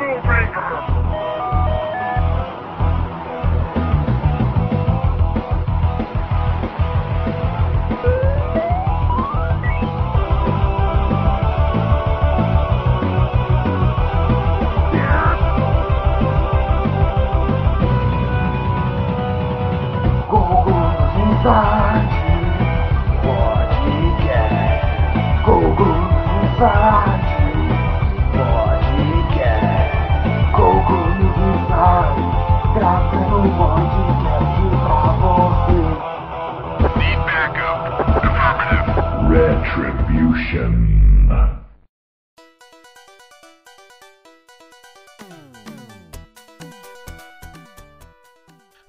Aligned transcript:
rule 0.00 0.22
breaker. 0.22 0.89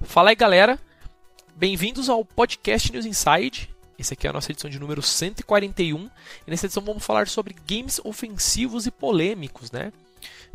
Fala 0.02 0.30
aí 0.30 0.34
galera, 0.34 0.76
bem-vindos 1.54 2.08
ao 2.08 2.24
podcast 2.24 2.90
News 2.92 3.06
Inside. 3.06 3.70
Esse 3.96 4.14
aqui 4.14 4.26
é 4.26 4.30
a 4.30 4.32
nossa 4.32 4.50
edição 4.50 4.68
de 4.68 4.80
número 4.80 5.00
141 5.00 6.10
e 6.46 6.50
nessa 6.50 6.66
edição 6.66 6.82
vamos 6.82 7.06
falar 7.06 7.28
sobre 7.28 7.54
games 7.64 8.00
ofensivos 8.02 8.84
e 8.84 8.90
polêmicos, 8.90 9.70
né? 9.70 9.92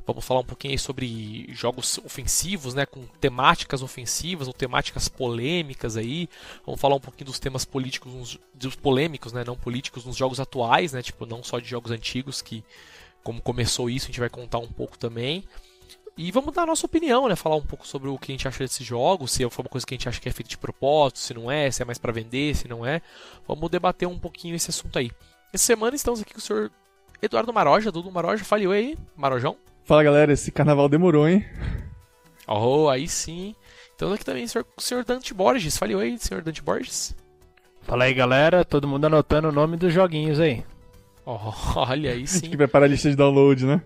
Vamos 0.06 0.26
falar 0.26 0.40
um 0.40 0.46
pouquinho 0.46 0.78
sobre 0.80 1.48
jogos 1.54 1.98
ofensivos, 2.00 2.74
né, 2.74 2.86
com 2.86 3.06
temáticas 3.20 3.82
ofensivas 3.82 4.48
ou 4.48 4.54
temáticas 4.54 5.08
polêmicas 5.08 5.98
aí. 5.98 6.30
Vamos 6.66 6.80
falar 6.80 6.96
um 6.96 7.00
pouquinho 7.00 7.26
dos 7.26 7.40
temas 7.40 7.66
políticos, 7.66 8.40
dos 8.54 8.76
polêmicos, 8.76 9.34
né, 9.34 9.44
não 9.46 9.56
políticos 9.56 10.06
nos 10.06 10.16
jogos 10.16 10.40
atuais, 10.40 10.94
né, 10.94 11.02
tipo 11.02 11.26
não 11.26 11.44
só 11.44 11.60
de 11.60 11.68
jogos 11.68 11.92
antigos 11.92 12.42
que 12.42 12.64
como 13.24 13.42
começou 13.42 13.90
isso, 13.90 14.06
a 14.06 14.08
gente 14.08 14.22
vai 14.22 14.30
contar 14.30 14.60
um 14.60 14.72
pouco 14.72 14.98
também. 14.98 15.44
E 16.18 16.32
vamos 16.32 16.54
dar 16.54 16.64
a 16.64 16.66
nossa 16.66 16.86
opinião, 16.86 17.28
né? 17.28 17.36
Falar 17.36 17.58
um 17.58 17.62
pouco 17.62 17.86
sobre 17.86 18.10
o 18.10 18.18
que 18.18 18.32
a 18.32 18.34
gente 18.34 18.48
acha 18.48 18.60
desses 18.60 18.86
jogos, 18.86 19.32
se 19.32 19.48
foi 19.50 19.64
uma 19.64 19.70
coisa 19.70 19.86
que 19.86 19.94
a 19.94 19.98
gente 19.98 20.10
acha 20.10 20.20
que 20.20 20.28
é 20.28 20.32
feita 20.32 20.50
de 20.50 20.58
propósito, 20.58 21.20
se 21.20 21.34
não 21.34 21.52
é, 21.52 21.70
se 21.70 21.82
é 21.82 21.86
mais 21.86 22.00
para 22.00 22.12
vender, 22.12 22.56
se 22.56 22.68
não 22.68 22.84
é. 22.84 23.02
Vamos 23.48 23.70
debater 23.70 24.08
um 24.08 24.18
pouquinho 24.18 24.56
esse 24.56 24.72
assunto 24.72 24.98
aí. 24.98 25.12
Essa 25.54 25.66
semana 25.66 25.96
estamos 25.96 26.20
aqui 26.22 26.34
com 26.34 26.40
o 26.40 26.42
senhor 26.42 26.72
Eduardo 27.22 27.54
Maroja, 27.54 27.92
Dudu 27.92 28.12
Maroja. 28.12 28.44
Fale 28.44 28.68
oi 28.68 28.78
aí, 28.78 28.98
Marojão. 29.16 29.58
Fala 29.84 30.04
galera, 30.04 30.34
esse 30.34 30.52
carnaval 30.52 30.90
demorou, 30.90 31.28
hein? 31.28 31.46
Oh, 32.48 32.90
aí 32.90 33.08
sim. 33.08 33.56
Estamos 33.92 34.16
aqui 34.16 34.26
também 34.26 34.48
com 34.48 34.64
o 34.78 34.82
senhor 34.82 35.04
Dante 35.04 35.34
Borges. 35.34 35.78
Fale 35.78 35.96
oi, 35.96 36.18
senhor 36.20 36.44
Dante 36.44 36.62
Borges. 36.62 37.16
Fala 37.82 38.04
aí 38.04 38.14
galera, 38.14 38.66
todo 38.66 38.88
mundo 38.88 39.06
anotando 39.06 39.50
o 39.50 39.52
nome 39.52 39.78
dos 39.78 39.94
joguinhos 39.94 40.40
aí. 40.40 40.64
Oh, 41.26 41.40
olha 41.76 42.12
aí 42.12 42.28
sim. 42.28 42.50
que 42.50 42.58
prepara 42.58 42.86
a 42.86 42.88
lista 42.88 43.10
de 43.10 43.16
download, 43.16 43.66
né? 43.66 43.82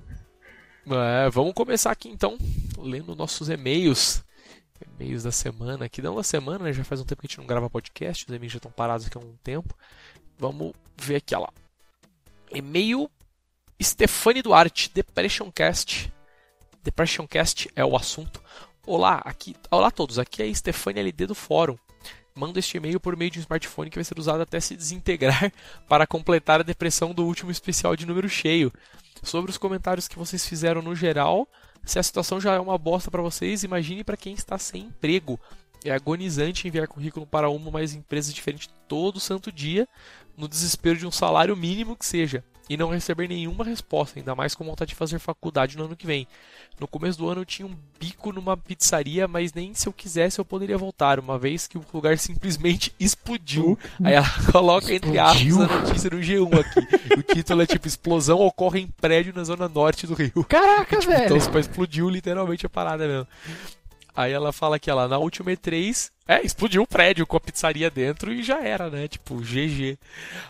É, 0.87 1.29
vamos 1.29 1.53
começar 1.53 1.91
aqui 1.91 2.09
então, 2.09 2.37
lendo 2.77 3.15
nossos 3.15 3.49
e-mails. 3.49 4.23
E-mails 4.99 5.23
da 5.23 5.31
semana 5.31 5.85
aqui. 5.85 6.01
Não 6.01 6.15
da 6.15 6.23
semana, 6.23 6.65
né? 6.65 6.73
Já 6.73 6.83
faz 6.83 6.99
um 6.99 7.05
tempo 7.05 7.21
que 7.21 7.27
a 7.27 7.29
gente 7.29 7.37
não 7.37 7.45
grava 7.45 7.69
podcast, 7.69 8.25
os 8.25 8.35
e-mails 8.35 8.53
já 8.53 8.57
estão 8.57 8.71
parados 8.71 9.05
aqui 9.05 9.17
há 9.17 9.21
um 9.21 9.35
tempo. 9.43 9.75
Vamos 10.37 10.73
ver 10.97 11.17
aqui, 11.17 11.35
ó 11.35 11.39
lá. 11.39 11.49
E-mail 12.51 13.09
Stefani 13.83 14.43
Duarte, 14.43 14.91
Depression 14.93 15.51
Cast. 15.51 16.13
Depression 16.83 17.25
Cast 17.25 17.67
é 17.75 17.83
o 17.83 17.95
assunto. 17.95 18.39
Olá, 18.85 19.21
aqui, 19.25 19.55
olá 19.71 19.87
a 19.87 19.91
todos. 19.91 20.19
Aqui 20.19 20.43
é 20.43 20.53
Stefani 20.53 20.99
LD 20.99 21.25
do 21.25 21.33
fórum. 21.33 21.75
Manda 22.35 22.59
este 22.59 22.77
e-mail 22.77 22.99
por 22.99 23.17
meio 23.17 23.31
de 23.31 23.39
um 23.39 23.41
smartphone 23.41 23.89
que 23.89 23.97
vai 23.97 24.03
ser 24.03 24.19
usado 24.19 24.41
até 24.41 24.59
se 24.59 24.75
desintegrar 24.75 25.51
para 25.89 26.05
completar 26.05 26.59
a 26.59 26.63
depressão 26.63 27.11
do 27.11 27.25
último 27.25 27.49
especial 27.49 27.95
de 27.95 28.05
número 28.05 28.29
cheio. 28.29 28.71
Sobre 29.23 29.49
os 29.49 29.57
comentários 29.57 30.07
que 30.07 30.17
vocês 30.17 30.45
fizeram 30.45 30.83
no 30.83 30.95
geral, 30.95 31.47
se 31.83 31.97
a 31.97 32.03
situação 32.03 32.39
já 32.39 32.53
é 32.53 32.59
uma 32.59 32.77
bosta 32.77 33.09
para 33.09 33.21
vocês, 33.23 33.63
imagine 33.63 34.03
para 34.03 34.17
quem 34.17 34.33
está 34.33 34.59
sem 34.59 34.83
emprego. 34.83 35.39
É 35.83 35.91
agonizante 35.91 36.67
enviar 36.67 36.87
currículo 36.87 37.25
para 37.25 37.49
uma 37.49 37.65
ou 37.65 37.71
mais 37.71 37.95
empresas 37.95 38.31
diferentes 38.31 38.69
todo 38.87 39.19
santo 39.19 39.51
dia, 39.51 39.87
no 40.37 40.47
desespero 40.47 40.99
de 40.99 41.07
um 41.07 41.11
salário 41.11 41.57
mínimo 41.57 41.95
que 41.95 42.05
seja 42.05 42.43
e 42.71 42.77
não 42.77 42.87
receber 42.87 43.27
nenhuma 43.27 43.65
resposta, 43.65 44.17
ainda 44.17 44.33
mais 44.33 44.55
com 44.55 44.63
vontade 44.63 44.91
de 44.91 44.95
fazer 44.95 45.19
faculdade 45.19 45.77
no 45.77 45.83
ano 45.83 45.95
que 45.95 46.07
vem. 46.07 46.25
No 46.79 46.87
começo 46.87 47.17
do 47.17 47.27
ano 47.27 47.41
eu 47.41 47.45
tinha 47.45 47.67
um 47.67 47.75
bico 47.99 48.31
numa 48.31 48.55
pizzaria, 48.55 49.27
mas 49.27 49.53
nem 49.53 49.73
se 49.73 49.89
eu 49.89 49.91
quisesse 49.91 50.39
eu 50.39 50.45
poderia 50.45 50.77
voltar, 50.77 51.19
uma 51.19 51.37
vez 51.37 51.67
que 51.67 51.77
o 51.77 51.83
lugar 51.93 52.15
simplesmente 52.17 52.95
explodiu. 52.97 53.77
Aí 54.01 54.13
ela 54.13 54.25
coloca 54.53 54.93
entre 54.93 55.19
aspas 55.19 55.59
a 55.59 55.67
notícia 55.67 56.09
no 56.11 56.19
G1 56.19 56.59
aqui. 56.61 57.19
O 57.19 57.21
título 57.21 57.61
é 57.61 57.65
tipo: 57.65 57.85
Explosão 57.89 58.39
ocorre 58.39 58.79
em 58.79 58.87
prédio 58.87 59.33
na 59.35 59.43
zona 59.43 59.67
norte 59.67 60.07
do 60.07 60.13
Rio. 60.13 60.45
Caraca, 60.47 60.95
tipo, 60.97 61.11
velho! 61.11 61.37
Então 61.37 61.59
explodiu 61.59 62.09
literalmente 62.09 62.65
a 62.65 62.69
parada 62.69 63.05
mesmo. 63.05 63.27
Aí 64.15 64.31
ela 64.31 64.51
fala 64.51 64.77
que 64.77 64.89
ela 64.89 65.07
na 65.07 65.17
última 65.17 65.51
E3, 65.51 66.11
é, 66.27 66.45
explodiu 66.45 66.83
o 66.83 66.87
prédio 66.87 67.25
com 67.25 67.37
a 67.37 67.39
pizzaria 67.39 67.89
dentro 67.89 68.31
e 68.31 68.43
já 68.43 68.61
era, 68.61 68.89
né? 68.89 69.07
Tipo, 69.07 69.35
GG. 69.35 69.97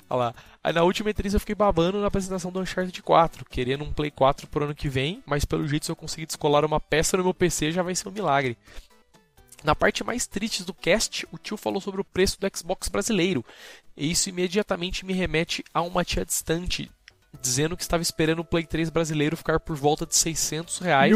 Olha 0.09 0.19
lá. 0.19 0.35
Aí 0.63 0.73
na 0.73 0.83
última 0.83 1.09
E3 1.09 1.33
eu 1.33 1.39
fiquei 1.39 1.55
babando 1.55 1.99
na 1.99 2.07
apresentação 2.07 2.51
do 2.51 2.59
Uncharted 2.59 3.01
4, 3.01 3.45
querendo 3.45 3.83
um 3.83 3.91
Play 3.91 4.11
4 4.11 4.47
pro 4.47 4.65
ano 4.65 4.75
que 4.75 4.87
vem, 4.87 5.23
mas 5.25 5.43
pelo 5.43 5.67
jeito 5.67 5.85
se 5.85 5.91
eu 5.91 5.95
conseguir 5.95 6.27
descolar 6.27 6.63
uma 6.63 6.79
peça 6.79 7.17
no 7.17 7.23
meu 7.23 7.33
PC 7.33 7.71
já 7.71 7.81
vai 7.81 7.95
ser 7.95 8.07
um 8.09 8.11
milagre. 8.11 8.57
Na 9.63 9.75
parte 9.75 10.03
mais 10.03 10.25
triste 10.25 10.63
do 10.63 10.73
cast, 10.73 11.27
o 11.31 11.37
tio 11.37 11.55
falou 11.55 11.81
sobre 11.81 12.01
o 12.01 12.03
preço 12.05 12.39
do 12.39 12.47
Xbox 12.55 12.89
brasileiro, 12.89 13.45
e 13.95 14.09
isso 14.09 14.29
imediatamente 14.29 15.05
me 15.05 15.13
remete 15.13 15.63
a 15.73 15.81
uma 15.81 16.03
tia 16.03 16.25
distante, 16.25 16.91
dizendo 17.41 17.77
que 17.77 17.83
estava 17.83 18.01
esperando 18.01 18.39
o 18.39 18.45
Play 18.45 18.65
3 18.65 18.89
brasileiro 18.89 19.37
ficar 19.37 19.59
por 19.59 19.75
volta 19.75 20.05
de 20.05 20.15
600 20.15 20.79
reais 20.79 21.11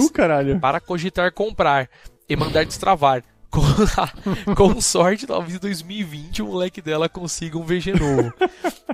para 0.60 0.80
cogitar 0.80 1.32
comprar 1.32 1.90
e 2.28 2.36
mandar 2.36 2.66
destravar. 2.66 3.24
Com, 4.56 4.82
sorte, 4.82 5.26
talvez 5.26 5.56
em 5.56 5.60
2020 5.60 6.42
o 6.42 6.48
moleque 6.48 6.82
dela 6.82 7.08
consiga 7.08 7.58
um 7.58 7.64
VG 7.64 7.94
novo. 7.94 8.34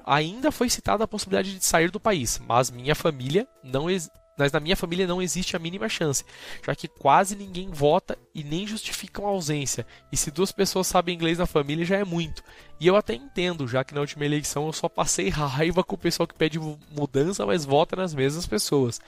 Ainda 0.06 0.52
foi 0.52 0.69
citada 0.69 1.03
a 1.03 1.08
possibilidade 1.08 1.58
de 1.58 1.66
sair 1.66 1.90
do 1.90 2.00
país, 2.00 2.40
mas 2.47 2.70
minha 2.70 2.94
família 2.94 3.47
não 3.64 3.90
mas 4.38 4.52
na 4.52 4.59
minha 4.59 4.75
família 4.75 5.06
não 5.06 5.22
existe 5.22 5.56
a 5.56 5.59
mínima 5.59 5.88
chance, 5.88 6.25
já 6.66 6.74
que 6.74 6.88
quase 6.88 7.36
ninguém 7.36 7.70
vota 7.70 8.18
e 8.34 8.44
nem 8.44 8.66
justificam 8.66 9.25
a 9.25 9.30
ausência. 9.30 9.86
E 10.12 10.18
se 10.18 10.31
duas 10.31 10.52
pessoas 10.52 10.88
sabem 10.88 11.14
inglês 11.14 11.38
na 11.38 11.46
família 11.46 11.86
já 11.86 11.97
é 11.97 12.03
muito. 12.03 12.44
E 12.80 12.88
eu 12.88 12.96
até 12.96 13.14
entendo, 13.14 13.68
já 13.68 13.84
que 13.84 13.94
na 13.94 14.00
última 14.00 14.25
eleição 14.25 14.66
eu 14.66 14.74
só 14.74 14.90
passei 14.90 15.30
raiva 15.30 15.84
com 15.84 15.94
o 15.94 16.00
pessoal 16.00 16.25
que 16.25 16.34
pede 16.34 16.58
mudança, 16.90 17.46
mas 17.46 17.66
vota 17.66 17.96
nas 17.96 18.16
mesmas 18.16 18.47
pessoas. 18.47 19.00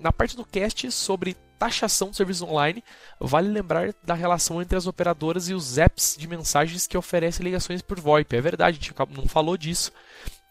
Na 0.00 0.10
parte 0.10 0.34
do 0.34 0.46
cast 0.46 0.90
sobre 0.90 1.36
taxação 1.58 2.08
de 2.08 2.16
serviços 2.16 2.40
online, 2.40 2.82
vale 3.20 3.50
lembrar 3.50 3.94
da 4.02 4.14
relação 4.14 4.62
entre 4.62 4.78
as 4.78 4.86
operadoras 4.86 5.50
e 5.50 5.54
os 5.54 5.76
apps 5.76 6.16
de 6.18 6.26
mensagens 6.26 6.86
que 6.86 6.96
oferecem 6.96 7.44
ligações 7.44 7.82
por 7.82 8.00
VoIP. 8.00 8.34
É 8.34 8.40
verdade, 8.40 8.78
a 8.78 8.80
gente 8.80 9.14
não 9.14 9.28
falou 9.28 9.58
disso. 9.58 9.92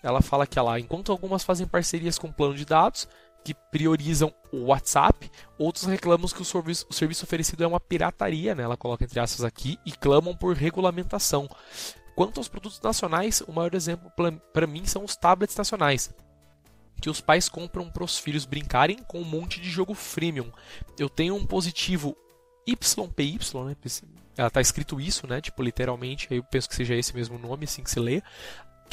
Ela 0.04 0.22
fala 0.22 0.46
que 0.46 0.60
ela, 0.60 0.80
enquanto 0.80 1.12
algumas 1.12 1.44
fazem 1.44 1.66
parcerias 1.66 2.20
com 2.20 2.32
plano 2.32 2.54
de 2.54 2.64
dados, 2.64 3.08
que 3.44 3.56
priorizam 3.72 4.32
o 4.54 4.66
WhatsApp, 4.66 5.32
outros 5.58 5.86
reclamam 5.86 6.28
que 6.28 6.44
o 6.44 6.46
serviço, 6.46 6.86
o 6.88 6.94
serviço 6.94 7.26
oferecido 7.26 7.64
é 7.64 7.68
uma 7.68 7.80
pirataria, 7.80 8.54
né? 8.54 8.62
ela 8.62 8.78
coloca 8.78 9.04
entre 9.04 9.20
aspas 9.20 9.44
aqui, 9.44 9.80
e 9.84 9.92
clamam 9.92 10.36
por 10.36 10.56
regulamentação. 10.56 11.50
Quanto 12.16 12.40
aos 12.40 12.48
produtos 12.48 12.80
nacionais, 12.82 13.42
o 13.48 13.52
maior 13.52 13.74
exemplo 13.74 14.12
para 14.54 14.68
mim 14.68 14.86
são 14.86 15.04
os 15.04 15.16
tablets 15.16 15.56
nacionais 15.56 16.14
que 17.00 17.10
os 17.10 17.22
pais 17.22 17.48
compram 17.48 17.90
para 17.90 18.04
os 18.04 18.18
filhos 18.18 18.46
brincarem 18.46 18.98
com 19.08 19.20
um 19.20 19.26
monte 19.26 19.60
de 19.60 19.70
jogo 19.70 19.94
freemium. 19.94 20.52
Eu 20.98 21.10
tenho 21.10 21.36
um 21.36 21.46
positivo 21.46 22.16
YPY, 22.68 23.40
né? 23.66 23.76
Ela 24.38 24.50
tá 24.50 24.62
escrito 24.62 25.02
isso, 25.02 25.28
né? 25.28 25.42
Tipo, 25.42 25.62
literalmente, 25.64 26.28
eu 26.32 26.44
penso 26.44 26.70
que 26.70 26.76
seja 26.76 26.96
esse 26.96 27.14
mesmo 27.14 27.38
nome, 27.38 27.66
assim 27.66 27.84
que 27.84 27.92
se 27.92 28.00
lê. 28.00 28.22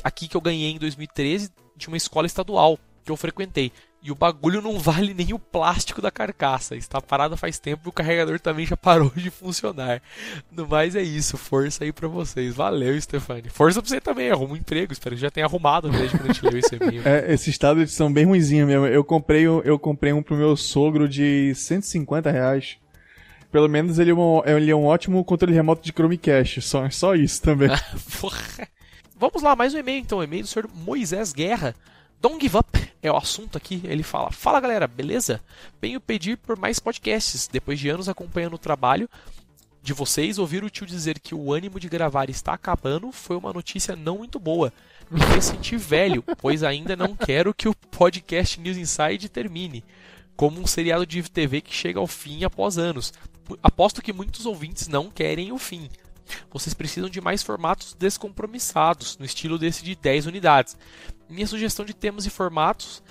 Aqui 0.03 0.29
que 0.29 0.37
eu 0.37 0.41
ganhei 0.41 0.71
em 0.71 0.79
2013 0.79 1.53
de 1.77 1.89
uma 1.89 1.97
escola 1.97 2.27
estadual 2.27 2.79
que 3.05 3.13
eu 3.13 3.17
frequentei. 3.17 3.73
E 4.07 4.11
o 4.13 4.15
bagulho 4.15 4.63
não 4.63 4.79
vale 4.79 5.13
nem 5.13 5.35
o 5.35 5.39
plástico 5.39 6.01
da 6.01 6.13
carcaça. 6.13 6.77
Está 6.77 7.01
parado 7.01 7.37
faz 7.37 7.59
tempo 7.59 7.83
e 7.85 7.89
o 7.89 7.93
carregador 7.93 8.39
também 8.39 8.65
já 8.65 8.77
parou 8.79 9.11
de 9.17 9.31
funcionar. 9.31 10.01
No 10.49 10.65
mais 10.65 10.95
é 10.95 11.03
isso. 11.03 11.37
Força 11.37 11.83
aí 11.83 11.93
pra 11.93 12.07
vocês. 12.07 12.55
Valeu, 12.55 13.01
Stefani. 13.01 13.49
Força 13.49 13.83
pra 13.83 13.89
você 13.89 14.01
também. 14.01 14.31
Arruma 14.31 14.55
um 14.55 14.57
emprego. 14.57 14.93
Espero 14.93 15.17
que 15.17 15.21
já 15.21 15.29
tenha 15.29 15.45
arrumado 15.45 15.91
desde 15.91 16.17
quando 16.17 16.31
a 16.31 16.33
gente 16.33 16.47
leu 16.47 16.57
esse 16.57 16.77
e-mail. 16.77 17.03
É, 17.07 17.33
esses 17.33 17.59
tablets 17.59 17.95
são 17.95 18.13
bem 18.13 18.25
ruizinhos 18.25 18.69
mesmo. 18.69 18.87
Eu 18.87 19.03
comprei, 19.03 19.43
eu 19.43 19.77
comprei 19.77 20.13
um 20.13 20.23
pro 20.23 20.37
meu 20.37 20.57
sogro 20.57 21.09
de 21.09 21.53
150 21.57 22.31
reais. 22.31 22.77
Pelo 23.51 23.69
menos 23.69 23.99
ele 23.99 24.13
é 24.13 24.15
um, 24.15 24.41
ele 24.45 24.71
é 24.71 24.77
um 24.77 24.85
ótimo 24.85 25.25
controle 25.25 25.53
remoto 25.53 25.83
de 25.83 25.91
Chromecast. 25.91 26.63
Só, 26.63 26.89
só 26.91 27.17
isso 27.17 27.43
também. 27.43 27.71
Vamos 29.19 29.43
lá, 29.43 29.57
mais 29.57 29.75
um 29.75 29.79
e-mail 29.79 29.99
então. 29.99 30.23
E-mail 30.23 30.43
do 30.43 30.49
senhor 30.49 30.71
Moisés 30.73 31.33
Guerra. 31.33 31.75
Don't 32.21 32.41
give 32.41 32.57
up. 32.57 32.87
é 33.03 33.11
o 33.11 33.17
assunto 33.17 33.57
aqui. 33.57 33.81
Ele 33.85 34.03
fala: 34.03 34.31
Fala 34.31 34.61
galera, 34.61 34.87
beleza? 34.87 35.41
Venho 35.81 36.01
pedir 36.01 36.37
por 36.37 36.59
mais 36.59 36.79
podcasts. 36.79 37.49
Depois 37.49 37.79
de 37.79 37.89
anos 37.89 38.09
acompanhando 38.09 38.55
o 38.55 38.59
trabalho 38.59 39.09
de 39.83 39.93
vocês, 39.93 40.37
ouvir 40.37 40.65
o 40.65 40.71
tio 40.71 40.85
dizer 40.85 41.21
que 41.21 41.33
o 41.33 41.53
ânimo 41.53 41.79
de 41.79 41.89
gravar 41.89 42.29
está 42.29 42.53
acabando 42.53 43.13
foi 43.13 43.37
uma 43.37 43.53
notícia 43.53 43.95
não 43.95 44.19
muito 44.19 44.39
boa. 44.39 44.73
Me 45.09 45.21
fez 45.21 45.45
sentir 45.45 45.79
velho, 45.79 46.25
pois 46.39 46.65
ainda 46.65 46.97
não 46.97 47.15
quero 47.15 47.55
que 47.55 47.69
o 47.69 47.75
podcast 47.93 48.61
News 48.61 48.77
Inside 48.77 49.29
termine. 49.29 49.85
Como 50.35 50.61
um 50.61 50.67
seriado 50.67 51.07
de 51.07 51.23
TV 51.31 51.61
que 51.61 51.73
chega 51.73 52.01
ao 52.01 52.07
fim 52.09 52.43
após 52.43 52.79
anos. 52.79 53.13
Aposto 53.63 54.03
que 54.03 54.13
muitos 54.13 54.45
ouvintes 54.45 54.89
não 54.89 55.09
querem 55.09 55.53
o 55.53 55.59
fim. 55.59 55.89
Vocês 56.51 56.75
precisam 56.75 57.09
de 57.09 57.21
mais 57.21 57.43
formatos 57.43 57.95
descompromissados, 57.95 59.19
no 59.19 59.25
estilo 59.25 59.59
desse 59.59 59.85
de 59.85 59.95
10 59.95 60.27
unidades. 60.27 60.77
Minha 61.29 61.47
sugestão 61.47 61.85
de 61.85 61.95
temas 61.95 62.27
e 62.27 62.31
formatos 62.31 63.03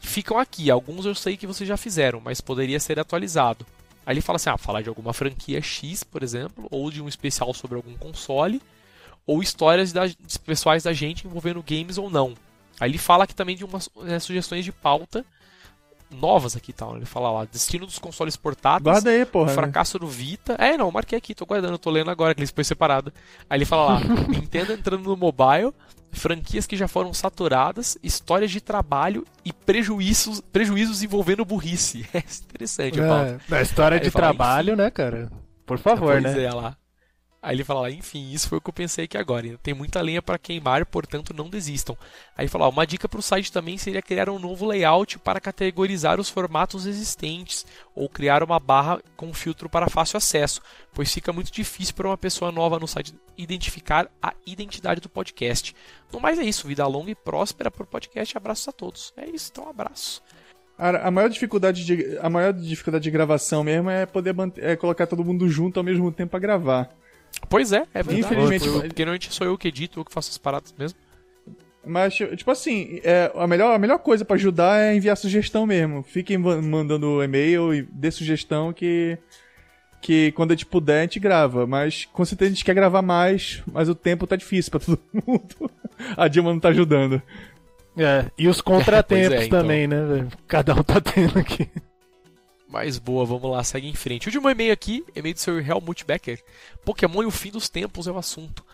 ficam 0.00 0.38
aqui. 0.38 0.70
Alguns 0.70 1.06
eu 1.06 1.14
sei 1.14 1.36
que 1.36 1.46
vocês 1.46 1.68
já 1.68 1.76
fizeram, 1.76 2.20
mas 2.20 2.40
poderia 2.40 2.80
ser 2.80 2.98
atualizado. 2.98 3.66
Aí 4.04 4.14
ele 4.14 4.20
fala 4.20 4.36
assim: 4.36 4.50
ah, 4.50 4.58
falar 4.58 4.82
de 4.82 4.88
alguma 4.88 5.12
franquia 5.12 5.60
X, 5.60 6.02
por 6.02 6.22
exemplo, 6.22 6.66
ou 6.70 6.90
de 6.90 7.00
um 7.00 7.08
especial 7.08 7.54
sobre 7.54 7.76
algum 7.76 7.96
console, 7.96 8.60
ou 9.26 9.42
histórias 9.42 9.92
da, 9.92 10.02
pessoais 10.44 10.82
da 10.82 10.92
gente 10.92 11.26
envolvendo 11.26 11.62
games 11.62 11.98
ou 11.98 12.10
não. 12.10 12.34
Aí 12.80 12.90
ele 12.90 12.98
fala 12.98 13.24
aqui 13.24 13.34
também 13.34 13.56
de 13.56 13.64
umas 13.64 13.88
né, 13.96 14.18
sugestões 14.18 14.64
de 14.64 14.72
pauta 14.72 15.24
novas 16.12 16.56
aqui 16.56 16.70
e 16.70 16.74
tal. 16.74 16.96
Ele 16.96 17.04
fala 17.04 17.30
lá, 17.30 17.44
destino 17.44 17.86
dos 17.86 17.98
consoles 17.98 18.36
portáteis. 18.36 18.82
Guarda 18.82 19.10
aí, 19.10 19.24
porra. 19.24 19.52
Fracasso 19.52 19.98
do 19.98 20.06
Vita. 20.06 20.54
É, 20.58 20.76
não, 20.76 20.90
marquei 20.90 21.18
aqui, 21.18 21.34
tô 21.34 21.46
guardando, 21.46 21.78
tô 21.78 21.90
lendo 21.90 22.10
agora, 22.10 22.34
que 22.34 22.40
ele 22.40 22.50
foi 22.52 22.64
separado. 22.64 23.12
Aí 23.48 23.58
ele 23.58 23.64
fala 23.64 23.94
lá, 23.94 24.00
Nintendo 24.28 24.72
entrando 24.72 25.02
no 25.02 25.16
mobile, 25.16 25.72
franquias 26.12 26.66
que 26.66 26.76
já 26.76 26.86
foram 26.86 27.12
saturadas, 27.12 27.96
histórias 28.02 28.50
de 28.50 28.60
trabalho 28.60 29.26
e 29.44 29.52
prejuízos, 29.52 30.40
prejuízos 30.40 31.02
envolvendo 31.02 31.44
burrice. 31.44 32.06
É 32.14 32.22
interessante, 32.54 33.00
é, 33.00 33.56
a 33.56 33.62
história 33.62 33.98
de 33.98 34.10
fala, 34.10 34.26
trabalho, 34.26 34.76
né, 34.76 34.90
cara? 34.90 35.30
Por 35.66 35.78
favor, 35.78 36.20
pois 36.20 36.22
né? 36.22 36.44
É, 36.44 36.52
lá. 36.52 36.76
Aí 37.42 37.56
ele 37.56 37.64
fala, 37.64 37.90
enfim, 37.90 38.30
isso 38.30 38.48
foi 38.48 38.58
o 38.58 38.60
que 38.60 38.70
eu 38.70 38.72
pensei 38.72 39.06
aqui 39.06 39.18
agora. 39.18 39.58
Tem 39.60 39.74
muita 39.74 40.00
lenha 40.00 40.22
para 40.22 40.38
queimar, 40.38 40.86
portanto 40.86 41.34
não 41.34 41.50
desistam. 41.50 41.98
Aí 42.36 42.44
ele 42.44 42.48
fala, 42.48 42.68
uma 42.68 42.86
dica 42.86 43.08
para 43.08 43.18
o 43.18 43.22
site 43.22 43.50
também 43.50 43.76
seria 43.76 44.00
criar 44.00 44.30
um 44.30 44.38
novo 44.38 44.64
layout 44.64 45.18
para 45.18 45.40
categorizar 45.40 46.20
os 46.20 46.30
formatos 46.30 46.86
existentes, 46.86 47.66
ou 47.96 48.08
criar 48.08 48.44
uma 48.44 48.60
barra 48.60 49.02
com 49.16 49.34
filtro 49.34 49.68
para 49.68 49.90
fácil 49.90 50.18
acesso, 50.18 50.62
pois 50.94 51.12
fica 51.12 51.32
muito 51.32 51.50
difícil 51.50 51.94
para 51.94 52.06
uma 52.06 52.16
pessoa 52.16 52.52
nova 52.52 52.78
no 52.78 52.86
site 52.86 53.12
identificar 53.36 54.08
a 54.22 54.32
identidade 54.46 55.00
do 55.00 55.08
podcast. 55.08 55.74
No 56.12 56.20
mais 56.20 56.38
é 56.38 56.44
isso, 56.44 56.68
vida 56.68 56.86
longa 56.86 57.10
e 57.10 57.14
próspera 57.16 57.72
para 57.72 57.82
o 57.82 57.86
podcast. 57.86 58.36
Abraços 58.36 58.68
a 58.68 58.72
todos. 58.72 59.12
É 59.16 59.28
isso, 59.28 59.50
então 59.50 59.64
um 59.64 59.70
abraço. 59.70 60.22
A 60.78 61.10
maior 61.10 61.28
dificuldade 61.28 61.84
de, 61.84 62.18
a 62.18 62.30
maior 62.30 62.52
dificuldade 62.52 63.02
de 63.02 63.10
gravação 63.10 63.64
mesmo 63.64 63.90
é 63.90 64.06
poder 64.06 64.32
manter, 64.32 64.64
é 64.64 64.76
colocar 64.76 65.06
todo 65.06 65.24
mundo 65.24 65.48
junto 65.48 65.78
ao 65.78 65.84
mesmo 65.84 66.10
tempo 66.12 66.30
para 66.30 66.40
gravar. 66.40 67.01
Pois 67.48 67.72
é, 67.72 67.86
é 67.94 68.02
verdade. 68.02 68.20
Infelizmente. 68.20 68.66
Eu, 68.66 68.82
porque 68.82 69.04
normalmente 69.04 69.32
sou 69.32 69.46
eu 69.46 69.58
que 69.58 69.68
edito, 69.68 70.00
eu 70.00 70.04
que 70.04 70.12
faço 70.12 70.30
as 70.30 70.38
paradas 70.38 70.74
mesmo. 70.78 70.98
Mas, 71.84 72.14
tipo 72.14 72.50
assim, 72.50 73.00
é, 73.02 73.32
a, 73.34 73.46
melhor, 73.46 73.74
a 73.74 73.78
melhor 73.78 73.98
coisa 73.98 74.24
para 74.24 74.36
ajudar 74.36 74.80
é 74.80 74.94
enviar 74.94 75.16
sugestão 75.16 75.66
mesmo. 75.66 76.02
Fiquem 76.02 76.38
mandando 76.38 77.22
e-mail 77.22 77.74
e 77.74 77.82
dê 77.82 78.10
sugestão 78.10 78.72
que, 78.72 79.18
que 80.00 80.30
quando 80.32 80.52
a 80.52 80.54
gente 80.54 80.66
puder 80.66 81.00
a 81.00 81.02
gente 81.02 81.18
grava. 81.18 81.66
Mas 81.66 82.04
com 82.12 82.24
certeza 82.24 82.50
a 82.50 82.54
gente 82.54 82.64
quer 82.64 82.74
gravar 82.74 83.02
mais, 83.02 83.62
mas 83.66 83.88
o 83.88 83.94
tempo 83.94 84.26
tá 84.26 84.36
difícil 84.36 84.70
pra 84.70 84.80
todo 84.80 85.00
mundo. 85.12 85.70
A 86.16 86.28
Dilma 86.28 86.52
não 86.52 86.60
tá 86.60 86.68
ajudando. 86.68 87.20
É, 87.96 88.26
e 88.38 88.46
os 88.46 88.60
contratempos 88.62 89.40
é, 89.40 89.44
então. 89.46 89.60
também, 89.60 89.86
né? 89.88 90.28
Cada 90.46 90.74
um 90.74 90.82
tá 90.84 91.00
tendo 91.00 91.38
aqui. 91.38 91.68
Mais 92.72 92.98
boa, 92.98 93.26
vamos 93.26 93.50
lá, 93.50 93.62
segue 93.62 93.86
em 93.86 93.94
frente. 93.94 94.28
Último 94.28 94.48
e-mail 94.48 94.72
aqui, 94.72 95.04
e-mail 95.14 95.34
do 95.34 95.40
seu 95.40 95.60
Helmut 95.60 96.06
Becker. 96.06 96.42
Pokémon 96.82 97.22
e 97.22 97.26
o 97.26 97.30
fim 97.30 97.50
dos 97.50 97.68
tempos 97.68 98.06
é 98.06 98.10
o 98.10 98.16
assunto. 98.16 98.64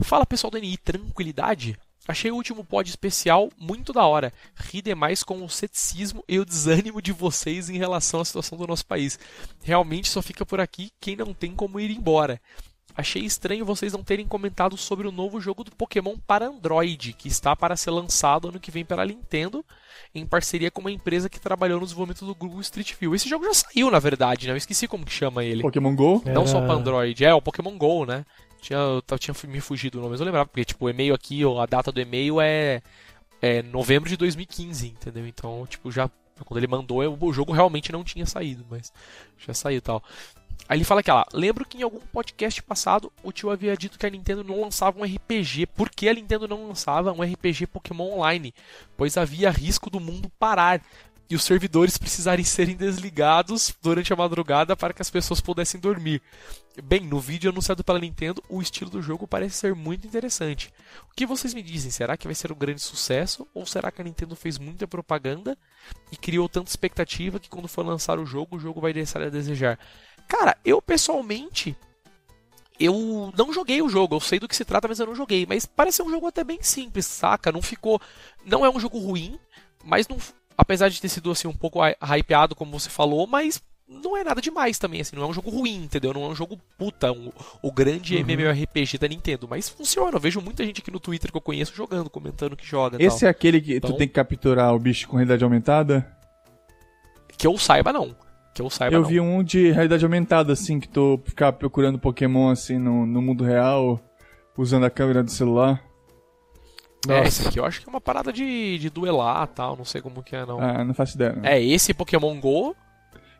Fala 0.00 0.26
pessoal 0.26 0.50
do 0.50 0.58
NI, 0.58 0.76
tranquilidade? 0.76 1.78
Achei 2.06 2.30
o 2.30 2.34
último 2.34 2.62
pod 2.62 2.86
especial 2.86 3.48
muito 3.58 3.90
da 3.90 4.04
hora. 4.04 4.34
Ri 4.54 4.82
demais 4.82 5.22
com 5.22 5.42
o 5.42 5.48
ceticismo 5.48 6.22
e 6.28 6.38
o 6.38 6.44
desânimo 6.44 7.00
de 7.00 7.10
vocês 7.10 7.70
em 7.70 7.78
relação 7.78 8.20
à 8.20 8.24
situação 8.26 8.58
do 8.58 8.66
nosso 8.66 8.84
país. 8.84 9.18
Realmente 9.62 10.10
só 10.10 10.20
fica 10.20 10.44
por 10.44 10.60
aqui 10.60 10.92
quem 11.00 11.16
não 11.16 11.32
tem 11.32 11.54
como 11.54 11.80
ir 11.80 11.90
embora. 11.90 12.38
Achei 12.98 13.22
estranho 13.22 13.64
vocês 13.64 13.92
não 13.92 14.02
terem 14.02 14.26
comentado 14.26 14.76
sobre 14.76 15.06
o 15.06 15.12
novo 15.12 15.40
jogo 15.40 15.62
do 15.62 15.70
Pokémon 15.70 16.16
para 16.26 16.48
Android, 16.48 17.12
que 17.12 17.28
está 17.28 17.54
para 17.54 17.76
ser 17.76 17.92
lançado 17.92 18.48
ano 18.48 18.58
que 18.58 18.72
vem 18.72 18.84
pela 18.84 19.06
Nintendo, 19.06 19.64
em 20.12 20.26
parceria 20.26 20.68
com 20.68 20.80
uma 20.80 20.90
empresa 20.90 21.28
que 21.28 21.38
trabalhou 21.38 21.78
no 21.78 21.86
desenvolvimento 21.86 22.26
do 22.26 22.34
Google 22.34 22.60
Street 22.60 22.94
View. 22.98 23.14
Esse 23.14 23.28
jogo 23.28 23.44
já 23.44 23.54
saiu, 23.54 23.88
na 23.88 24.00
verdade, 24.00 24.48
né? 24.48 24.52
Eu 24.52 24.56
esqueci 24.56 24.88
como 24.88 25.06
que 25.06 25.12
chama 25.12 25.44
ele. 25.44 25.62
Pokémon 25.62 25.94
Go? 25.94 26.24
Não 26.26 26.44
só 26.44 26.60
para 26.60 26.72
Android, 26.74 27.24
é 27.24 27.32
o 27.32 27.40
Pokémon 27.40 27.78
Go, 27.78 28.04
né? 28.04 28.26
Tinha, 28.60 28.80
eu 28.80 29.02
tinha 29.16 29.32
me 29.46 29.60
fugido 29.60 29.98
o 29.98 30.00
nome, 30.00 30.10
mas 30.10 30.20
eu 30.20 30.26
lembrava, 30.26 30.48
porque 30.48 30.64
tipo, 30.64 30.84
o 30.84 30.90
e-mail 30.90 31.14
aqui, 31.14 31.42
a 31.44 31.66
data 31.66 31.92
do 31.92 32.00
e-mail 32.00 32.40
é, 32.40 32.82
é 33.40 33.62
novembro 33.62 34.08
de 34.08 34.16
2015, 34.16 34.88
entendeu? 34.88 35.24
Então, 35.24 35.64
tipo, 35.70 35.92
já 35.92 36.10
quando 36.44 36.58
ele 36.58 36.66
mandou, 36.66 37.00
o 37.20 37.32
jogo 37.32 37.52
realmente 37.52 37.92
não 37.92 38.04
tinha 38.04 38.26
saído, 38.26 38.64
mas 38.68 38.92
já 39.38 39.54
saiu 39.54 39.78
e 39.78 39.80
tal. 39.80 40.02
Aí 40.68 40.78
ele 40.78 40.84
fala 40.84 41.00
aqui, 41.00 41.10
ó, 41.10 41.24
lembro 41.32 41.64
que 41.64 41.78
em 41.78 41.82
algum 41.82 42.00
podcast 42.00 42.62
passado 42.62 43.12
o 43.22 43.32
tio 43.32 43.50
havia 43.50 43.76
dito 43.76 43.98
que 43.98 44.06
a 44.06 44.10
Nintendo 44.10 44.44
não 44.44 44.60
lançava 44.60 44.98
um 44.98 45.04
RPG. 45.04 45.66
Por 45.66 45.90
que 45.90 46.08
a 46.08 46.14
Nintendo 46.14 46.46
não 46.46 46.68
lançava 46.68 47.12
um 47.12 47.22
RPG 47.22 47.66
Pokémon 47.66 48.12
Online? 48.12 48.54
Pois 48.96 49.16
havia 49.16 49.50
risco 49.50 49.88
do 49.88 49.98
mundo 49.98 50.30
parar 50.38 50.82
e 51.30 51.36
os 51.36 51.44
servidores 51.44 51.98
precisarem 51.98 52.44
serem 52.44 52.74
desligados 52.74 53.74
durante 53.82 54.12
a 54.12 54.16
madrugada 54.16 54.76
para 54.76 54.94
que 54.94 55.02
as 55.02 55.10
pessoas 55.10 55.40
pudessem 55.40 55.80
dormir. 55.80 56.22
Bem, 56.82 57.00
no 57.00 57.20
vídeo 57.20 57.50
anunciado 57.50 57.84
pela 57.84 57.98
Nintendo, 57.98 58.42
o 58.48 58.62
estilo 58.62 58.90
do 58.90 59.02
jogo 59.02 59.26
parece 59.26 59.56
ser 59.56 59.74
muito 59.74 60.06
interessante. 60.06 60.72
O 61.10 61.14
que 61.14 61.26
vocês 61.26 61.52
me 61.52 61.62
dizem? 61.62 61.90
Será 61.90 62.16
que 62.16 62.26
vai 62.26 62.34
ser 62.34 62.52
um 62.52 62.56
grande 62.56 62.80
sucesso? 62.80 63.46
Ou 63.52 63.66
será 63.66 63.90
que 63.90 64.00
a 64.00 64.04
Nintendo 64.04 64.36
fez 64.36 64.58
muita 64.58 64.86
propaganda 64.86 65.58
e 66.10 66.16
criou 66.16 66.48
tanta 66.48 66.70
expectativa 66.70 67.40
que 67.40 67.48
quando 67.48 67.68
for 67.68 67.84
lançar 67.84 68.18
o 68.18 68.24
jogo, 68.24 68.56
o 68.56 68.60
jogo 68.60 68.80
vai 68.80 68.92
deixar 68.92 69.20
a 69.20 69.28
desejar? 69.28 69.78
Cara, 70.28 70.56
eu 70.64 70.80
pessoalmente. 70.82 71.74
Eu 72.78 73.32
não 73.36 73.52
joguei 73.52 73.82
o 73.82 73.88
jogo, 73.88 74.14
eu 74.14 74.20
sei 74.20 74.38
do 74.38 74.46
que 74.46 74.54
se 74.54 74.64
trata, 74.64 74.86
mas 74.86 75.00
eu 75.00 75.06
não 75.06 75.14
joguei. 75.14 75.44
Mas 75.46 75.66
parece 75.66 76.00
um 76.00 76.10
jogo 76.10 76.28
até 76.28 76.44
bem 76.44 76.62
simples, 76.62 77.06
saca? 77.06 77.50
Não 77.50 77.60
ficou. 77.60 78.00
Não 78.44 78.64
é 78.64 78.70
um 78.70 78.78
jogo 78.78 78.98
ruim, 78.98 79.36
mas 79.84 80.06
não. 80.06 80.18
Apesar 80.56 80.88
de 80.88 81.00
ter 81.00 81.08
sido 81.08 81.30
assim 81.30 81.48
um 81.48 81.54
pouco 81.54 81.80
hypeado, 82.00 82.54
como 82.54 82.78
você 82.78 82.88
falou, 82.88 83.26
mas 83.26 83.60
não 83.88 84.16
é 84.16 84.22
nada 84.22 84.40
demais 84.40 84.78
também, 84.78 85.00
assim, 85.00 85.16
não 85.16 85.22
é 85.22 85.26
um 85.26 85.32
jogo 85.32 85.50
ruim, 85.50 85.84
entendeu? 85.84 86.12
Não 86.12 86.24
é 86.24 86.28
um 86.28 86.34
jogo 86.34 86.60
puta, 86.76 87.10
um, 87.10 87.32
o 87.62 87.72
grande 87.72 88.16
uhum. 88.16 88.20
MMORPG 88.20 88.98
da 88.98 89.08
Nintendo, 89.08 89.48
mas 89.48 89.68
funciona. 89.68 90.16
Eu 90.16 90.20
vejo 90.20 90.40
muita 90.40 90.64
gente 90.64 90.80
aqui 90.80 90.90
no 90.90 91.00
Twitter 91.00 91.30
que 91.30 91.36
eu 91.36 91.40
conheço 91.42 91.74
jogando, 91.74 92.10
comentando 92.10 92.56
que 92.56 92.66
joga. 92.66 93.02
Esse 93.02 93.20
tal. 93.20 93.28
é 93.28 93.30
aquele 93.30 93.60
que 93.60 93.76
então, 93.76 93.90
tu 93.90 93.96
tem 93.96 94.06
que 94.06 94.14
capturar 94.14 94.74
o 94.74 94.78
bicho 94.78 95.08
com 95.08 95.16
realidade 95.16 95.42
aumentada? 95.42 96.06
Que 97.36 97.46
eu 97.46 97.56
saiba, 97.56 97.92
não. 97.92 98.14
Que 98.58 98.62
eu 98.62 98.68
saiba, 98.68 98.96
Eu 98.96 99.02
não. 99.02 99.08
vi 99.08 99.20
um 99.20 99.40
de 99.40 99.70
realidade 99.70 100.04
aumentada, 100.04 100.52
assim, 100.52 100.80
que 100.80 100.88
tu 100.88 101.20
ficar 101.24 101.52
procurando 101.52 101.96
Pokémon, 101.96 102.50
assim, 102.50 102.76
no, 102.76 103.06
no 103.06 103.22
mundo 103.22 103.44
real, 103.44 104.00
usando 104.56 104.84
a 104.84 104.90
câmera 104.90 105.22
do 105.22 105.30
celular. 105.30 105.80
Nossa. 107.06 107.20
É, 107.20 107.28
esse 107.28 107.46
aqui 107.46 107.60
eu 107.60 107.64
acho 107.64 107.80
que 107.80 107.88
é 107.88 107.90
uma 107.90 108.00
parada 108.00 108.32
de, 108.32 108.76
de 108.78 108.90
duelar 108.90 109.46
tal, 109.46 109.76
não 109.76 109.84
sei 109.84 110.00
como 110.00 110.24
que 110.24 110.34
é, 110.34 110.44
não. 110.44 110.58
Ah, 110.58 110.82
não 110.82 110.92
faço 110.92 111.14
ideia. 111.14 111.34
Não. 111.34 111.48
É, 111.48 111.62
esse 111.62 111.94
Pokémon 111.94 112.40
GO... 112.40 112.74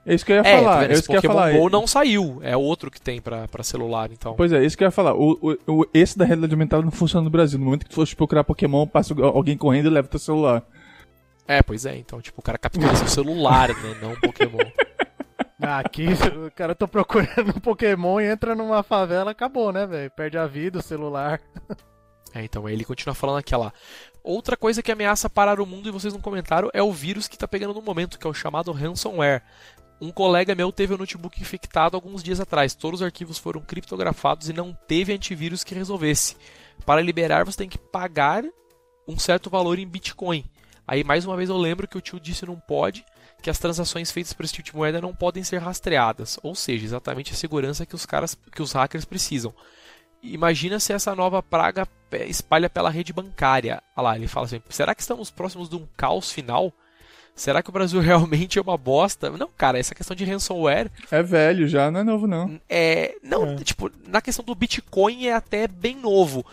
É 0.06 0.14
isso 0.14 0.24
que 0.24 0.30
eu 0.30 0.36
ia 0.36 0.42
é, 0.42 0.56
falar. 0.56 0.76
Tá 0.76 0.84
é 0.84 0.92
isso 0.92 1.02
que 1.02 1.10
eu 1.10 1.16
Pokémon 1.16 1.34
falar. 1.34 1.52
GO 1.52 1.68
não 1.68 1.84
saiu, 1.84 2.38
é 2.40 2.56
outro 2.56 2.88
que 2.88 3.00
tem 3.00 3.20
pra, 3.20 3.48
pra 3.48 3.64
celular, 3.64 4.12
então. 4.12 4.34
Pois 4.36 4.52
é, 4.52 4.64
isso 4.64 4.78
que 4.78 4.84
eu 4.84 4.86
ia 4.86 4.92
falar. 4.92 5.14
O, 5.14 5.32
o, 5.42 5.80
o, 5.80 5.86
esse 5.92 6.16
da 6.16 6.24
realidade 6.24 6.54
aumentada 6.54 6.84
não 6.84 6.92
funciona 6.92 7.24
no 7.24 7.30
Brasil. 7.30 7.58
No 7.58 7.64
momento 7.64 7.82
que 7.82 7.90
tu 7.90 7.96
fosse 7.96 8.14
procurar 8.14 8.44
Pokémon, 8.44 8.86
passa 8.86 9.12
alguém 9.20 9.56
correndo 9.56 9.86
e 9.86 9.90
leva 9.90 10.06
teu 10.06 10.20
celular. 10.20 10.62
É, 11.48 11.60
pois 11.60 11.84
é, 11.84 11.96
então, 11.96 12.20
tipo, 12.20 12.40
o 12.40 12.42
cara 12.42 12.56
captura 12.56 12.94
seu 12.94 13.08
celular, 13.08 13.70
né, 13.70 13.96
não 14.00 14.14
Pokémon. 14.14 14.58
Aqui, 15.76 16.06
o 16.46 16.50
cara 16.50 16.74
tá 16.74 16.88
procurando 16.88 17.50
um 17.56 17.60
Pokémon 17.60 18.20
e 18.20 18.24
entra 18.24 18.54
numa 18.54 18.82
favela, 18.82 19.32
acabou, 19.32 19.72
né, 19.72 19.86
velho? 19.86 20.10
Perde 20.10 20.38
a 20.38 20.46
vida, 20.46 20.78
o 20.78 20.82
celular. 20.82 21.40
É, 22.34 22.44
então, 22.44 22.68
ele 22.68 22.84
continua 22.84 23.14
falando 23.14 23.38
aquela. 23.38 23.72
Outra 24.22 24.56
coisa 24.56 24.82
que 24.82 24.92
ameaça 24.92 25.30
parar 25.30 25.60
o 25.60 25.66
mundo 25.66 25.88
e 25.88 25.92
vocês 25.92 26.12
não 26.12 26.20
comentaram 26.20 26.68
é 26.74 26.82
o 26.82 26.92
vírus 26.92 27.26
que 27.26 27.38
tá 27.38 27.48
pegando 27.48 27.72
no 27.72 27.80
momento, 27.80 28.18
que 28.18 28.26
é 28.26 28.30
o 28.30 28.34
chamado 28.34 28.70
ransomware. 28.70 29.42
Um 30.00 30.12
colega 30.12 30.54
meu 30.54 30.70
teve 30.70 30.94
o 30.94 30.98
notebook 30.98 31.40
infectado 31.40 31.96
alguns 31.96 32.22
dias 32.22 32.38
atrás. 32.38 32.74
Todos 32.74 33.00
os 33.00 33.04
arquivos 33.06 33.38
foram 33.38 33.60
criptografados 33.60 34.48
e 34.48 34.52
não 34.52 34.72
teve 34.86 35.12
antivírus 35.12 35.64
que 35.64 35.74
resolvesse. 35.74 36.36
Para 36.86 37.00
liberar, 37.00 37.44
você 37.44 37.58
tem 37.58 37.68
que 37.68 37.78
pagar 37.78 38.44
um 39.08 39.18
certo 39.18 39.50
valor 39.50 39.78
em 39.78 39.88
Bitcoin. 39.88 40.44
Aí, 40.86 41.02
mais 41.02 41.24
uma 41.24 41.36
vez, 41.36 41.48
eu 41.48 41.56
lembro 41.56 41.88
que 41.88 41.98
o 41.98 42.00
tio 42.00 42.20
disse 42.20 42.46
não 42.46 42.56
pode, 42.56 43.04
que 43.40 43.50
as 43.50 43.58
transações 43.58 44.10
feitas 44.10 44.32
por 44.32 44.44
esse 44.44 44.54
tipo 44.54 44.70
de 44.70 44.76
moeda 44.76 45.00
não 45.00 45.14
podem 45.14 45.44
ser 45.44 45.58
rastreadas, 45.58 46.38
ou 46.42 46.54
seja, 46.54 46.84
exatamente 46.84 47.32
a 47.32 47.36
segurança 47.36 47.86
que 47.86 47.94
os 47.94 48.04
caras, 48.04 48.36
que 48.52 48.62
os 48.62 48.72
hackers 48.72 49.04
precisam. 49.04 49.54
imagina 50.22 50.80
se 50.80 50.92
essa 50.92 51.14
nova 51.14 51.42
praga 51.42 51.86
espalha 52.26 52.68
pela 52.68 52.90
rede 52.90 53.12
bancária. 53.12 53.82
Olha 53.96 54.04
lá, 54.04 54.16
ele 54.16 54.26
fala 54.26 54.46
assim: 54.46 54.60
será 54.68 54.94
que 54.94 55.02
estamos 55.02 55.30
próximos 55.30 55.68
de 55.68 55.76
um 55.76 55.86
caos 55.96 56.32
final? 56.32 56.72
Será 57.34 57.62
que 57.62 57.70
o 57.70 57.72
Brasil 57.72 58.00
realmente 58.02 58.58
é 58.58 58.62
uma 58.62 58.76
bosta? 58.76 59.30
Não, 59.30 59.48
cara, 59.56 59.78
essa 59.78 59.94
questão 59.94 60.16
de 60.16 60.24
ransomware 60.24 60.90
É 61.08 61.22
velho 61.22 61.68
já, 61.68 61.88
não 61.90 62.00
é 62.00 62.02
novo 62.04 62.26
não. 62.26 62.60
é. 62.68 63.14
Não, 63.22 63.54
tipo, 63.56 63.88
na 64.08 64.20
questão 64.20 64.44
do 64.44 64.54
Bitcoin 64.56 65.26
é 65.28 65.34
até 65.34 65.68
bem 65.68 65.94
novo. 65.94 66.44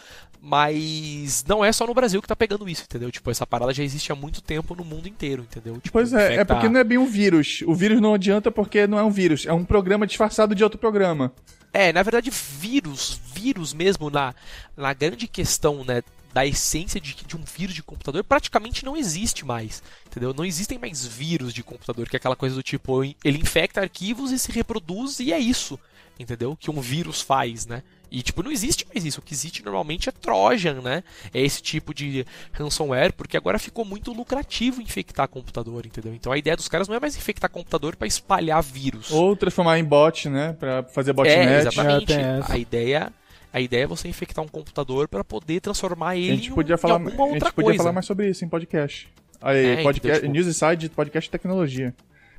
Mas 0.47 1.43
não 1.47 1.65
é 1.65 1.71
só 1.71 1.87
no 1.87 1.93
Brasil 1.93 2.21
que 2.21 2.27
tá 2.27 2.35
pegando 2.35 2.69
isso, 2.69 2.83
entendeu? 2.83 3.11
Tipo, 3.11 3.31
essa 3.31 3.47
parada 3.47 3.73
já 3.73 3.83
existe 3.83 4.11
há 4.11 4.15
muito 4.15 4.41
tempo 4.43 4.75
no 4.75 4.85
mundo 4.85 5.07
inteiro, 5.07 5.41
entendeu? 5.41 5.73
Tipo, 5.81 5.91
Pois 5.93 6.13
é, 6.13 6.29
é 6.29 6.33
infecta- 6.33 6.53
porque 6.53 6.69
não 6.69 6.79
é 6.79 6.83
bem 6.83 6.99
um 6.99 7.07
vírus. 7.07 7.63
O 7.65 7.73
vírus 7.73 7.99
não 7.99 8.13
adianta 8.13 8.51
porque 8.51 8.85
não 8.85 8.99
é 8.99 9.03
um 9.03 9.09
vírus, 9.09 9.45
é 9.47 9.51
um 9.53 9.65
programa 9.65 10.05
disfarçado 10.05 10.53
de 10.53 10.63
outro 10.63 10.77
programa. 10.79 11.33
É, 11.73 11.91
na 11.91 12.03
verdade, 12.03 12.29
vírus, 12.31 13.19
vírus 13.33 13.73
mesmo, 13.73 14.09
na, 14.11 14.33
na 14.77 14.93
grande 14.93 15.27
questão, 15.27 15.83
né, 15.83 16.03
da 16.31 16.45
essência 16.45 17.01
de, 17.01 17.15
de 17.15 17.35
um 17.35 17.43
vírus 17.43 17.73
de 17.73 17.81
computador, 17.81 18.23
praticamente 18.23 18.85
não 18.85 18.95
existe 18.95 19.43
mais, 19.45 19.81
entendeu? 20.05 20.33
Não 20.33 20.45
existem 20.45 20.77
mais 20.77 21.05
vírus 21.05 21.53
de 21.53 21.63
computador, 21.63 22.07
que 22.07 22.15
é 22.15 22.19
aquela 22.19 22.35
coisa 22.35 22.55
do 22.55 22.61
tipo, 22.63 23.03
ele 23.03 23.39
infecta 23.39 23.81
arquivos 23.81 24.31
e 24.31 24.37
se 24.37 24.51
reproduz 24.51 25.19
e 25.19 25.33
é 25.33 25.39
isso, 25.39 25.79
entendeu? 26.19 26.55
Que 26.55 26.69
um 26.69 26.79
vírus 26.79 27.19
faz, 27.21 27.65
né? 27.65 27.81
E, 28.11 28.21
tipo, 28.21 28.41
não 28.43 28.51
existe 28.51 28.85
mais 28.93 29.03
isso. 29.05 29.19
O 29.19 29.23
que 29.23 29.33
existe 29.33 29.63
normalmente 29.63 30.07
é 30.09 30.11
Trojan, 30.11 30.81
né? 30.81 31.03
É 31.33 31.41
esse 31.41 31.61
tipo 31.61 31.93
de 31.93 32.25
ransomware, 32.53 33.11
porque 33.13 33.35
agora 33.37 33.57
ficou 33.59 33.83
muito 33.85 34.13
lucrativo 34.13 34.81
infectar 34.81 35.27
computador, 35.27 35.85
entendeu? 35.85 36.13
Então 36.13 36.31
a 36.31 36.37
ideia 36.37 36.55
dos 36.55 36.67
caras 36.67 36.87
não 36.87 36.95
é 36.95 36.99
mais 36.99 37.15
infectar 37.17 37.49
computador 37.49 37.95
para 37.95 38.07
espalhar 38.07 38.61
vírus. 38.63 39.11
Ou 39.11 39.35
transformar 39.35 39.79
em 39.79 39.83
bot, 39.83 40.29
né? 40.29 40.53
Pra 40.59 40.83
fazer 40.83 41.13
botnet. 41.13 41.67
exatamente. 41.67 42.13
É, 42.13 42.39
essa. 42.39 42.53
A 42.53 42.57
ideia, 42.57 43.11
a 43.51 43.59
ideia 43.59 43.83
é 43.83 43.87
você 43.87 44.07
infectar 44.07 44.43
um 44.43 44.47
computador 44.47 45.07
para 45.07 45.23
poder 45.23 45.59
transformar 45.61 46.09
a 46.11 46.15
ele 46.17 46.35
gente 46.35 46.47
em, 46.49 46.51
um- 46.51 46.55
podia 46.55 46.75
em 46.75 46.77
falar, 46.77 46.93
alguma 46.95 47.11
a 47.11 47.27
gente 47.27 47.33
outra 47.35 47.51
podia 47.51 47.65
coisa. 47.69 47.77
falar 47.77 47.91
mais 47.93 48.05
sobre 48.05 48.29
isso 48.29 48.45
em 48.45 48.49
podcast. 48.49 49.09
Aí, 49.41 49.65
É, 49.79 49.83
podcast, 49.83 50.17
então, 50.19 50.33
tipo- 50.33 50.33
News 50.33 50.47
Inside, 50.47 50.89
podcast 50.89 51.29
tecnologia. 51.29 51.93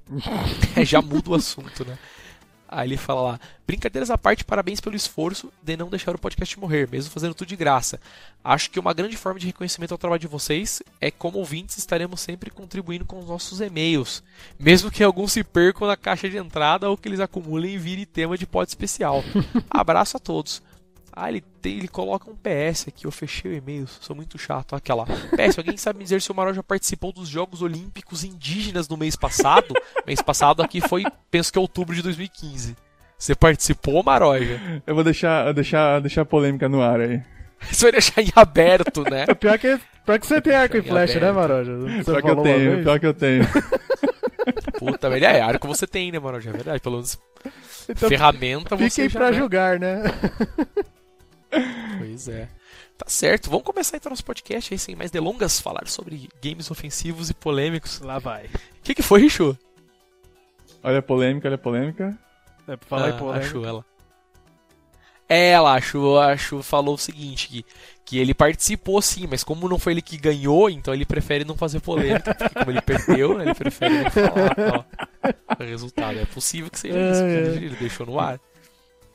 É, 0.77 0.85
já 0.85 1.01
muda 1.03 1.31
o 1.31 1.35
assunto, 1.35 1.85
né? 1.85 1.99
Aí 2.69 2.89
ele 2.89 2.97
fala 2.97 3.21
lá: 3.23 3.41
Brincadeiras 3.67 4.11
à 4.11 4.19
parte, 4.19 4.45
parabéns 4.45 4.81
pelo 4.81 4.97
esforço 4.97 5.53
de 5.63 5.77
não 5.77 5.89
deixar 5.89 6.15
o 6.15 6.19
podcast 6.19 6.59
morrer, 6.59 6.89
mesmo 6.91 7.11
fazendo 7.11 7.35
tudo 7.35 7.49
de 7.49 7.57
graça. 7.57 8.01
Acho 8.45 8.71
que 8.71 8.79
uma 8.79 8.95
grande 8.95 9.17
forma 9.17 9.41
de 9.41 9.47
reconhecimento 9.47 9.93
ao 9.93 9.99
trabalho 9.99 10.21
de 10.21 10.27
vocês 10.27 10.83
é 11.01 11.11
como 11.11 11.39
ouvintes 11.39 11.79
estaremos 11.79 12.21
sempre 12.21 12.51
contribuindo 12.51 13.05
com 13.05 13.19
os 13.19 13.27
nossos 13.27 13.61
e-mails, 13.61 14.23
mesmo 14.59 14.91
que 14.91 15.03
alguns 15.03 15.33
se 15.33 15.43
percam 15.43 15.87
na 15.87 15.97
caixa 15.97 16.29
de 16.29 16.37
entrada 16.37 16.89
ou 16.89 16.97
que 16.97 17.09
eles 17.09 17.21
acumulem 17.21 17.75
e 17.75 17.79
virem 17.79 18.05
tema 18.05 18.39
de 18.39 18.47
pod 18.47 18.69
especial. 18.69 19.23
Abraço 19.71 20.17
a 20.17 20.21
todos. 20.21 20.63
Ah, 21.19 21.31
ele, 21.31 21.41
tem- 21.63 21.79
ele 21.79 21.89
coloca 21.89 22.31
um 22.31 22.37
PS 22.37 22.89
aqui, 22.89 23.07
eu 23.07 23.11
fechei 23.11 23.51
o 23.51 23.55
e-mail, 23.55 23.87
sou 23.89 24.15
muito 24.15 24.37
chato. 24.39 24.75
Olha 24.75 24.79
Aquela. 24.79 25.07
PS, 25.07 25.57
alguém 25.57 25.75
sabe 25.79 25.99
me 25.99 26.05
dizer 26.05 26.21
se 26.21 26.31
o 26.31 26.35
Maró 26.35 26.53
já 26.53 26.63
participou 26.63 27.11
dos 27.11 27.27
Jogos 27.27 27.63
Olímpicos 27.63 28.23
Indígenas 28.23 28.87
no 28.87 28.99
mês 28.99 29.17
passado? 29.17 29.73
mês 30.07 30.21
passado 30.21 30.63
aqui 30.63 30.79
foi, 30.87 31.05
penso 31.31 31.51
que 31.51 31.59
outubro 31.59 31.95
de 31.95 32.03
2015. 32.03 32.77
Você 33.19 33.35
participou, 33.35 34.03
Maroja? 34.03 34.83
Eu 34.87 34.95
vou 34.95 35.03
deixar, 35.03 35.51
deixar, 35.55 36.01
deixar 36.03 36.21
a 36.21 36.27
polêmica 36.27 36.69
no 36.69 36.83
ar 36.83 37.01
aí. 37.01 37.23
Você 37.73 37.85
vai 37.87 37.93
deixar 37.93 38.21
em 38.21 38.31
aberto, 38.37 39.03
né? 39.11 39.25
É 39.27 39.35
pior 39.35 39.59
que, 39.59 39.81
pior 40.05 40.19
que 40.21 40.27
você 40.27 40.39
tem 40.43 40.55
arco 40.55 40.77
e 40.77 40.83
flecha, 40.83 41.19
né, 41.19 41.31
aberto. 41.31 41.49
Maroja? 41.49 41.77
Você 41.79 42.05
Pior 42.05 42.21
que 42.23 42.29
eu 42.31 42.43
tenho, 42.43 42.71
vez. 42.73 42.83
pior 42.85 43.01
que 43.01 43.07
eu 43.07 43.15
tenho. 43.15 43.45
Puta, 44.79 45.09
velho. 45.09 45.25
É, 45.25 45.41
arco 45.41 45.67
você 45.67 45.87
tem, 45.87 46.13
né, 46.13 46.19
Maroja? 46.19 46.51
É 46.51 46.53
verdade. 46.53 46.81
Pelo 46.81 46.97
menos 46.97 47.19
Então, 47.89 48.09
ferramenta 48.11 48.77
você 48.77 48.91
Fiquem 48.91 49.09
já, 49.09 49.19
pra 49.19 49.31
né? 49.31 49.39
julgar, 49.39 49.81
né? 49.81 50.03
Pois 51.99 52.29
é. 52.29 52.49
Tá 52.99 53.07
certo. 53.09 53.51
Vamos 53.51 53.65
começar 53.65 53.97
então 53.97 54.11
nosso 54.11 54.25
podcast 54.25 54.73
aí, 54.73 54.79
sem 54.79 54.95
mais 54.97 55.11
delongas, 55.11 55.61
falar 55.61 55.87
sobre 55.87 56.29
games 56.43 56.71
ofensivos 56.71 57.29
e 57.31 57.35
polêmicos. 57.35 58.01
Lá 58.01 58.19
vai. 58.19 58.47
O 58.47 58.51
que, 58.83 58.95
que 58.95 59.03
foi, 59.03 59.21
Richu? 59.23 59.57
Olha 60.83 60.99
a 60.99 61.03
polêmica, 61.03 61.49
olha 61.49 61.57
a 61.57 61.59
polêmica. 61.59 62.19
É 62.69 62.77
pra 62.77 62.89
falar 62.89 63.07
Ah, 63.07 63.11
em 63.11 63.19
polêmica. 63.19 63.47
Achou 63.47 63.65
ela. 63.67 63.85
É, 65.29 65.51
ela 65.51 65.75
achou, 65.75 66.21
achou, 66.21 66.63
falou 66.63 66.95
o 66.95 66.99
seguinte, 66.99 67.49
que, 67.49 67.67
que 68.05 68.17
ele 68.19 68.33
participou 68.33 69.03
sim, 69.03 69.27
mas 69.29 69.43
como 69.43 69.69
não 69.69 69.77
foi 69.77 69.95
ele 69.95 70.01
que 70.03 70.17
ganhou, 70.17 70.71
então 70.71 70.95
ele 70.95 71.05
prefere 71.05 71.45
não 71.45 71.57
fazer 71.57 71.81
polêmica, 71.81 72.33
porque 72.33 72.55
como 72.55 72.71
ele 72.71 72.81
perdeu, 72.81 73.37
né, 73.37 73.47
ele 73.47 73.55
prefere 73.55 74.05
não 74.05 74.11
falar 74.13 74.55
ó, 75.59 75.63
o 75.65 75.67
resultado. 75.67 76.17
É 76.21 76.25
possível 76.27 76.71
que 76.71 76.79
seja 76.79 76.97
isso, 77.11 77.23
É, 77.23 77.33
é. 77.43 77.47
ele 77.57 77.75
deixou 77.77 78.07
no 78.07 78.21
ar. 78.21 78.39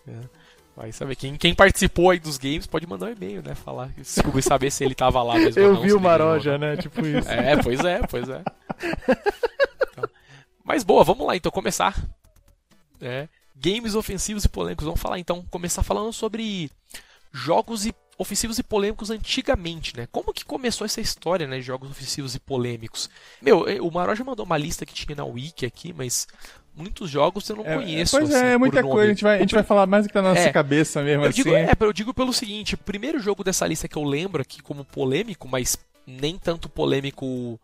É. 0.05 0.40
Vai 0.75 0.91
saber, 0.91 1.15
quem, 1.15 1.35
quem 1.35 1.53
participou 1.53 2.11
aí 2.11 2.19
dos 2.19 2.37
games 2.37 2.65
pode 2.65 2.87
mandar 2.87 3.07
um 3.07 3.11
e-mail, 3.11 3.43
né, 3.43 3.53
falar, 3.53 3.89
desculpa, 3.89 4.41
saber 4.41 4.71
se 4.71 4.83
ele 4.83 4.95
tava 4.95 5.21
lá 5.21 5.35
mesmo 5.35 5.61
Eu 5.61 5.73
não, 5.73 5.81
vi 5.81 5.93
o 5.93 5.99
Maroja, 5.99 6.57
né? 6.57 6.77
Tipo 6.77 7.05
isso. 7.05 7.29
É, 7.29 7.61
pois 7.61 7.83
é, 7.83 7.99
pois 8.07 8.29
é. 8.29 8.41
Então, 9.91 10.09
mas 10.63 10.83
boa, 10.83 11.03
vamos 11.03 11.27
lá 11.27 11.35
então 11.35 11.51
começar. 11.51 12.01
É, 13.01 13.27
games 13.55 13.95
ofensivos 13.95 14.45
e 14.45 14.49
polêmicos. 14.49 14.85
Vamos 14.85 15.01
falar 15.01 15.19
então, 15.19 15.45
começar 15.49 15.83
falando 15.83 16.13
sobre 16.13 16.71
jogos 17.31 17.85
e 17.85 17.93
ofensivos 18.21 18.59
e 18.59 18.63
polêmicos 18.63 19.09
antigamente, 19.09 19.95
né? 19.97 20.07
Como 20.11 20.33
que 20.33 20.45
começou 20.45 20.85
essa 20.85 21.01
história, 21.01 21.47
né, 21.47 21.57
de 21.57 21.63
jogos 21.63 21.89
ofensivos 21.89 22.35
e 22.35 22.39
polêmicos? 22.39 23.09
Meu, 23.41 23.67
eh, 23.67 23.81
o 23.81 23.89
Maroja 23.91 24.23
mandou 24.23 24.45
uma 24.45 24.57
lista 24.57 24.85
que 24.85 24.93
tinha 24.93 25.15
na 25.15 25.25
Wiki 25.25 25.65
aqui, 25.65 25.91
mas 25.91 26.27
muitos 26.75 27.09
jogos 27.09 27.49
eu 27.49 27.55
não 27.57 27.65
É, 27.65 27.75
conheço. 27.75 28.17
pois 28.17 28.33
assim, 28.33 28.43
é, 28.45 28.49
é 28.49 28.51
por 28.53 28.59
muita 28.59 28.81
coisa. 28.83 29.05
A 29.05 29.13
gente 29.13 29.23
vai, 29.23 29.37
a 29.37 29.41
gente 29.41 29.53
vai 29.55 29.63
falar 29.63 29.85
mais 29.87 30.05
do 30.05 30.07
que 30.07 30.13
tá 30.13 30.21
na 30.21 30.29
nossa 30.29 30.41
É. 30.47 30.51
cabeça 30.51 31.01
mesmo, 31.03 31.23
Eu 31.25 31.29
assim. 31.29 31.43
digo, 31.43 31.55
é, 31.55 31.71
eu 31.79 31.93
digo 31.93 32.13
pelo 32.13 32.31
seguinte, 32.33 32.75
o 32.75 32.77
primeiro 32.77 33.19
jogo 33.19 33.43
dessa 33.43 33.65
lista 33.67 33.87
que 33.87 33.97
eu 33.97 34.03
lembro 34.03 34.41
aqui 34.41 34.61
como 34.61 34.85
polêmico, 34.85 35.47
mas 35.47 35.77
nem 36.05 36.37
tanto 36.37 36.69
polêmico 36.69 37.59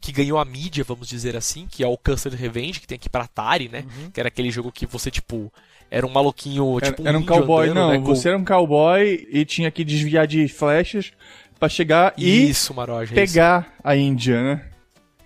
que 0.00 0.12
ganhou 0.12 0.38
a 0.38 0.44
mídia, 0.44 0.84
vamos 0.84 1.08
dizer 1.08 1.36
assim, 1.36 1.66
que 1.66 1.82
é 1.82 1.86
o 1.88 1.98
Cancer 1.98 2.32
Revenge, 2.32 2.78
que 2.80 2.86
tem 2.86 2.96
aqui 2.96 3.08
pra 3.08 3.24
Atari, 3.24 3.68
né? 3.68 3.84
Que 4.12 4.20
era 4.20 4.28
aquele 4.28 4.48
jogo 4.50 4.70
que 4.70 4.86
você, 4.86 5.10
tipo, 5.10 5.52
era 5.90 6.06
um 6.06 6.10
maluquinho, 6.10 6.76
Era, 6.78 6.86
tipo 6.90 7.02
um 7.02 7.06
era 7.08 7.18
um 7.18 7.24
cowboy, 7.24 7.68
andando, 7.68 7.74
não. 7.80 7.90
né, 7.92 7.98
com- 7.98 8.04
Você 8.14 8.28
era 8.28 8.38
um 8.38 8.44
cowboy 8.44 9.26
e 9.30 9.44
tinha 9.44 9.70
que 9.70 9.84
desviar 9.84 10.26
de 10.26 10.46
flechas 10.48 11.12
pra 11.58 11.68
chegar 11.68 12.12
Isso, 12.16 12.72
Maroja, 12.74 13.12
e 13.12 13.14
pegar 13.14 13.74
a 13.82 13.96
Índia, 13.96 14.42
né? 14.42 14.62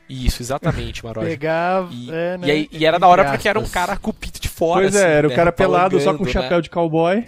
Isso, 0.09 0.27
isso 0.27 0.43
exatamente, 0.43 1.05
Maroja. 1.05 1.27
Pegar. 1.27 1.89
E, 1.91 2.11
é, 2.11 2.39
né? 2.39 2.47
e, 2.47 2.51
aí- 2.51 2.69
e 2.71 2.85
era 2.85 2.99
da 2.99 3.07
hora 3.09 3.25
porque 3.31 3.49
era 3.49 3.59
um 3.59 3.67
cara 3.69 3.97
com 3.97 4.11
o 4.11 4.15
pito 4.15 4.41
de 4.41 4.49
fora, 4.49 4.83
pois 4.83 4.95
assim, 4.95 5.05
é, 5.05 5.11
era 5.11 5.29
né, 5.29 5.33
o 5.33 5.37
cara 5.37 5.53
pelado 5.53 5.99
só 6.01 6.13
com 6.13 6.19
palangando, 6.19 6.31
chapéu 6.33 6.59
né? 6.59 6.63
de 6.63 6.71
cowboy. 6.71 7.25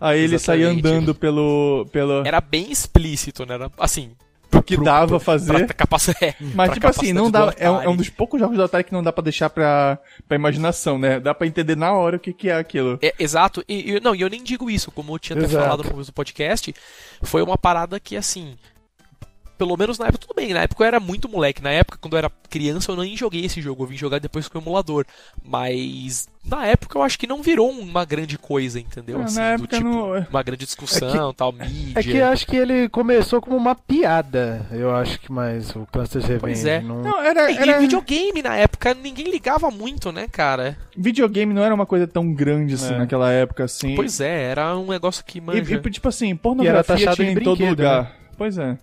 Aí 0.00 0.20
ele 0.20 0.38
saía 0.38 0.68
andando 0.68 1.12
pelo. 1.14 1.86
pelo 1.90 2.24
Era 2.24 2.40
bem 2.40 2.70
explícito, 2.70 3.44
né? 3.44 3.54
Era, 3.54 3.70
assim, 3.78 4.12
pro 4.50 4.62
que 4.62 4.74
pro- 4.76 4.84
dava 4.84 5.06
pro- 5.08 5.20
fazer. 5.20 5.66
pra 5.66 5.74
capacidade, 5.74 6.24
é, 6.24 6.34
Mas, 6.54 6.68
pra 6.68 6.74
tipo 6.74 6.86
assim, 6.88 7.12
não 7.12 7.30
dá. 7.30 7.52
É 7.58 7.70
um, 7.70 7.82
é 7.82 7.88
um 7.88 7.96
dos 7.96 8.08
poucos 8.08 8.40
jogos 8.40 8.56
do 8.56 8.62
Atari 8.64 8.84
que 8.84 8.92
não 8.92 9.02
dá 9.02 9.12
pra 9.12 9.22
deixar 9.22 9.50
pra, 9.50 9.98
pra 10.26 10.36
imaginação, 10.36 10.98
né? 10.98 11.20
Dá 11.20 11.34
pra 11.34 11.46
entender 11.46 11.76
na 11.76 11.92
hora 11.92 12.16
o 12.16 12.20
que, 12.20 12.32
que 12.32 12.48
é 12.48 12.56
aquilo. 12.56 12.98
É, 13.02 13.14
exato, 13.18 13.62
e, 13.68 13.92
e- 13.96 14.00
não, 14.00 14.14
e 14.14 14.20
eu 14.20 14.28
nem 14.30 14.42
digo 14.42 14.70
isso, 14.70 14.90
como 14.90 15.14
eu 15.14 15.18
tinha 15.18 15.36
até 15.36 15.46
Exato. 15.46 15.64
falado 15.64 15.82
no 15.84 15.90
começo 15.90 16.10
do 16.10 16.14
podcast, 16.14 16.74
foi 17.22 17.42
uma 17.42 17.58
parada 17.58 17.98
que, 18.00 18.16
assim, 18.16 18.56
pelo 19.58 19.76
menos 19.76 19.98
na 19.98 20.06
época, 20.06 20.26
tudo 20.26 20.36
bem, 20.36 20.54
na 20.54 20.62
época 20.62 20.82
eu 20.84 20.86
era 20.86 21.00
muito 21.00 21.28
moleque, 21.28 21.62
na 21.62 21.70
época, 21.70 21.98
quando 22.00 22.14
eu 22.14 22.18
era 22.18 22.30
criança, 22.48 22.92
eu 22.92 22.96
nem 22.96 23.16
joguei 23.16 23.44
esse 23.44 23.60
jogo, 23.60 23.82
eu 23.82 23.88
vim 23.88 23.96
jogar 23.96 24.20
depois 24.20 24.46
com 24.48 24.58
o 24.58 24.62
emulador, 24.62 25.04
mas 25.44 26.28
na 26.44 26.64
época 26.66 26.96
eu 26.98 27.02
acho 27.02 27.18
que 27.18 27.26
não 27.26 27.42
virou 27.42 27.70
uma 27.70 28.04
grande 28.04 28.38
coisa, 28.38 28.78
entendeu? 28.80 29.20
Ah, 29.20 29.24
Assim, 29.24 29.38
na 29.38 29.56
do 29.56 29.62
época 29.64 29.76
tipo, 29.76 29.88
não- 29.88 30.26
uma 30.30 30.42
grande 30.42 30.64
discussão, 30.64 31.34
tal, 31.34 31.52
mídia. 31.52 31.98
É 31.98 32.02
que 32.02 32.16
eu 32.16 32.26
acho 32.26 32.46
que 32.46 32.56
ele 32.56 32.88
começou 32.88 33.40
como 33.40 33.56
uma 33.56 33.74
piada. 33.74 34.66
Eu 34.70 34.94
acho 34.94 35.18
que 35.20 35.30
mais 35.32 35.74
o 35.74 35.86
Cluster 35.92 36.22
Revenge. 36.22 36.40
Pois 36.40 36.64
é. 36.64 36.80
Não... 36.80 37.02
Não, 37.02 37.20
era. 37.20 37.50
E, 37.50 37.56
era... 37.56 37.76
e 37.76 37.80
videogame 37.80 38.40
na 38.42 38.56
época, 38.56 38.94
ninguém 38.94 39.30
ligava 39.30 39.70
muito, 39.70 40.10
né, 40.12 40.26
cara? 40.30 40.76
Videogame 40.96 41.52
não 41.52 41.62
era 41.62 41.74
uma 41.74 41.86
coisa 41.86 42.06
tão 42.06 42.32
grande 42.32 42.74
assim 42.74 42.94
É. 42.94 42.98
naquela 42.98 43.30
época, 43.32 43.64
assim. 43.64 43.94
Pois 43.94 44.20
é, 44.20 44.44
era 44.44 44.76
um 44.76 44.86
negócio 44.86 45.24
que 45.24 45.38
E, 45.38 45.40
manja. 45.40 45.74
e, 45.74 45.90
tipo 45.90 46.08
assim, 46.08 46.28
E 46.28 46.30
era 46.30 46.38
pornografia 46.38 46.82
taxado 46.96 47.16
tinha 47.16 47.30
em 47.32 47.36
em 47.36 47.42
todo 47.42 47.64
lugar. 47.64 48.14
Pois 48.36 48.56
é. 48.56 48.78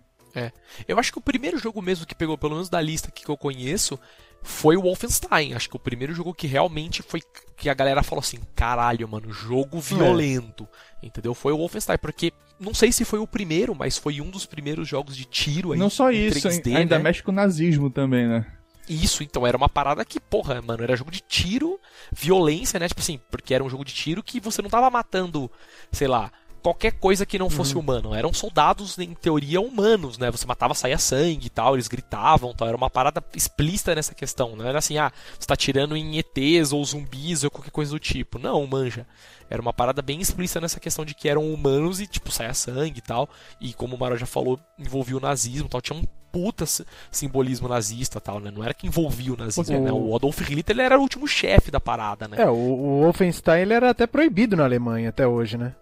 Eu 0.88 1.00
acho 1.00 1.12
que 1.12 1.18
o 1.18 1.22
primeiro 1.22 1.58
jogo 1.58 1.82
mesmo 1.82 2.06
que 2.06 2.16
pegou, 2.16 2.38
pelo 2.38 2.54
menos 2.54 2.70
da 2.70 2.82
lista 2.82 3.12
que 3.12 3.28
eu 3.28 3.38
conheço, 3.38 4.00
foi 4.46 4.78
o 4.78 4.82
Wolfenstein. 4.82 5.54
Acho 5.54 5.70
que 5.70 5.76
o 5.76 5.80
primeiro 5.80 6.14
jogo 6.14 6.34
que 6.34 6.48
realmente 6.48 7.02
foi. 7.02 7.22
Que 7.58 7.70
a 7.70 7.74
galera 7.74 8.04
falou 8.04 8.22
assim: 8.22 8.40
caralho, 8.56 9.08
mano, 9.08 9.32
jogo 9.32 9.80
violento. 9.80 10.68
Entendeu? 11.02 11.34
Foi 11.34 11.52
o 11.52 11.58
Wolfenstein. 11.58 11.98
Porque, 11.98 12.32
não 12.60 12.74
sei 12.74 12.92
se 12.92 13.04
foi 13.04 13.20
o 13.20 13.28
primeiro, 13.28 13.74
mas 13.76 13.98
foi 13.98 14.22
um 14.22 14.30
dos 14.30 14.46
primeiros 14.46 14.88
jogos 14.88 15.16
de 15.18 15.26
tiro 15.26 15.72
aí. 15.72 15.80
não 15.80 15.90
só 15.90 16.12
isso, 16.12 16.48
3D, 16.48 16.76
ainda 16.76 16.98
né? 16.98 17.04
mexe 17.04 17.24
com 17.24 17.32
o 17.32 17.36
nazismo 17.36 17.90
também, 17.90 18.28
né? 18.28 18.46
Isso, 18.88 19.24
então, 19.24 19.48
era 19.48 19.58
uma 19.58 19.68
parada 19.68 20.06
que, 20.06 20.20
porra, 20.20 20.62
mano, 20.62 20.84
era 20.84 20.96
jogo 20.96 21.10
de 21.10 21.20
tiro, 21.20 21.80
violência, 22.12 22.80
né? 22.80 22.88
Tipo 22.88 23.02
assim, 23.02 23.20
porque 23.32 23.54
era 23.54 23.64
um 23.64 23.70
jogo 23.70 23.84
de 23.84 23.94
tiro 23.94 24.22
que 24.22 24.40
você 24.40 24.62
não 24.62 24.70
tava 24.70 24.90
matando, 24.92 25.50
sei 25.92 26.08
lá, 26.08 26.32
qualquer 26.66 26.94
coisa 26.94 27.26
que 27.28 27.38
não 27.38 27.48
fosse 27.48 27.78
humano. 27.78 28.16
Eram 28.16 28.34
soldados, 28.34 28.98
em 28.98 29.14
teoria, 29.14 29.62
humanos, 29.62 30.18
né? 30.18 30.32
Você 30.32 30.48
matava, 30.48 30.74
saía 30.74 30.98
sangue 30.98 31.46
e 31.46 31.50
tal, 31.50 31.76
eles 31.76 31.88
gritavam 31.88 32.54
tal. 32.56 32.68
Era 32.68 32.76
uma 32.76 32.90
parada 32.90 33.24
explícita 33.36 33.94
nessa 33.94 34.16
questão. 34.16 34.56
Não 34.56 34.66
era 34.68 34.80
assim, 34.80 34.98
ah, 34.98 35.12
você 35.40 35.46
tá 35.46 35.54
atirando 35.54 35.96
em 35.96 36.18
ETs 36.18 36.72
ou 36.74 36.84
zumbis 36.84 37.44
ou 37.44 37.52
qualquer 37.52 37.70
coisa 37.70 37.92
do 37.92 38.00
tipo. 38.00 38.40
Não, 38.40 38.66
manja. 38.66 39.06
Era 39.48 39.62
uma 39.62 39.72
parada 39.72 40.02
bem 40.02 40.20
explícita 40.20 40.60
nessa 40.60 40.80
questão 40.80 41.06
de 41.06 41.14
que 41.14 41.30
eram 41.30 41.54
humanos 41.54 42.02
e, 42.02 42.08
tipo, 42.08 42.32
saia 42.32 42.54
sangue 42.56 42.98
e 42.98 43.02
tal. 43.02 43.30
E 43.62 43.72
como 43.74 43.96
o 43.96 44.00
Maro 44.00 44.18
já 44.18 44.26
falou, 44.26 44.60
envolvia 44.80 45.18
o 45.18 45.22
nazismo 45.22 45.68
e 45.68 45.70
tal. 45.70 45.82
Tinha 45.82 46.00
um 46.00 46.04
puta 46.32 46.66
simbolismo 47.12 47.68
nazista 47.68 48.20
tal, 48.20 48.40
né? 48.40 48.50
Não 48.52 48.64
era 48.64 48.74
que 48.74 48.88
envolvia 48.88 49.34
o 49.34 49.38
nazismo, 49.38 49.78
O- 49.78 49.84
né? 49.84 49.92
O 49.92 50.16
Adolf 50.16 50.40
Hitler 50.42 50.76
ele 50.76 50.82
era 50.82 50.98
o 50.98 51.02
último 51.02 51.28
chefe 51.28 51.70
da 51.70 51.80
parada, 51.80 52.28
né? 52.28 52.38
É, 52.42 52.50
o, 52.50 52.54
o 52.56 53.00
Wolfenstein 53.04 53.62
ele 53.62 53.74
era 53.74 53.92
até 53.92 54.06
proibido 54.08 54.56
na 54.56 54.64
Alemanha 54.66 55.10
até 55.10 55.28
hoje, 55.28 55.58
né? 55.58 55.74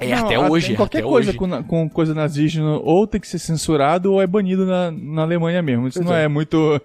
É, 0.00 0.14
Não, 0.16 0.24
até 0.26 0.38
hoje. 0.38 0.66
tem 0.68 0.76
Qualquer 0.76 0.98
até 0.98 1.06
coisa 1.08 1.30
hoje. 1.30 1.38
com, 1.38 1.64
com 1.64 1.88
coisa 1.90 2.14
nazista 2.14 2.60
ou 2.62 3.06
tem 3.06 3.20
que 3.20 3.28
ser 3.28 3.38
censurado 3.38 4.12
ou 4.12 4.22
é 4.22 4.26
banido 4.26 4.64
na, 4.66 4.90
na 4.90 5.22
Alemanha 5.22 5.60
mesmo. 5.62 5.88
Isso 5.88 5.98
Pois 5.98 6.06
não 6.08 6.14
é. 6.16 6.24
é. 6.24 6.28
muito. 6.28 6.80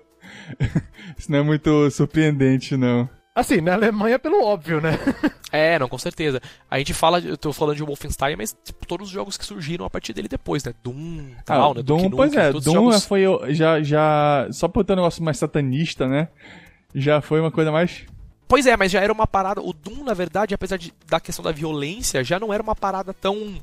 Isso 1.17 1.31
não 1.31 1.39
é 1.39 1.43
muito 1.43 1.89
surpreendente, 1.91 2.75
não. 2.77 3.07
Assim, 3.35 3.61
na 3.61 3.73
Alemanha 3.73 4.19
pelo 4.19 4.43
óbvio, 4.43 4.79
né? 4.81 4.91
É, 5.55 5.77
não, 5.77 5.87
com 5.87 5.99
certeza. 5.99 6.41
A 6.67 6.79
gente 6.79 6.95
fala, 6.95 7.19
eu 7.19 7.37
tô 7.37 7.53
falando 7.53 7.75
de 7.75 7.83
Wolfenstein, 7.83 8.35
mas 8.35 8.57
tipo, 8.65 8.87
todos 8.87 9.05
os 9.09 9.13
jogos 9.13 9.37
que 9.37 9.45
surgiram 9.45 9.85
a 9.85 9.89
partir 9.89 10.11
dele 10.11 10.27
depois, 10.27 10.63
né? 10.63 10.73
Doom, 10.83 11.27
tal, 11.45 11.73
Ah, 11.73 11.75
né? 11.75 11.83
Doom, 11.83 11.97
Duke 12.05 12.15
pois 12.15 12.33
é, 12.33 12.47
todos 12.51 12.65
os 12.65 12.73
Doom 12.73 12.85
jogos... 12.91 13.05
foi 13.05 13.21
já, 13.53 13.79
já. 13.83 14.47
Só 14.49 14.67
por 14.67 14.83
ter 14.83 14.93
um 14.93 14.95
negócio 14.95 15.23
mais 15.23 15.37
satanista, 15.37 16.07
né? 16.07 16.29
Já 16.95 17.21
foi 17.21 17.39
uma 17.39 17.51
coisa 17.51 17.71
mais. 17.71 18.03
Pois 18.53 18.67
é, 18.67 18.77
mas 18.77 18.91
já 18.91 19.01
era 19.01 19.11
uma 19.11 19.25
parada. 19.25 19.59
O 19.63 19.73
Doom, 19.73 20.03
na 20.03 20.13
verdade, 20.13 20.53
apesar 20.53 20.77
de, 20.77 20.93
da 21.07 21.19
questão 21.19 21.43
da 21.43 21.51
violência, 21.51 22.23
já 22.23 22.39
não 22.39 22.53
era 22.53 22.61
uma 22.61 22.75
parada 22.75 23.11
tão. 23.11 23.55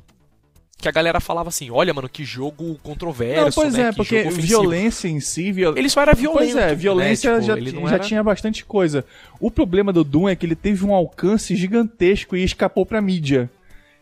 Que 0.77 0.89
a 0.89 0.91
galera 0.91 1.21
falava 1.21 1.47
assim: 1.47 1.71
olha, 1.71 1.93
mano, 1.93 2.09
que 2.09 2.25
jogo 2.25 2.77
controverso. 2.83 3.45
Não, 3.45 3.51
pois 3.53 3.73
né? 3.73 3.83
é, 3.83 3.89
que 3.91 3.95
porque 3.95 4.17
jogo 4.17 4.29
ofensivo." 4.33 4.47
violência 4.49 5.07
em 5.07 5.21
si. 5.21 5.49
Viol... 5.53 5.77
Ele 5.77 5.87
só 5.87 6.01
era 6.01 6.13
violento. 6.13 6.39
Pois 6.39 6.55
é, 6.57 6.67
né? 6.67 6.75
violência 6.75 7.31
Tipo, 7.35 7.41
já, 7.41 7.55
ele 7.55 7.71
já 7.71 7.87
era- 7.87 7.99
tinha 7.99 8.21
bastante 8.21 8.65
coisa. 8.65 9.05
O 9.39 9.49
problema 9.49 9.93
do 9.93 10.03
Doom 10.03 10.27
é 10.27 10.35
que 10.35 10.45
ele 10.45 10.57
teve 10.57 10.83
um 10.83 10.93
alcance 10.93 11.55
gigantesco 11.55 12.35
e 12.35 12.43
escapou 12.43 12.85
pra 12.85 12.99
mídia. 13.01 13.49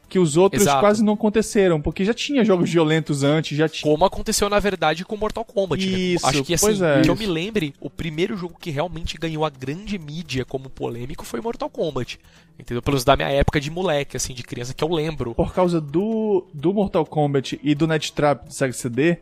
Que 0.09 0.17
os 0.17 0.35
outros 0.35 0.63
Exato. 0.63 0.79
quase 0.79 1.03
não 1.03 1.13
aconteceram, 1.13 1.79
porque 1.79 2.03
já 2.03 2.13
tinha 2.13 2.43
jogos 2.43 2.69
violentos 2.69 3.23
antes, 3.23 3.55
já 3.57 3.69
tinha. 3.69 3.89
Como 3.89 4.03
aconteceu, 4.03 4.49
na 4.49 4.59
verdade, 4.59 5.05
com 5.05 5.15
Mortal 5.15 5.45
Kombat. 5.45 5.85
né? 5.85 5.97
Isso, 5.97 6.25
Acho 6.25 6.43
que 6.43 6.55
assim, 6.55 6.65
pois 6.65 6.81
é. 6.81 7.01
que 7.01 7.09
eu 7.09 7.15
me 7.15 7.27
lembre, 7.27 7.73
o 7.79 7.89
primeiro 7.89 8.35
jogo 8.35 8.57
que 8.59 8.71
realmente 8.71 9.17
ganhou 9.17 9.45
a 9.45 9.49
grande 9.49 9.99
mídia 9.99 10.43
como 10.43 10.69
polêmico 10.69 11.23
foi 11.23 11.39
Mortal 11.41 11.69
Kombat. 11.69 12.19
Entendeu? 12.59 12.81
Pelos 12.81 13.05
da 13.05 13.15
minha 13.15 13.29
época 13.29 13.61
de 13.61 13.71
moleque, 13.71 14.17
assim, 14.17 14.33
de 14.33 14.43
criança, 14.43 14.73
que 14.73 14.83
eu 14.83 14.89
lembro. 14.89 15.33
Por 15.33 15.53
causa 15.53 15.79
do, 15.79 16.45
do 16.53 16.73
Mortal 16.73 17.05
Kombat 17.05 17.59
e 17.63 17.73
do 17.73 17.87
Net 17.87 18.11
Trap 18.11 18.47
do 18.47 18.53
Sega 18.53 18.73
CD, 18.73 19.19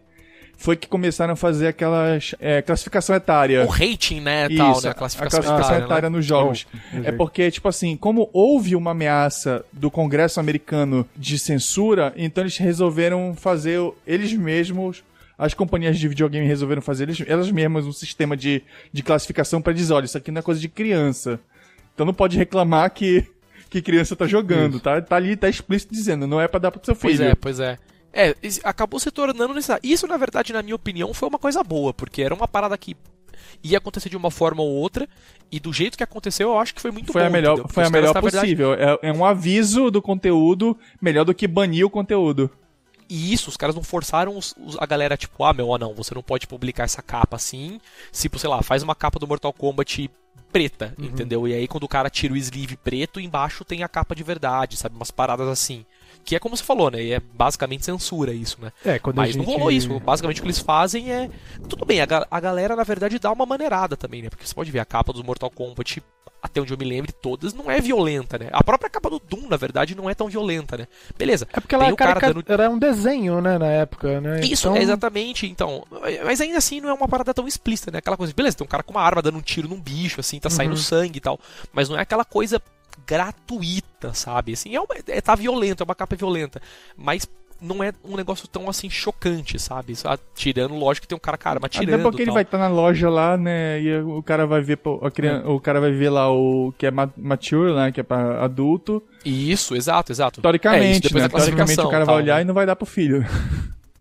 foi 0.57 0.75
que 0.75 0.87
começaram 0.87 1.33
a 1.33 1.35
fazer 1.35 1.67
aquela 1.67 2.17
é, 2.39 2.61
classificação 2.61 3.15
etária. 3.15 3.63
O 3.63 3.67
rating, 3.67 4.19
né, 4.19 4.49
tal, 4.49 4.71
Isso, 4.73 4.83
né? 4.83 4.89
a 4.89 4.91
A 4.91 4.95
classificação, 4.95 5.39
classificação 5.41 5.75
etária, 5.75 5.85
etária 5.85 6.09
né? 6.09 6.15
nos 6.17 6.25
jogos. 6.25 6.65
Oh, 6.93 6.97
É 7.03 7.11
porque, 7.11 7.49
tipo 7.51 7.67
assim, 7.67 7.95
como 7.95 8.29
houve 8.33 8.75
uma 8.75 8.91
ameaça 8.91 9.63
do 9.71 9.91
Congresso 9.91 10.39
americano 10.39 11.07
de 11.15 11.37
censura, 11.37 12.11
então 12.17 12.43
eles 12.43 12.57
resolveram 12.57 13.35
fazer 13.35 13.79
o- 13.79 13.95
eles 14.05 14.33
mesmos. 14.33 15.03
As 15.37 15.53
companhias 15.53 15.99
de 15.99 16.07
videogame 16.07 16.47
resolveram 16.47 16.81
fazer 16.81 17.03
eles, 17.03 17.23
elas 17.27 17.51
mesmas 17.51 17.85
um 17.85 17.93
sistema 17.93 18.35
de, 18.35 18.63
de 18.91 19.03
classificação 19.03 19.61
pra 19.61 19.71
dizer, 19.71 19.93
olha, 19.93 20.05
isso 20.05 20.17
aqui 20.17 20.31
não 20.31 20.39
é 20.39 20.41
coisa 20.41 20.59
de 20.59 20.67
criança. 20.67 21.39
Então 21.93 22.03
não 22.07 22.13
pode 22.13 22.35
reclamar 22.35 22.89
que, 22.91 23.23
que 23.69 23.79
criança 23.79 24.15
tá 24.15 24.25
jogando, 24.25 24.79
tá? 24.79 24.99
Tá 24.99 25.15
ali, 25.15 25.35
tá 25.35 25.47
explícito 25.47 25.93
dizendo, 25.93 26.25
não 26.25 26.41
é 26.41 26.47
pra 26.47 26.59
dar 26.59 26.71
pro 26.71 26.83
seu 26.83 26.95
filho. 26.95 27.15
Pois 27.17 27.29
é, 27.29 27.35
pois 27.35 27.59
é. 27.59 27.77
É, 28.17 28.36
acabou 28.63 29.00
se 29.00 29.12
tornando 29.12 29.53
necessário. 29.53 29.81
Isso, 29.83 30.07
na 30.07 30.17
verdade, 30.17 30.51
na 30.51 30.63
minha 30.63 30.75
opinião, 30.75 31.13
foi 31.13 31.29
uma 31.29 31.38
coisa 31.38 31.63
boa, 31.63 31.93
porque 31.93 32.21
era 32.21 32.33
uma 32.33 32.47
parada 32.47 32.75
que 32.77 32.95
ia 33.63 33.77
acontecer 33.77 34.09
de 34.09 34.17
uma 34.17 34.31
forma 34.31 34.62
ou 34.63 34.69
outra, 34.69 35.07
e 35.51 35.59
do 35.59 35.71
jeito 35.71 35.97
que 35.97 36.03
aconteceu, 36.03 36.50
eu 36.50 36.59
acho 36.59 36.74
que 36.74 36.81
foi 36.81 36.91
muito 36.91 37.13
foi 37.13 37.21
bom. 37.21 37.27
a 37.27 37.29
melhor, 37.29 37.65
foi 37.69 37.83
a 37.86 37.89
melhor 37.89 38.13
na 38.13 38.19
verdade, 38.21 38.45
possível. 38.45 38.74
É, 38.74 39.00
é 39.03 39.13
um 39.13 39.24
aviso 39.24 39.89
do 39.91 40.01
conteúdo 40.01 40.77
melhor 41.01 41.24
do 41.25 41.33
que 41.33 41.47
banir 41.47 41.86
o 41.86 41.89
conteúdo. 41.89 42.50
E 43.09 43.31
isso, 43.31 43.50
os 43.50 43.55
caras 43.55 43.74
não 43.75 43.83
forçaram 43.83 44.36
os- 44.38 44.53
os- 44.57 44.77
a 44.79 44.86
galera, 44.86 45.15
tipo, 45.15 45.43
ah, 45.43 45.53
meu, 45.53 45.69
ó, 45.69 45.77
não, 45.77 45.93
você 45.93 46.13
não 46.13 46.21
pode 46.24 46.45
publicar 46.45 46.83
essa 46.83 47.01
capa 47.01 47.38
assim. 47.38 47.79
Tipo, 48.12 48.38
sei 48.38 48.50
lá, 48.50 48.62
faz 48.62 48.83
uma 48.83 48.93
capa 48.95 49.17
do 49.17 49.27
Mortal 49.27 49.53
Kombat 49.53 50.09
preta, 50.51 50.93
Uhum. 50.97 51.05
entendeu? 51.05 51.47
E 51.47 51.53
aí 51.53 51.67
quando 51.67 51.83
o 51.83 51.88
cara 51.88 52.09
tira 52.09 52.33
o 52.33 52.38
sleeve 52.38 52.75
preto, 52.75 53.19
embaixo 53.19 53.63
tem 53.63 53.81
a 53.83 53.88
capa 53.88 54.13
de 54.15 54.24
verdade, 54.24 54.75
sabe? 54.75 54.95
Umas 54.95 55.12
paradas 55.12 55.48
assim. 55.48 55.85
Que 56.27 56.35
é 56.35 56.40
como 56.40 56.57
você 56.57 56.63
falou, 56.63 56.92
né? 56.92 57.01
E 57.01 57.13
é 57.13 57.22
basicamente 57.22 57.85
censura 57.85 58.33
isso, 58.33 58.57
né? 58.61 58.74
É, 58.83 59.00
quando 59.00 59.16
Mas 59.16 59.33
não 59.33 59.46
gente- 59.46 59.53
rolou 59.55 59.72
isso. 59.72 59.98
Basicamente 60.01 60.40
o 60.40 60.42
que 60.44 60.48
eles 60.48 60.59
fazem 60.59 61.09
é. 61.09 61.29
Tudo 61.70 61.85
bem, 61.85 62.01
a, 62.01 62.05
ga- 62.05 62.27
a 62.29 62.40
galera, 62.42 62.75
na 62.75 62.83
verdade, 62.83 63.18
dá 63.18 63.31
uma 63.31 63.46
maneirada 63.46 63.96
também, 63.96 64.22
né? 64.22 64.29
Porque 64.29 64.46
você 64.46 64.53
pode 64.53 64.70
ver 64.70 64.79
a 64.79 64.85
capa 64.85 65.13
dos 65.13 65.22
Mortal 65.22 65.50
Kombat, 65.50 66.03
até 66.44 66.59
onde 66.59 66.74
eu 66.74 66.77
me 66.77 66.83
lembre, 66.83 67.13
todas 67.13 67.53
não 67.53 67.72
é 67.72 67.79
violenta, 67.79 68.37
né? 68.37 68.50
A 68.51 68.61
própria 68.61 68.90
capa 68.90 69.09
do 69.09 69.20
Doom, 69.20 69.48
na 69.48 69.55
verdade, 69.55 69.96
não 69.96 70.09
é 70.09 70.13
tão 70.13 70.27
violenta, 70.27 70.75
né? 70.75 70.85
Beleza. 71.18 71.48
É 71.53 71.61
porque 71.61 71.74
ela 71.74 71.85
cara 71.96 72.20
carica- 72.20 72.33
dando 72.44 72.51
era 72.61 72.70
um 72.70 72.77
desenho, 72.77 73.40
né, 73.40 73.57
na 73.57 73.68
época, 73.68 74.20
né? 74.20 74.42
isso, 74.42 74.68
Então, 74.68 74.75
é 74.77 74.81
exatamente, 74.83 75.48
então. 75.48 75.85
Mas 76.25 76.42
ainda 76.42 76.57
assim 76.57 76.81
não 76.81 76.90
é 76.90 76.94
uma 76.94 77.07
parada 77.07 77.33
tão 77.33 77.48
explícita, 77.48 77.90
né? 77.90 78.00
Aquela 78.00 78.18
coisa, 78.18 78.33
beleza, 78.35 78.57
tem 78.57 78.66
um 78.66 78.70
cara 78.70 78.83
com 78.83 78.92
uma 78.92 79.01
arma 79.01 79.22
dando 79.22 79.37
um 79.37 79.42
tiro 79.42 79.70
num 79.70 79.79
bicho, 79.79 80.20
assim, 80.20 80.42
tá 80.42 80.50
saindo 80.50 80.72
Uhum. 80.72 80.77
sangue 80.77 81.20
e 81.20 81.22
tal. 81.22 81.40
Mas 81.72 81.87
não 81.87 81.98
é 81.98 82.01
aquela 82.01 82.25
coisa 82.25 82.61
gratuita, 83.05 84.14
sabe? 84.14 84.53
Assim, 84.53 84.75
é, 84.75 84.79
uma, 84.79 84.96
é 85.07 85.22
tá 85.22 85.36
violento, 85.36 85.83
é 85.83 85.86
uma 85.86 85.96
capa 85.96 86.16
violenta. 86.16 86.62
Mas 86.96 87.27
não 87.62 87.83
é 87.83 87.92
um 88.03 88.16
negócio 88.16 88.48
tão 88.48 88.70
assim 88.70 88.90
chocante, 88.90 89.60
sabe? 89.60 89.94
Tirando, 90.36 90.75
lógico 90.75 91.03
que 91.03 91.07
tem 91.07 91.16
um 91.16 91.20
cara 91.20 91.38
com 91.38 91.48
a 91.48 91.51
arma 91.51 91.70
tirando. 91.70 91.96
Até 91.96 92.03
porque 92.03 92.22
ele 92.22 92.27
tal. 92.27 92.33
vai 92.36 92.44
estar 92.44 92.57
na 92.57 92.68
loja 92.68 93.10
lá, 93.10 93.38
né? 93.38 93.81
E 93.81 94.00
o 94.00 94.22
cara 94.22 94.46
vai 94.46 94.62
ver 94.62 94.79
a 95.01 95.12
criança, 95.12 95.48
o 95.50 95.60
cara 95.60 95.79
vai 95.79 95.92
ver 95.92 96.10
lá 96.10 96.31
o 96.31 96.74
que 96.77 96.86
é 96.86 96.92
ma- 96.92 97.12
mature, 97.18 97.74
né? 97.74 97.92
Que 97.92 98.01
é 98.01 98.03
pra 98.03 98.44
adulto. 98.44 99.01
Isso, 99.25 99.75
exato, 99.75 100.12
exato. 100.12 100.40
É, 100.40 100.42
Teoricamente, 100.42 101.01
depois 101.01 101.24
né? 101.24 101.29
da 101.29 101.38
Teoricamente 101.38 101.79
o 101.79 101.90
cara 101.90 102.05
vai 102.05 102.16
tal, 102.16 102.24
olhar 102.24 102.36
né? 102.36 102.42
e 102.42 102.46
não 102.46 102.53
vai 102.53 102.66
dar 102.66 102.75
pro 102.75 102.86
filho. 102.86 103.25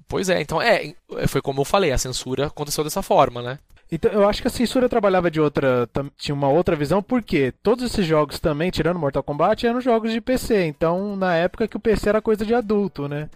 Pois 0.08 0.28
é, 0.28 0.40
então 0.40 0.62
é, 0.62 0.94
foi 1.26 1.42
como 1.42 1.62
eu 1.62 1.64
falei, 1.64 1.90
a 1.90 1.98
censura 1.98 2.46
aconteceu 2.46 2.84
dessa 2.84 3.02
forma, 3.02 3.42
né? 3.42 3.58
Então, 3.90 4.10
eu 4.10 4.28
acho 4.28 4.42
que 4.42 4.48
a 4.48 4.50
censura 4.50 4.88
trabalhava 4.88 5.30
de 5.30 5.40
outra. 5.40 5.88
Tinha 6.16 6.34
uma 6.34 6.48
outra 6.48 6.74
visão, 6.74 7.02
porque 7.02 7.52
todos 7.62 7.84
esses 7.84 8.04
jogos 8.04 8.40
também, 8.40 8.70
tirando 8.70 8.98
Mortal 8.98 9.22
Kombat, 9.22 9.66
eram 9.66 9.80
jogos 9.80 10.12
de 10.12 10.20
PC. 10.20 10.64
Então, 10.66 11.14
na 11.16 11.34
época 11.36 11.68
que 11.68 11.76
o 11.76 11.80
PC 11.80 12.08
era 12.08 12.20
coisa 12.20 12.44
de 12.44 12.54
adulto, 12.54 13.06
né? 13.08 13.28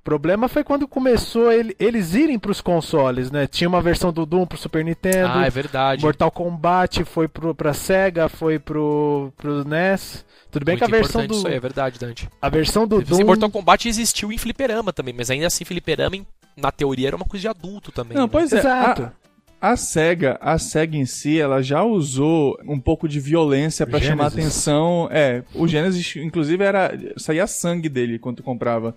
O 0.00 0.04
problema 0.06 0.46
foi 0.46 0.62
quando 0.62 0.86
começou 0.86 1.50
ele- 1.50 1.74
eles 1.80 2.14
irem 2.14 2.38
pros 2.38 2.60
consoles, 2.60 3.32
né? 3.32 3.48
Tinha 3.48 3.66
uma 3.68 3.82
versão 3.82 4.12
do 4.12 4.24
Doom 4.24 4.46
pro 4.46 4.56
Super 4.56 4.84
Nintendo. 4.84 5.32
Ah, 5.34 5.46
é 5.46 5.50
verdade. 5.50 6.00
Mortal 6.04 6.30
Kombat 6.30 7.02
foi 7.04 7.26
pro, 7.26 7.52
pra 7.52 7.74
Sega, 7.74 8.28
foi 8.28 8.60
pro, 8.60 9.32
pro 9.36 9.64
NES. 9.64 10.24
Tudo 10.48 10.64
bem 10.64 10.74
Muito 10.76 10.88
que 10.88 10.94
a 10.94 10.98
versão 11.00 11.26
do. 11.26 11.34
Isso 11.34 11.48
aí, 11.48 11.54
é 11.54 11.60
verdade, 11.60 11.98
Dante. 11.98 12.28
A 12.40 12.48
versão 12.48 12.86
do 12.86 13.02
Doom. 13.02 13.24
Mortal 13.26 13.50
Kombat 13.50 13.88
existiu 13.88 14.30
em 14.30 14.38
fliperama 14.38 14.92
também, 14.92 15.12
mas 15.12 15.28
ainda 15.28 15.48
assim 15.48 15.64
fliperama, 15.64 16.16
na 16.56 16.70
teoria, 16.70 17.08
era 17.08 17.16
uma 17.16 17.24
coisa 17.26 17.40
de 17.40 17.48
adulto 17.48 17.90
também. 17.90 18.16
Não, 18.16 18.26
né? 18.26 18.30
pois 18.30 18.52
é. 18.52 18.58
Exato. 18.60 19.02
A, 19.02 19.25
a 19.60 19.76
SEGA, 19.76 20.38
a 20.40 20.58
SEGA 20.58 20.96
em 20.96 21.06
si, 21.06 21.40
ela 21.40 21.62
já 21.62 21.82
usou 21.82 22.58
um 22.64 22.78
pouco 22.78 23.08
de 23.08 23.18
violência 23.18 23.86
pra 23.86 24.00
chamar 24.00 24.26
atenção. 24.26 25.08
É, 25.10 25.42
o 25.54 25.66
Genesis, 25.66 26.16
inclusive, 26.16 26.62
era. 26.62 26.92
saía 27.16 27.46
sangue 27.46 27.88
dele 27.88 28.18
quando 28.18 28.36
tu 28.36 28.42
comprava. 28.42 28.96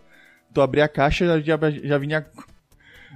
Tu 0.54 0.62
abria 0.62 0.86
a 0.86 0.90
caixa 0.90 1.26
já, 1.26 1.40
já, 1.40 1.72
já 1.72 1.98
vinha 1.98 2.26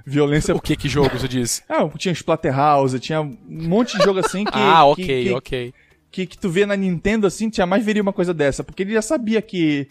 violência. 0.06 0.54
O 0.54 0.60
que 0.60 0.76
que 0.76 0.88
jogo 0.88 1.18
você 1.18 1.28
diz? 1.28 1.62
Ah, 1.68 1.88
tinha 1.96 2.12
Splatterhouse, 2.12 2.98
tinha 3.00 3.20
um 3.20 3.36
monte 3.46 3.98
de 3.98 4.04
jogo 4.04 4.20
assim 4.20 4.44
que. 4.44 4.52
ah, 4.58 4.84
ok, 4.84 5.04
que, 5.04 5.32
ok. 5.32 5.74
que, 6.10 6.26
que 6.26 6.38
tu 6.38 6.48
vê 6.48 6.64
na 6.64 6.76
Nintendo 6.76 7.26
assim, 7.26 7.50
tu 7.50 7.56
jamais 7.56 7.84
veria 7.84 8.02
uma 8.02 8.12
coisa 8.12 8.32
dessa. 8.32 8.64
Porque 8.64 8.82
ele 8.82 8.92
já 8.92 9.02
sabia 9.02 9.42
que 9.42 9.88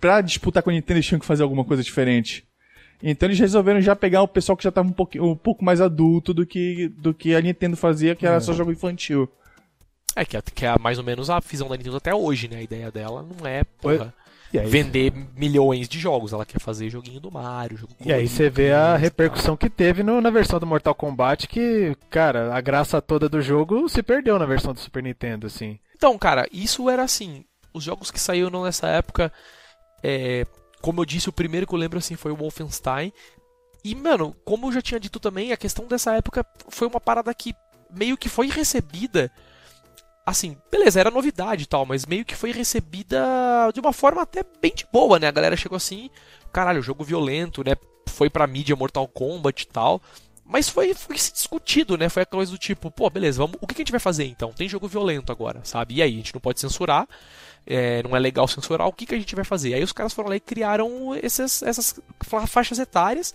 pra 0.00 0.20
disputar 0.20 0.62
com 0.62 0.70
a 0.70 0.72
Nintendo 0.72 0.98
eles 0.98 1.06
tinham 1.06 1.20
que 1.20 1.26
fazer 1.26 1.42
alguma 1.42 1.64
coisa 1.64 1.82
diferente. 1.82 2.44
Então 3.02 3.26
eles 3.26 3.38
resolveram 3.38 3.80
já 3.80 3.96
pegar 3.96 4.22
o 4.22 4.28
pessoal 4.28 4.56
que 4.56 4.64
já 4.64 4.70
tava 4.70 4.88
um, 4.88 4.92
pouquinho, 4.92 5.24
um 5.24 5.36
pouco 5.36 5.64
mais 5.64 5.80
adulto 5.80 6.32
do 6.32 6.46
que, 6.46 6.88
do 6.88 7.12
que 7.12 7.34
a 7.34 7.40
Nintendo 7.40 7.76
fazia, 7.76 8.14
que 8.14 8.26
era 8.26 8.40
só 8.40 8.52
jogo 8.52 8.70
infantil. 8.72 9.28
É 10.14 10.24
que, 10.24 10.36
é 10.36 10.42
que 10.42 10.64
é 10.66 10.78
mais 10.78 10.98
ou 10.98 11.04
menos 11.04 11.28
a 11.30 11.40
visão 11.40 11.68
da 11.68 11.76
Nintendo 11.76 11.96
até 11.96 12.14
hoje, 12.14 12.46
né? 12.48 12.58
A 12.58 12.62
ideia 12.62 12.90
dela 12.92 13.22
não 13.22 13.46
é, 13.46 13.64
porra, 13.64 14.12
E 14.52 14.58
aí, 14.58 14.66
vender 14.68 15.10
milhões 15.34 15.88
de 15.88 15.98
jogos. 15.98 16.32
Ela 16.34 16.44
quer 16.44 16.60
fazer 16.60 16.90
joguinho 16.90 17.18
do 17.18 17.30
Mario, 17.32 17.78
jogo 17.78 17.94
E 18.04 18.12
aí 18.12 18.28
você 18.28 18.50
vê 18.50 18.72
a 18.72 18.94
repercussão 18.96 19.56
que 19.56 19.70
teve 19.70 20.02
no- 20.02 20.20
na 20.20 20.28
versão 20.30 20.60
do 20.60 20.66
Mortal 20.66 20.94
Kombat, 20.94 21.48
que, 21.48 21.96
cara, 22.10 22.54
a 22.54 22.60
graça 22.60 23.00
toda 23.00 23.26
do 23.28 23.40
jogo 23.40 23.88
se 23.88 24.02
perdeu 24.02 24.38
na 24.38 24.44
versão 24.46 24.74
do 24.74 24.80
Super 24.80 25.02
Nintendo, 25.02 25.46
assim. 25.46 25.78
Então, 25.96 26.16
cara, 26.18 26.46
isso 26.52 26.90
era 26.90 27.02
assim. 27.02 27.44
Os 27.72 27.82
jogos 27.82 28.10
que 28.10 28.20
saíram 28.20 28.62
nessa 28.62 28.86
época, 28.88 29.32
é, 30.02 30.44
como 30.82 31.00
eu 31.00 31.04
disse, 31.06 31.28
o 31.28 31.32
primeiro 31.32 31.66
que 31.66 31.74
eu 31.74 31.78
lembro 31.78 31.98
assim 31.98 32.16
foi 32.16 32.32
o 32.32 32.36
Wolfenstein. 32.36 33.12
E, 33.84 33.94
mano, 33.94 34.36
como 34.44 34.66
eu 34.66 34.72
já 34.72 34.82
tinha 34.82 35.00
dito 35.00 35.18
também, 35.18 35.52
a 35.52 35.56
questão 35.56 35.86
dessa 35.86 36.14
época 36.14 36.44
foi 36.68 36.86
uma 36.86 37.00
parada 37.00 37.32
que 37.32 37.54
meio 37.90 38.16
que 38.16 38.28
foi 38.28 38.48
recebida 38.48 39.30
assim, 40.24 40.56
beleza, 40.70 41.00
era 41.00 41.10
novidade 41.10 41.64
e 41.64 41.66
tal, 41.66 41.84
mas 41.84 42.06
meio 42.06 42.24
que 42.24 42.36
foi 42.36 42.52
recebida 42.52 43.18
de 43.74 43.80
uma 43.80 43.92
forma 43.92 44.22
até 44.22 44.44
bem 44.60 44.72
de 44.72 44.86
boa, 44.92 45.18
né? 45.18 45.26
A 45.26 45.32
galera 45.32 45.56
chegou 45.56 45.76
assim, 45.76 46.10
caralho, 46.52 46.82
jogo 46.82 47.02
violento, 47.02 47.64
né? 47.64 47.74
Foi 48.08 48.30
pra 48.30 48.46
mídia 48.46 48.76
Mortal 48.76 49.08
Kombat 49.08 49.62
e 49.62 49.66
tal. 49.66 50.00
Mas 50.44 50.68
foi, 50.68 50.92
foi 50.94 51.16
discutido, 51.16 51.96
né? 51.96 52.08
Foi 52.08 52.22
aquela 52.22 52.40
coisa 52.40 52.52
do 52.52 52.58
tipo, 52.58 52.90
pô, 52.90 53.08
beleza, 53.08 53.38
vamos, 53.38 53.56
o 53.60 53.66
que 53.66 53.74
a 53.74 53.78
gente 53.78 53.90
vai 53.90 54.00
fazer 54.00 54.24
então? 54.24 54.52
Tem 54.52 54.68
jogo 54.68 54.86
violento 54.86 55.32
agora, 55.32 55.60
sabe? 55.64 55.94
E 55.94 56.02
aí, 56.02 56.12
a 56.12 56.16
gente 56.16 56.34
não 56.34 56.40
pode 56.40 56.60
censurar, 56.60 57.08
é, 57.66 58.02
não 58.02 58.16
é 58.16 58.18
legal 58.18 58.46
censurar, 58.48 58.86
o 58.86 58.92
que, 58.92 59.06
que 59.06 59.14
a 59.14 59.18
gente 59.18 59.34
vai 59.34 59.44
fazer? 59.44 59.74
Aí 59.74 59.82
os 59.82 59.92
caras 59.92 60.12
foram 60.12 60.28
lá 60.28 60.36
e 60.36 60.40
criaram 60.40 61.14
esses, 61.16 61.62
essas 61.62 62.00
faixas 62.48 62.78
etárias 62.78 63.34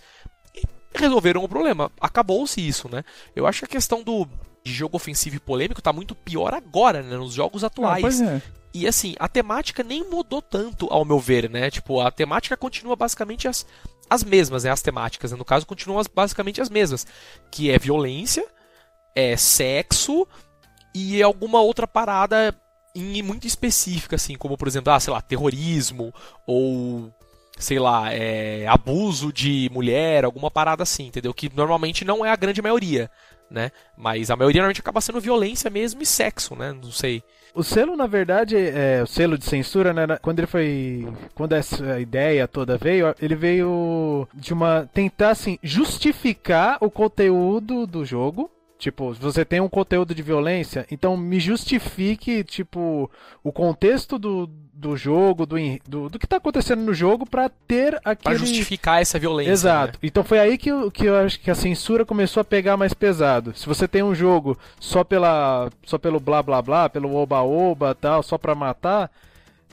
e 0.54 0.62
resolveram 0.94 1.42
o 1.42 1.48
problema. 1.48 1.90
Acabou-se 2.00 2.66
isso, 2.66 2.88
né? 2.88 3.04
Eu 3.34 3.46
acho 3.46 3.60
que 3.60 3.64
a 3.64 3.68
questão 3.68 4.02
do 4.02 4.26
jogo 4.64 4.96
ofensivo 4.96 5.36
e 5.36 5.40
polêmico 5.40 5.80
tá 5.80 5.92
muito 5.92 6.14
pior 6.14 6.52
agora, 6.52 7.02
né? 7.02 7.16
Nos 7.16 7.32
jogos 7.32 7.64
atuais. 7.64 8.20
Ah, 8.20 8.34
é. 8.34 8.42
E 8.74 8.86
assim, 8.86 9.14
a 9.18 9.28
temática 9.28 9.82
nem 9.82 10.04
mudou 10.04 10.42
tanto, 10.42 10.86
ao 10.90 11.04
meu 11.04 11.18
ver, 11.18 11.48
né? 11.48 11.70
Tipo, 11.70 12.00
a 12.00 12.10
temática 12.10 12.56
continua 12.56 12.94
basicamente 12.94 13.48
as, 13.48 13.66
as 14.10 14.22
mesmas, 14.22 14.64
né? 14.64 14.70
As 14.70 14.82
temáticas, 14.82 15.32
né? 15.32 15.38
no 15.38 15.44
caso, 15.44 15.66
continuam 15.66 15.98
as, 15.98 16.06
basicamente 16.06 16.60
as 16.60 16.68
mesmas. 16.68 17.06
Que 17.50 17.70
é 17.70 17.78
violência, 17.78 18.46
é 19.14 19.36
sexo 19.36 20.28
e 20.94 21.22
alguma 21.22 21.60
outra 21.60 21.86
parada 21.86 22.54
em, 22.98 23.22
muito 23.22 23.46
específica, 23.46 24.16
assim, 24.16 24.36
como 24.36 24.56
por 24.56 24.68
exemplo, 24.68 24.92
ah, 24.92 25.00
sei 25.00 25.12
lá, 25.12 25.20
terrorismo 25.20 26.12
ou 26.46 27.12
sei 27.58 27.78
lá, 27.78 28.12
é, 28.12 28.66
abuso 28.68 29.32
de 29.32 29.68
mulher, 29.72 30.24
alguma 30.24 30.50
parada 30.50 30.82
assim, 30.82 31.06
entendeu? 31.06 31.34
Que 31.34 31.50
normalmente 31.54 32.04
não 32.04 32.24
é 32.24 32.30
a 32.30 32.36
grande 32.36 32.62
maioria, 32.62 33.10
né? 33.50 33.72
Mas 33.96 34.30
a 34.30 34.36
maioria 34.36 34.60
normalmente 34.60 34.80
acaba 34.80 35.00
sendo 35.00 35.20
violência 35.20 35.68
mesmo 35.68 36.00
e 36.00 36.06
sexo, 36.06 36.54
né? 36.54 36.72
Não 36.72 36.92
sei. 36.92 37.22
O 37.54 37.64
selo, 37.64 37.96
na 37.96 38.06
verdade, 38.06 38.56
é, 38.56 39.02
o 39.02 39.06
selo 39.06 39.36
de 39.36 39.44
censura, 39.44 39.92
né? 39.92 40.18
Quando 40.22 40.38
ele 40.38 40.46
foi. 40.46 41.08
Quando 41.34 41.54
essa 41.54 41.98
ideia 41.98 42.46
toda 42.46 42.78
veio, 42.78 43.14
ele 43.20 43.34
veio 43.34 44.28
de 44.34 44.52
uma. 44.52 44.88
tentar, 44.92 45.30
assim, 45.30 45.58
justificar 45.62 46.78
o 46.80 46.90
conteúdo 46.90 47.86
do 47.86 48.04
jogo. 48.04 48.50
Tipo, 48.78 49.12
você 49.12 49.44
tem 49.44 49.60
um 49.60 49.68
conteúdo 49.68 50.14
de 50.14 50.22
violência, 50.22 50.86
então 50.88 51.16
me 51.16 51.40
justifique, 51.40 52.44
tipo, 52.44 53.10
o 53.42 53.50
contexto 53.50 54.16
do, 54.16 54.48
do 54.72 54.96
jogo, 54.96 55.44
do, 55.44 55.56
do, 55.84 56.08
do 56.08 56.18
que 56.18 56.26
está 56.26 56.36
acontecendo 56.36 56.82
no 56.82 56.94
jogo 56.94 57.26
para 57.28 57.48
ter 57.48 57.96
aquele... 58.04 58.22
Pra 58.22 58.34
justificar 58.34 59.02
essa 59.02 59.18
violência. 59.18 59.50
Exato. 59.50 59.94
Né? 59.94 59.98
Então 60.04 60.22
foi 60.22 60.38
aí 60.38 60.56
que, 60.56 60.70
que 60.92 61.06
eu 61.06 61.16
acho 61.16 61.40
que 61.40 61.50
a 61.50 61.56
censura 61.56 62.06
começou 62.06 62.40
a 62.40 62.44
pegar 62.44 62.76
mais 62.76 62.94
pesado. 62.94 63.52
Se 63.56 63.66
você 63.66 63.88
tem 63.88 64.04
um 64.04 64.14
jogo 64.14 64.56
só 64.78 65.02
pela 65.02 65.68
só 65.84 65.98
pelo 65.98 66.20
blá 66.20 66.40
blá 66.40 66.62
blá, 66.62 66.88
pelo 66.88 67.16
oba 67.16 67.42
oba 67.42 67.96
tal, 67.96 68.22
só 68.22 68.38
para 68.38 68.54
matar, 68.54 69.10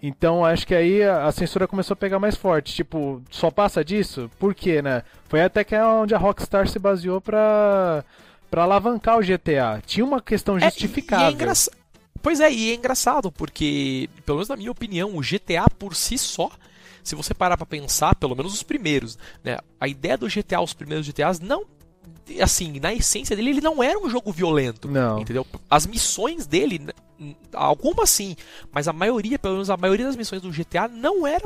então 0.02 0.44
acho 0.44 0.66
que 0.66 0.74
aí 0.74 1.04
a, 1.04 1.32
censura 1.32 1.68
começou 1.68 1.94
a 1.94 1.98
pegar 1.98 2.18
mais 2.18 2.36
forte. 2.36 2.74
Tipo, 2.74 3.22
só 3.30 3.52
passa 3.52 3.86
disso? 3.86 4.32
Por 4.40 4.56
quê, 4.56 4.82
né? 4.82 5.04
Foi 5.30 5.44
até 5.44 5.64
que 5.64 5.76
é 5.76 5.86
onde 5.86 6.16
a 6.16 6.18
Rockstar 6.18 6.68
se 6.68 6.80
baseou 6.80 7.22
para 7.22 8.04
para 8.56 8.64
alavancar 8.64 9.18
o 9.18 9.22
GTA. 9.22 9.84
Tinha 9.86 10.06
uma 10.06 10.22
questão 10.22 10.58
justificável. 10.58 11.38
É, 11.38 11.46
e 11.46 11.50
é 11.50 11.86
Pois 12.22 12.40
é, 12.40 12.50
e 12.50 12.72
é 12.72 12.76
engraçado, 12.76 13.30
porque, 13.30 14.10
pelo 14.26 14.38
menos 14.38 14.48
na 14.48 14.56
minha 14.56 14.72
opinião, 14.72 15.18
o 15.18 15.20
GTA 15.20 15.70
por 15.78 15.94
si 15.94 16.18
só, 16.18 16.50
se 17.04 17.16
você 17.16 17.34
parar 17.34 17.58
pra 17.58 17.66
pensar, 17.66 18.16
pelo 18.16 18.34
menos 18.34 18.54
os 18.54 18.64
primeiros, 18.64 19.18
né? 19.44 19.58
A 19.78 19.90
ideia 19.90 20.18
do 20.18 20.30
GTA, 20.30 20.62
os 20.62 20.74
primeiros 20.74 21.06
GTAs, 21.06 21.42
não. 21.42 21.66
Assim, 22.42 22.80
na 22.80 22.94
essência 22.94 23.36
dele, 23.36 23.50
ele 23.50 23.62
não 23.62 23.84
era 23.84 24.00
um 24.00 24.10
jogo 24.10 24.32
violento. 24.32 24.88
Não. 24.88 25.20
Entendeu? 25.20 25.46
As 25.70 25.86
missões 25.86 26.48
dele, 26.48 26.88
algumas 27.52 28.10
sim, 28.10 28.38
mas 28.72 28.88
a 28.88 28.94
maioria, 28.94 29.38
pelo 29.38 29.56
menos 29.56 29.70
a 29.70 29.76
maioria 29.76 30.06
das 30.06 30.16
missões 30.16 30.42
do 30.42 30.50
GTA 30.50 30.88
não 30.88 31.28
era 31.28 31.44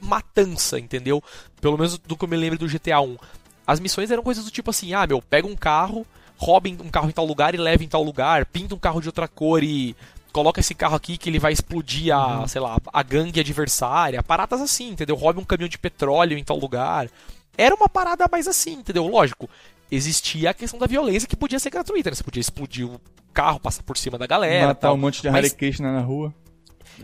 matança, 0.00 0.76
entendeu? 0.76 1.22
Pelo 1.60 1.78
menos 1.78 1.98
do 1.98 2.16
que 2.16 2.24
eu 2.24 2.28
me 2.28 2.36
lembro 2.36 2.58
do 2.58 2.66
GTA 2.66 3.00
1. 3.00 3.16
As 3.64 3.78
missões 3.78 4.10
eram 4.10 4.24
coisas 4.24 4.44
do 4.44 4.50
tipo 4.50 4.70
assim: 4.70 4.92
ah, 4.92 5.06
meu, 5.06 5.22
pega 5.22 5.46
um 5.46 5.54
carro, 5.54 6.04
rouba 6.38 6.68
um 6.68 6.88
carro 6.88 7.08
em 7.08 7.12
tal 7.12 7.26
lugar 7.26 7.54
e 7.54 7.58
leva 7.58 7.82
em 7.84 7.88
tal 7.88 8.02
lugar, 8.02 8.46
pinta 8.46 8.74
um 8.74 8.78
carro 8.78 9.00
de 9.00 9.08
outra 9.08 9.26
cor 9.26 9.62
e 9.62 9.94
coloca 10.32 10.60
esse 10.60 10.74
carro 10.74 10.94
aqui 10.94 11.18
que 11.18 11.28
ele 11.28 11.38
vai 11.38 11.52
explodir 11.52 12.14
a, 12.14 12.40
uhum. 12.40 12.48
sei 12.48 12.60
lá, 12.60 12.78
a 12.92 13.02
gangue 13.02 13.40
adversária, 13.40 14.22
paradas 14.22 14.60
assim, 14.60 14.90
entendeu? 14.90 15.16
Roube 15.16 15.40
um 15.40 15.44
caminhão 15.44 15.68
de 15.68 15.78
petróleo 15.78 16.38
em 16.38 16.44
tal 16.44 16.58
lugar. 16.58 17.08
Era 17.56 17.74
uma 17.74 17.88
parada 17.88 18.28
mais 18.30 18.46
assim, 18.46 18.74
entendeu? 18.74 19.06
Lógico, 19.08 19.50
existia 19.90 20.50
a 20.50 20.54
questão 20.54 20.78
da 20.78 20.86
violência 20.86 21.28
que 21.28 21.36
podia 21.36 21.58
ser 21.58 21.70
gratuita, 21.70 22.10
né? 22.10 22.14
Você 22.14 22.22
podia 22.22 22.40
explodir 22.40 22.86
o 22.86 23.00
carro, 23.32 23.58
passar 23.58 23.82
por 23.82 23.96
cima 23.96 24.16
da 24.16 24.26
galera. 24.26 24.68
Matar 24.68 24.80
tal, 24.80 24.94
um 24.94 24.98
monte 24.98 25.20
de 25.20 25.30
mas... 25.30 25.46
Hare 25.46 25.54
Krishna 25.54 25.92
na 25.92 26.00
rua. 26.00 26.32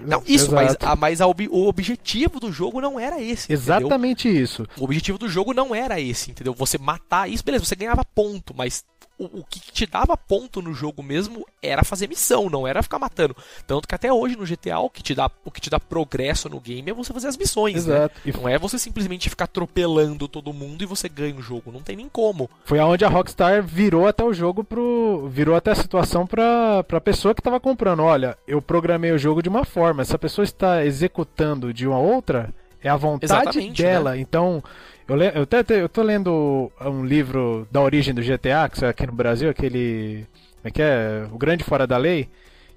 Não, 0.01 0.23
isso, 0.27 0.53
mas, 0.53 0.77
a, 0.81 0.97
mas 0.97 1.21
a, 1.21 1.27
o 1.27 1.69
objetivo 1.69 2.41
do 2.41 2.51
jogo 2.51 2.81
não 2.81 2.99
era 2.99 3.21
esse. 3.23 3.53
Exatamente 3.53 4.29
entendeu? 4.29 4.45
isso. 4.45 4.67
O 4.77 4.85
objetivo 4.85 5.19
do 5.19 5.29
jogo 5.29 5.55
não 5.55 5.75
era 5.75 6.01
esse, 6.01 6.31
entendeu? 6.31 6.53
Você 6.55 6.79
matar 6.79 7.31
isso, 7.31 7.45
beleza, 7.45 7.65
você 7.65 7.77
ganhava 7.77 8.05
ponto, 8.05 8.55
mas 8.57 8.85
o, 9.19 9.41
o, 9.41 9.45
que 9.45 9.61
te 9.61 9.87
dava 9.87 10.17
ponto 10.17 10.61
no 10.61 10.75
jogo 10.75 11.03
mesmo 11.03 11.47
era 11.63 11.85
fazer 11.85 12.09
missão, 12.09 12.51
não 12.51 12.67
era 12.67 12.83
ficar 12.83 12.99
matando. 12.99 13.37
Tanto 13.67 13.87
que 13.87 13.95
até 13.95 14.13
hoje 14.13 14.37
no 14.37 14.45
GTA 14.45 14.79
o 14.79 14.91
que 14.91 15.03
te 15.03 15.15
dá, 15.15 15.31
o 15.45 15.51
que 15.51 15.61
te 15.61 15.71
dá 15.71 15.79
progresso 15.79 16.49
no 16.49 16.61
game 16.61 16.91
é 16.91 16.95
você 16.95 17.13
fazer 17.13 17.29
as 17.29 17.37
missões, 17.37 17.87
né? 17.87 17.97
Exato. 17.97 18.21
Né? 18.25 18.33
Não 18.37 18.49
é 18.49 18.59
você 18.59 18.79
simplesmente 18.79 19.31
ficar 19.31 19.45
atropelando 19.45 20.29
todo 20.29 20.53
mundo 20.53 20.83
e 20.83 20.87
você 20.87 21.09
ganha 21.09 21.37
o 21.37 21.43
jogo, 21.43 21.73
não 21.73 21.81
tem 21.81 21.97
nem 21.97 22.09
como. 22.09 22.51
Foi 22.65 22.79
aonde 22.79 23.05
a 23.05 23.09
Rockstar 23.09 23.63
virou 23.63 24.07
até 24.07 24.25
o 24.25 24.35
jogo 24.35 24.65
pro 24.65 25.29
virou 25.31 25.55
até 25.55 25.71
a 25.71 25.77
situação 25.77 26.27
para 26.27 26.83
pra 26.85 27.01
pessoa 27.01 27.35
que 27.35 27.41
estava 27.41 27.61
comprando, 27.61 28.03
olha, 28.03 28.37
eu 28.47 28.61
programei 28.61 29.13
o 29.13 29.19
jogo 29.19 29.43
de 29.43 29.49
uma 29.49 29.65
forma, 29.65 30.05
se 30.05 30.15
a 30.15 30.19
pessoa 30.19 30.45
está 30.45 30.85
executando 30.85 31.73
de 31.73 31.87
uma 31.87 31.99
outra, 31.99 32.53
é 32.85 32.89
a 32.91 32.97
vontade 32.97 33.33
Exatamente, 33.33 33.83
dela. 33.83 34.13
Né? 34.13 34.21
Então, 34.21 34.63
eu, 35.09 35.17
le, 35.17 35.33
eu, 35.35 35.43
até, 35.43 35.83
eu 35.83 35.89
tô 35.89 36.03
lendo 36.03 36.71
um 36.81 37.05
livro 37.05 37.67
da 37.71 37.81
origem 37.81 38.15
do 38.15 38.23
GTA, 38.23 38.69
que 38.69 38.85
é 38.85 38.89
aqui 38.89 39.07
no 39.07 39.13
Brasil, 39.13 39.51
aquele. 39.51 40.27
Como 40.57 40.69
é 40.69 40.71
que 40.71 40.83
é? 40.83 41.27
O 41.33 41.39
Grande 41.39 41.65
Fora 41.65 41.87
da 41.87 41.97
Lei. 41.97 42.29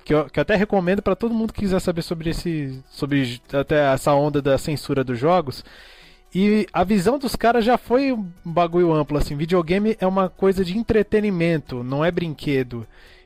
Que 0.04 0.14
eu, 0.14 0.26
que 0.26 0.40
eu 0.40 0.42
até 0.42 0.56
recomendo 0.56 1.02
para 1.02 1.16
todo 1.16 1.34
mundo 1.34 1.52
que 1.52 1.62
quiser 1.62 1.80
saber 1.80 2.02
sobre 2.02 2.30
esse. 2.30 2.82
sobre 2.90 3.42
até 3.52 3.94
essa 3.94 4.14
onda 4.14 4.42
da 4.42 4.58
censura 4.58 5.04
dos 5.04 5.20
jogos. 5.20 5.64
E 6.34 6.68
a 6.74 6.84
visão 6.84 7.18
dos 7.18 7.36
caras 7.36 7.64
já 7.64 7.78
foi 7.78 8.12
um 8.12 8.30
bagulho 8.44 8.94
amplo, 8.94 9.18
assim. 9.18 9.36
Videogame 9.36 9.98
é 10.00 10.06
uma 10.06 10.30
coisa 10.30 10.64
de 10.64 10.78
entretenimento, 10.78 11.84
não 11.84 12.04
é 12.04 12.12
brinquedo. 12.12 12.86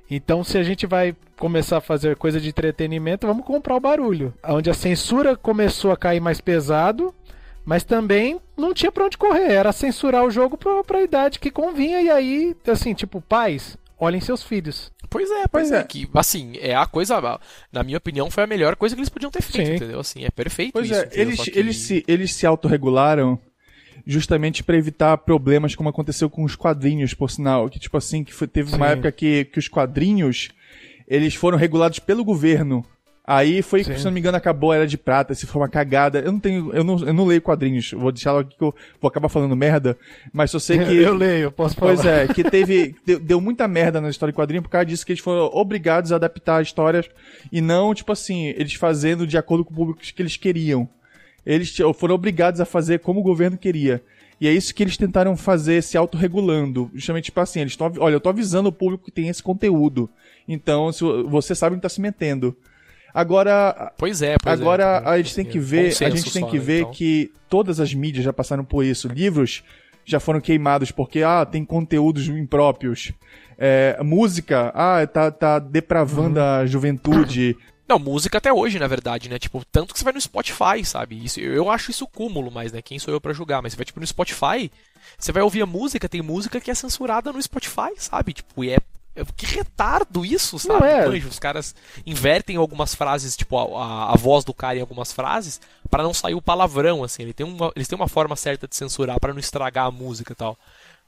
Então, 0.10 0.44
se 0.44 0.58
a 0.58 0.64
gente 0.64 0.86
vai 0.86 1.16
começar 1.38 1.78
a 1.78 1.82
fazer 1.82 2.16
coisa 2.18 2.40
de 2.40 2.50
entretenimento, 2.50 3.26
vamos 3.26 3.46
comprar 3.46 3.76
o 3.76 3.80
barulho. 3.80 4.34
Onde 4.44 4.70
a 4.70 4.74
censura 4.74 5.36
começou 5.36 5.92
a 5.92 5.98
cair 5.98 6.20
mais 6.20 6.40
pesado, 6.40 7.14
mas 7.65 7.84
também 7.84 8.39
não 8.58 8.74
tinha 8.74 8.91
pra 8.91 9.06
onde 9.06 9.17
correr, 9.17 9.52
era 9.52 9.71
censurar 9.71 10.24
o 10.26 10.32
jogo 10.32 10.58
pra, 10.58 10.84
pra 10.84 11.02
idade 11.02 11.39
que 11.39 11.52
convinha, 11.52 12.02
e 12.02 12.10
aí, 12.10 12.56
assim, 12.67 12.93
tipo, 12.93 13.21
pais, 13.21 13.78
olhem 14.00 14.19
seus 14.19 14.43
filhos. 14.43 14.91
Pois 15.10 15.30
é, 15.30 15.47
pois, 15.47 15.50
pois 15.50 15.71
é. 15.71 15.80
é. 15.80 15.84
Que, 15.84 16.10
assim, 16.13 16.54
é 16.60 16.76
a 16.76 16.86
coisa, 16.86 17.39
na 17.71 17.84
minha 17.84 17.97
opinião, 17.97 18.32
foi 18.32 18.43
a 18.43 18.47
melhor 18.47 18.76
coisa 18.76 18.95
que 18.95 19.02
eles 19.02 19.10
podiam 19.10 19.30
ter 19.30 19.41
feito, 19.41 19.67
Sim. 19.67 19.76
entendeu? 19.76 20.00
Assim, 20.00 20.24
é 20.24 20.32
perfeito 20.32 20.74
pois 20.74 20.89
isso. 20.89 21.00
É, 21.00 21.10
eles, 21.13 21.41
que... 21.41 21.58
eles, 21.58 21.78
se, 21.78 22.04
eles 22.08 22.34
se 22.34 22.45
autorregularam 22.45 23.38
justamente 24.06 24.63
para 24.63 24.78
evitar 24.78 25.17
problemas 25.17 25.76
como 25.76 25.89
aconteceu 25.89 26.30
com 26.30 26.43
os 26.43 26.56
quadrinhos, 26.56 27.13
por 27.13 27.30
sinal, 27.30 27.69
que 27.69 27.78
tipo 27.78 27.97
assim, 27.97 28.24
que 28.24 28.34
foi, 28.34 28.47
teve 28.47 28.71
Sim. 28.71 28.78
uma 28.78 28.88
época 28.88 29.12
que, 29.12 29.45
que 29.45 29.60
os 29.60 29.67
quadrinhos 29.67 30.50
eles 31.08 31.36
foram 31.36 31.58
regulados 31.58 32.00
pelo 32.00 32.24
governo 32.24 32.86
Aí 33.26 33.62
foi, 33.62 33.84
Sim. 33.84 33.98
se 33.98 34.04
não 34.04 34.12
me 34.12 34.20
engano, 34.20 34.36
acabou 34.36 34.72
a 34.72 34.78
Era 34.78 34.88
de 34.88 34.98
Prata, 34.98 35.36
se 35.36 35.46
foi 35.46 35.62
uma 35.62 35.70
cagada. 35.70 36.20
Eu 36.20 36.32
não 36.32 36.40
tenho, 36.40 36.74
eu 36.74 36.84
não, 36.84 37.00
eu 37.00 37.14
não 37.14 37.26
leio 37.26 37.42
quadrinhos, 37.42 37.92
vou 37.92 38.12
deixar 38.12 38.38
aqui 38.40 38.58
que 38.58 38.64
eu 38.64 38.74
vou 39.00 39.08
acabar 39.08 39.30
falando 39.30 39.56
merda, 39.56 39.98
mas 40.34 40.52
eu 40.54 40.60
sei 40.60 40.80
que... 40.80 40.96
eu 40.96 41.14
leio, 41.14 41.52
posso 41.52 41.76
falar. 41.76 41.94
Pois 41.94 42.06
é, 42.06 42.28
que 42.28 42.44
teve, 42.44 42.96
deu, 43.06 43.20
deu, 43.20 43.40
muita 43.40 43.68
merda 43.68 44.02
na 44.02 44.10
história 44.10 44.34
de 44.34 44.36
quadrinho 44.38 44.64
por 44.64 44.70
causa 44.70 44.88
disso 44.88 45.06
que 45.06 45.12
eles 45.12 45.24
foram 45.24 45.46
obrigados 45.54 46.12
a 46.12 46.16
adaptar 46.16 46.64
histórias 46.64 47.10
e 47.52 47.62
não, 47.62 47.94
tipo 47.94 48.12
assim, 48.12 48.48
eles 48.58 48.74
fazendo 48.74 49.28
de 49.28 49.38
acordo 49.38 49.64
com 49.64 49.72
o 49.72 49.76
público 49.76 50.02
que 50.02 50.22
eles 50.22 50.36
queriam. 50.36 50.90
Eles 51.46 51.76
foram 51.96 52.16
obrigados 52.16 52.60
a 52.60 52.66
fazer 52.66 53.00
como 53.00 53.20
o 53.20 53.24
governo 53.24 53.58
queria. 53.58 54.02
E 54.40 54.48
é 54.48 54.52
isso 54.52 54.74
que 54.74 54.82
eles 54.82 54.98
tentaram 54.98 55.38
fazer 55.38 55.84
se 55.84 55.96
autorregulando. 55.96 56.90
Justamente, 56.96 57.26
tipo 57.26 57.40
assim, 57.40 57.62
eles 57.62 57.74
estão, 57.74 57.92
olha, 58.00 58.16
eu 58.16 58.20
tô 58.20 58.30
avisando 58.30 58.70
o 58.70 58.74
público 58.74 59.06
que 59.06 59.12
tem 59.12 59.28
esse 59.28 59.44
conteúdo. 59.44 60.10
Então, 60.48 60.92
se 60.92 61.04
você 61.28 61.54
sabe 61.54 61.76
que 61.76 61.82
tá 61.84 61.90
se 61.90 62.02
metendo. 62.02 62.58
Agora, 63.13 63.91
pois 63.97 64.21
é, 64.21 64.36
pois 64.41 64.60
é. 64.60 64.62
agora 64.62 64.84
é, 64.84 65.10
a 65.10 65.17
gente 65.17 65.36
tem 65.36 65.45
que 65.45 65.60
ver, 65.60 65.88
a 66.04 66.10
gente 66.10 66.32
tem 66.32 66.45
que 66.47 66.58
né, 66.58 66.63
ver 66.63 66.80
então. 66.82 66.91
que 66.91 67.32
todas 67.50 67.80
as 67.80 67.93
mídias 67.93 68.24
já 68.24 68.32
passaram 68.32 68.63
por 68.63 68.86
isso. 68.86 69.08
Livros 69.08 69.63
já 70.06 70.19
foram 70.19 70.41
queimados 70.41 70.91
porque 70.91 71.21
ah, 71.21 71.45
tem 71.45 71.63
conteúdos 71.65 72.28
impróprios. 72.28 73.12
É, 73.58 74.02
música, 74.04 74.71
ah, 74.74 75.06
tá, 75.06 75.30
tá 75.30 75.60
depravando 75.60 76.39
uhum. 76.39 76.45
a 76.45 76.65
juventude. 76.65 77.56
Não, 77.88 78.00
música 78.00 78.38
até 78.38 78.54
hoje, 78.54 78.80
na 78.80 78.88
verdade, 78.88 79.30
né? 79.30 79.38
Tipo, 79.38 79.65
tanto 79.69 79.93
que 79.93 80.00
você 80.00 80.06
vai 80.06 80.13
no 80.13 80.21
Spotify, 80.21 80.84
sabe? 80.86 81.26
Isso, 81.26 81.41
eu 81.41 81.69
acho 81.69 81.91
isso 81.91 82.08
cúmulo, 82.08 82.50
mas, 82.50 82.71
né? 82.71 82.82
Quem 82.82 82.97
sou 82.97 83.13
eu 83.13 83.19
para 83.19 83.34
julgar? 83.34 83.62
Mas 83.62 83.74
você 83.74 83.78
vai, 83.78 83.86
tipo, 83.86 84.00
no 84.00 84.08
Spotify, 84.08 84.71
você 85.19 85.34
vai 85.34 85.43
ouvir 85.43 85.62
a 85.62 85.65
música, 85.65 86.08
tem 86.08 86.21
música 86.21 86.62
que 86.62 86.71
é 86.71 86.74
censurada 86.74 87.34
no 87.34 87.41
Spotify, 87.41 87.91
sabe? 87.97 88.32
Tipo, 88.32 88.63
e 88.63 88.69
é 88.69 88.78
Que 89.36 89.45
retardo 89.45 90.26
isso, 90.26 90.56
Não 90.67 90.80
sabe? 90.80 90.88
é. 90.88 91.06
Manjo, 91.06 91.28
os 91.28 91.38
caras 91.39 91.76
invertem 92.06 92.56
algumas 92.56 92.95
frases, 92.95 93.36
tipo, 93.36 93.58
a, 93.58 93.84
a, 93.84 94.13
a 94.13 94.15
voz 94.15 94.45
do 94.45 94.54
cara 94.54 94.78
em 94.78 94.82
algumas 94.82 95.12
frases, 95.12 95.60
pra 95.89 96.02
não 96.02 96.13
sair 96.13 96.34
o 96.34 96.41
palavrão, 96.41 97.04
assim. 97.04 97.24
Ele 97.24 97.34
tem 97.34 97.45
uma, 97.45 97.71
eles 97.76 97.88
têm 97.89 97.95
uma 97.97 98.08
forma 98.08 98.36
certa 98.38 98.67
de 98.67 98.76
censurar 98.76 99.19
pra 99.19 99.34
não 99.34 99.39
estragar 99.39 99.86
a 99.86 99.91
música 99.91 100.32
e 100.32 100.36
tal. 100.36 100.58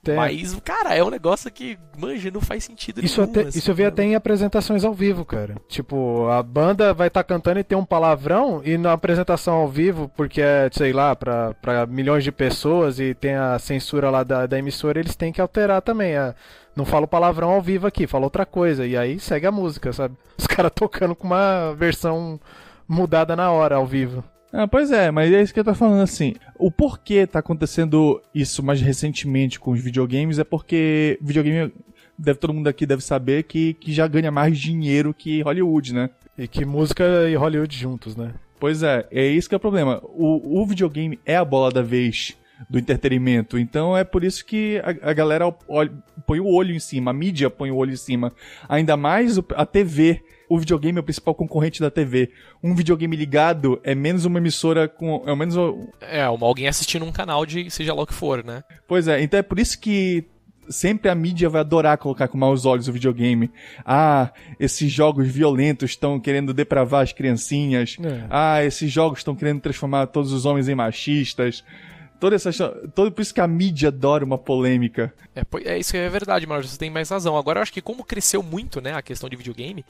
Tem. 0.03 0.15
Mas, 0.15 0.53
cara, 0.65 0.93
é 0.93 1.01
um 1.03 1.09
negócio 1.09 1.49
que, 1.49 1.77
manja, 1.97 2.29
não 2.29 2.41
faz 2.41 2.65
sentido 2.65 3.03
Isso, 3.03 3.21
nenhum. 3.21 3.31
até, 3.31 3.41
assim, 3.47 3.57
isso 3.59 3.71
eu 3.71 3.75
vi 3.75 3.83
né? 3.83 3.87
até 3.87 4.03
em 4.03 4.15
apresentações 4.15 4.83
ao 4.83 4.93
vivo, 4.93 5.23
cara. 5.23 5.55
Tipo, 5.69 6.27
a 6.27 6.43
banda 6.43 6.93
vai 6.93 7.07
estar 7.07 7.23
cantando 7.23 7.59
e 7.59 7.63
tem 7.63 7.77
um 7.77 7.85
palavrão, 7.85 8.61
e 8.65 8.77
na 8.77 8.91
apresentação 8.91 9.53
ao 9.55 9.67
vivo, 9.69 10.11
porque 10.15 10.41
é, 10.41 10.69
sei 10.73 10.91
lá, 10.91 11.15
pra, 11.15 11.53
pra 11.61 11.85
milhões 11.85 12.23
de 12.23 12.31
pessoas 12.33 12.99
e 12.99 13.13
tem 13.13 13.35
a 13.35 13.57
censura 13.59 14.09
lá 14.09 14.23
da, 14.23 14.45
da 14.45 14.59
emissora, 14.59 14.99
eles 14.99 15.15
têm 15.15 15.31
que 15.31 15.39
alterar 15.39 15.81
também. 15.81 16.17
a- 16.17 16.35
não 16.75 16.85
fala 16.85 17.05
o 17.05 17.07
palavrão 17.07 17.51
ao 17.51 17.61
vivo 17.61 17.85
aqui, 17.87 18.05
fala 18.07 18.25
outra 18.25 18.45
coisa. 18.45 18.85
E 18.85 18.97
aí 18.97 19.19
segue 19.19 19.45
a 19.45 19.51
música, 19.51 19.93
sabe? 19.93 20.15
Os 20.37 20.47
caras 20.47 20.71
tocando 20.75 21.15
com 21.15 21.27
uma 21.27 21.71
versão 21.77 22.39
mudada 22.87 23.35
na 23.35 23.51
hora, 23.51 23.75
ao 23.75 23.85
vivo. 23.85 24.23
Ah, 24.55 24.67
pois 24.67 24.91
é, 24.91 25.09
mas 25.09 25.33
é 25.33 25.41
isso 25.41 25.51
que 25.51 25.59
eu 25.59 25.63
tô 25.63 25.73
falando 25.73 26.01
assim. 26.03 26.35
O 26.59 26.69
porquê 26.69 27.25
tá 27.25 27.39
acontecendo 27.39 28.21
isso 28.35 28.61
mais 28.61 28.79
recentemente 28.79 29.59
com 29.59 29.71
os 29.71 29.81
videogames 29.81 30.37
é 30.37 30.43
porque 30.43 31.17
videogame, 31.19 31.73
deve, 32.17 32.37
todo 32.37 32.53
mundo 32.53 32.67
aqui 32.67 32.85
deve 32.85 33.03
saber 33.03 33.43
que, 33.43 33.73
que 33.73 33.91
já 33.91 34.05
ganha 34.07 34.29
mais 34.31 34.59
dinheiro 34.59 35.11
que 35.11 35.41
Hollywood, 35.41 35.95
né? 35.95 36.09
E 36.37 36.47
que 36.47 36.65
música 36.65 37.03
e 37.27 37.35
Hollywood 37.35 37.75
juntos, 37.75 38.15
né? 38.15 38.31
Pois 38.59 38.83
é, 38.83 39.07
é 39.11 39.25
isso 39.25 39.49
que 39.49 39.55
é 39.55 39.57
o 39.57 39.59
problema. 39.59 39.99
O, 40.03 40.61
o 40.61 40.65
videogame 40.67 41.19
é 41.25 41.35
a 41.35 41.43
bola 41.43 41.71
da 41.71 41.81
vez 41.81 42.37
do 42.69 42.77
entretenimento, 42.77 43.57
então 43.57 43.97
é 43.97 44.03
por 44.03 44.23
isso 44.23 44.45
que 44.45 44.79
a, 44.83 45.09
a 45.09 45.13
galera 45.13 45.53
olha- 45.67 45.91
põe 46.27 46.39
o 46.39 46.47
olho 46.47 46.73
em 46.73 46.79
cima, 46.79 47.09
a 47.11 47.13
mídia 47.13 47.49
põe 47.49 47.71
o 47.71 47.75
olho 47.75 47.91
em 47.91 47.97
cima. 47.97 48.31
Ainda 48.69 48.95
mais 48.95 49.37
a 49.55 49.65
TV. 49.65 50.21
O 50.53 50.59
videogame 50.59 50.99
é 50.99 51.01
o 51.01 51.03
principal 51.03 51.33
concorrente 51.33 51.81
da 51.81 51.89
TV. 51.89 52.29
Um 52.61 52.75
videogame 52.75 53.15
ligado 53.15 53.81
é 53.83 53.95
menos 53.95 54.23
uma 54.23 54.37
emissora 54.37 54.87
com. 54.87 55.23
É 55.25 55.35
menos 55.35 55.55
É, 55.99 56.29
uma, 56.29 56.45
alguém 56.45 56.67
assistindo 56.67 57.03
um 57.03 57.11
canal 57.11 57.43
de 57.43 57.71
seja 57.71 57.91
lá 57.91 58.03
o 58.03 58.05
que 58.05 58.13
for, 58.13 58.43
né? 58.43 58.63
Pois 58.87 59.07
é, 59.07 59.19
então 59.23 59.39
é 59.39 59.41
por 59.41 59.57
isso 59.57 59.79
que 59.79 60.23
sempre 60.69 61.09
a 61.09 61.15
mídia 61.15 61.49
vai 61.49 61.61
adorar 61.61 61.97
colocar 61.97 62.27
com 62.27 62.37
maus 62.37 62.67
olhos 62.67 62.87
o 62.87 62.93
videogame. 62.93 63.49
Ah, 63.83 64.31
esses 64.59 64.91
jogos 64.91 65.27
violentos 65.27 65.89
estão 65.89 66.19
querendo 66.19 66.53
depravar 66.53 67.01
as 67.01 67.11
criancinhas. 67.11 67.97
É. 67.99 68.27
Ah, 68.29 68.63
esses 68.63 68.91
jogos 68.91 69.21
estão 69.21 69.35
querendo 69.35 69.59
transformar 69.59 70.05
todos 70.05 70.31
os 70.31 70.45
homens 70.45 70.69
em 70.69 70.75
machistas. 70.75 71.63
Toda 72.19 72.35
essa, 72.35 72.51
todo 72.93 73.11
por 73.11 73.21
isso 73.21 73.33
que 73.33 73.41
a 73.41 73.47
mídia 73.47 73.89
adora 73.89 74.23
uma 74.23 74.37
polêmica. 74.37 75.11
É, 75.35 75.41
é 75.65 75.79
isso 75.79 75.91
que 75.91 75.97
é 75.97 76.07
verdade, 76.07 76.45
Mano. 76.45 76.63
Você 76.63 76.77
tem 76.77 76.91
mais 76.91 77.09
razão. 77.09 77.35
Agora 77.35 77.57
eu 77.57 77.63
acho 77.63 77.73
que 77.73 77.81
como 77.81 78.03
cresceu 78.05 78.43
muito, 78.43 78.79
né, 78.79 78.93
a 78.93 79.01
questão 79.01 79.27
de 79.27 79.35
videogame, 79.35 79.83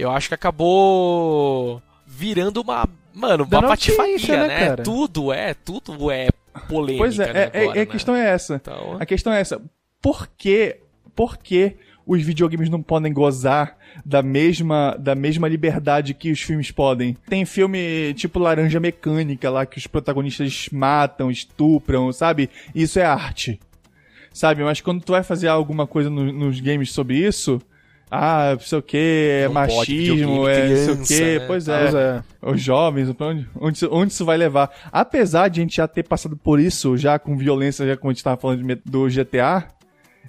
eu 0.00 0.10
acho 0.10 0.28
que 0.28 0.34
acabou 0.34 1.82
virando 2.06 2.60
uma, 2.60 2.88
mano, 3.14 3.44
uma 3.44 3.62
patifaria, 3.68 4.46
né, 4.46 4.68
né? 4.70 4.76
Tudo 4.76 5.32
é, 5.32 5.54
tudo 5.54 6.10
é 6.10 6.28
polêmica, 6.68 6.98
pois 7.04 7.18
é, 7.18 7.32
né, 7.32 7.40
é, 7.40 7.42
é- 7.42 7.62
agora, 7.62 7.78
é- 7.78 7.82
a 7.82 7.84
né? 7.84 7.86
questão 7.86 8.14
é 8.16 8.28
essa. 8.28 8.54
Então, 8.56 8.96
A 8.98 9.06
questão 9.06 9.32
é 9.32 9.40
essa. 9.40 9.60
Por 10.00 10.26
que, 10.36 10.76
por 11.14 11.36
que 11.36 11.76
os 12.06 12.22
videogames 12.22 12.70
não 12.70 12.82
podem 12.82 13.12
gozar 13.12 13.76
da 14.04 14.22
mesma, 14.22 14.96
da 14.98 15.14
mesma 15.14 15.46
liberdade 15.48 16.14
que 16.14 16.30
os 16.30 16.40
filmes 16.40 16.70
podem? 16.70 17.16
Tem 17.28 17.44
filme 17.44 18.14
tipo 18.14 18.38
Laranja 18.38 18.80
Mecânica 18.80 19.50
lá, 19.50 19.66
que 19.66 19.78
os 19.78 19.86
protagonistas 19.86 20.68
matam, 20.72 21.30
estupram, 21.30 22.12
sabe? 22.12 22.48
Isso 22.74 22.98
é 22.98 23.04
arte. 23.04 23.60
Sabe? 24.32 24.62
Mas 24.62 24.80
quando 24.80 25.02
tu 25.02 25.12
vai 25.12 25.22
fazer 25.22 25.48
alguma 25.48 25.86
coisa 25.86 26.08
no- 26.08 26.32
nos 26.32 26.60
games 26.60 26.92
sobre 26.92 27.16
isso... 27.18 27.60
Ah, 28.10 28.52
não 28.52 28.60
sei 28.60 28.78
o 28.78 28.82
que, 28.82 28.96
é 29.42 29.44
Não 29.48 29.54
pode, 29.54 29.76
machismo, 29.76 30.16
videogame, 30.16 30.48
é 30.48 30.68
não 30.68 30.76
sei 30.76 30.84
o 30.84 30.96
criança, 30.96 31.14
que, 31.14 31.38
né, 31.40 31.46
pois 31.46 31.68
é. 31.68 31.78
Pois 31.82 31.94
é. 31.94 32.22
Os 32.42 32.60
jovens, 32.62 33.12
pra 33.12 33.26
onde, 33.26 33.48
onde, 33.60 33.76
isso- 33.76 33.88
onde 33.92 34.12
isso 34.12 34.24
vai 34.24 34.36
levar? 34.38 34.70
Apesar 34.90 35.48
de 35.48 35.60
a 35.60 35.62
gente 35.62 35.76
já 35.76 35.86
ter 35.86 36.02
passado 36.04 36.36
por 36.36 36.58
isso, 36.58 36.96
já 36.96 37.18
com 37.18 37.36
violência, 37.36 37.86
já 37.86 37.96
como 37.96 38.10
a 38.10 38.14
gente 38.14 38.24
tava 38.24 38.40
falando 38.40 38.62
de 38.66 38.74
do 38.86 39.08
GTA, 39.08 39.68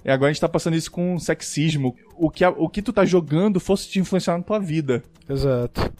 e 0.04 0.10
agora 0.12 0.30
a 0.30 0.34
gente 0.34 0.42
tá 0.42 0.50
passando 0.50 0.76
isso 0.76 0.92
com 0.92 1.18
sexismo. 1.20 1.96
O 2.18 2.30
que, 2.30 2.44
a- 2.44 2.50
o 2.50 2.68
que 2.68 2.82
tu 2.82 2.92
tá 2.92 3.06
jogando 3.06 3.60
fosse 3.60 3.88
te 3.90 4.00
influenciar 4.00 4.38
na 4.38 4.44
tua 4.44 4.60
vida. 4.60 5.02
Exato. 5.30 5.92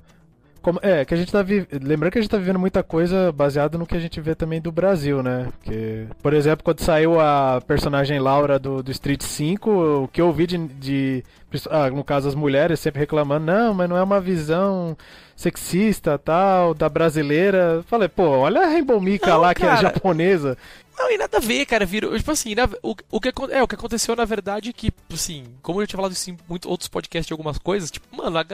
Como- 0.62 0.80
é, 0.82 1.06
que 1.06 1.14
a 1.14 1.18
gente 1.18 1.32
tá 1.32 1.42
vi... 1.42 1.68
Lembrando 1.72 2.12
que 2.12 2.20
a 2.20 2.22
gente 2.22 2.30
tá 2.32 2.38
vivendo 2.38 2.60
muita 2.60 2.84
coisa 2.84 3.32
baseada 3.32 3.78
no 3.78 3.86
que 3.86 3.96
a 3.96 4.00
gente 4.00 4.20
vê 4.20 4.36
também 4.36 4.60
do 4.62 4.72
Brasil, 4.72 5.24
né? 5.24 5.48
Porque, 5.64 6.06
por 6.22 6.34
exemplo, 6.34 6.64
quando 6.64 6.82
saiu 6.82 7.20
a 7.20 7.62
personagem 7.66 8.20
Laura 8.20 8.60
do, 8.60 8.84
do 8.84 8.92
Street 8.92 9.22
5, 9.24 9.70
o 10.04 10.08
que 10.08 10.22
eu 10.22 10.28
ouvi 10.28 10.46
de. 10.48 10.58
de 10.58 11.24
ah, 11.70 11.90
no 11.90 12.04
caso, 12.04 12.28
as 12.28 12.36
mulheres 12.36 12.80
sempre 12.80 13.00
reclamando, 13.00 13.46
não, 13.46 13.74
mas 13.74 13.90
não 13.90 13.98
é 13.98 14.04
uma 14.04 14.20
visão 14.22 14.96
sexista 15.36 16.18
tal, 16.18 16.74
da 16.74 16.90
brasileira. 16.90 17.84
Falei, 17.88 18.08
pô, 18.10 18.24
olha 18.24 18.62
a 18.62 18.66
Rainbow 18.66 19.00
Mika 19.00 19.28
Não, 19.30 19.38
lá, 19.42 19.54
que 19.56 19.64
é 19.64 19.68
cara. 19.68 19.82
japonesa. 19.82 20.58
Não, 20.98 21.10
e 21.10 21.18
nada 21.18 21.38
a 21.38 21.40
ver, 21.40 21.66
cara. 21.66 21.86
Virou, 21.86 22.16
tipo 22.18 22.30
assim, 22.30 22.54
na- 22.54 22.68
o, 22.84 22.94
o, 23.10 23.22
que, 23.22 23.30
é, 23.52 23.64
o 23.64 23.68
que 23.68 23.76
aconteceu 23.76 24.16
na 24.18 24.26
verdade 24.26 24.70
é 24.70 24.74
que, 24.74 24.92
assim, 25.14 25.46
como 25.62 25.82
eu 25.82 25.88
tinha 25.88 25.96
falado 25.98 26.12
isso 26.12 26.30
em 26.30 26.38
muitos 26.48 26.70
outros 26.70 26.90
podcasts 26.90 27.26
de 27.28 27.32
algumas 27.32 27.58
coisas, 27.58 27.90
tipo, 27.90 28.06
mano, 28.16 28.38
a 28.38 28.46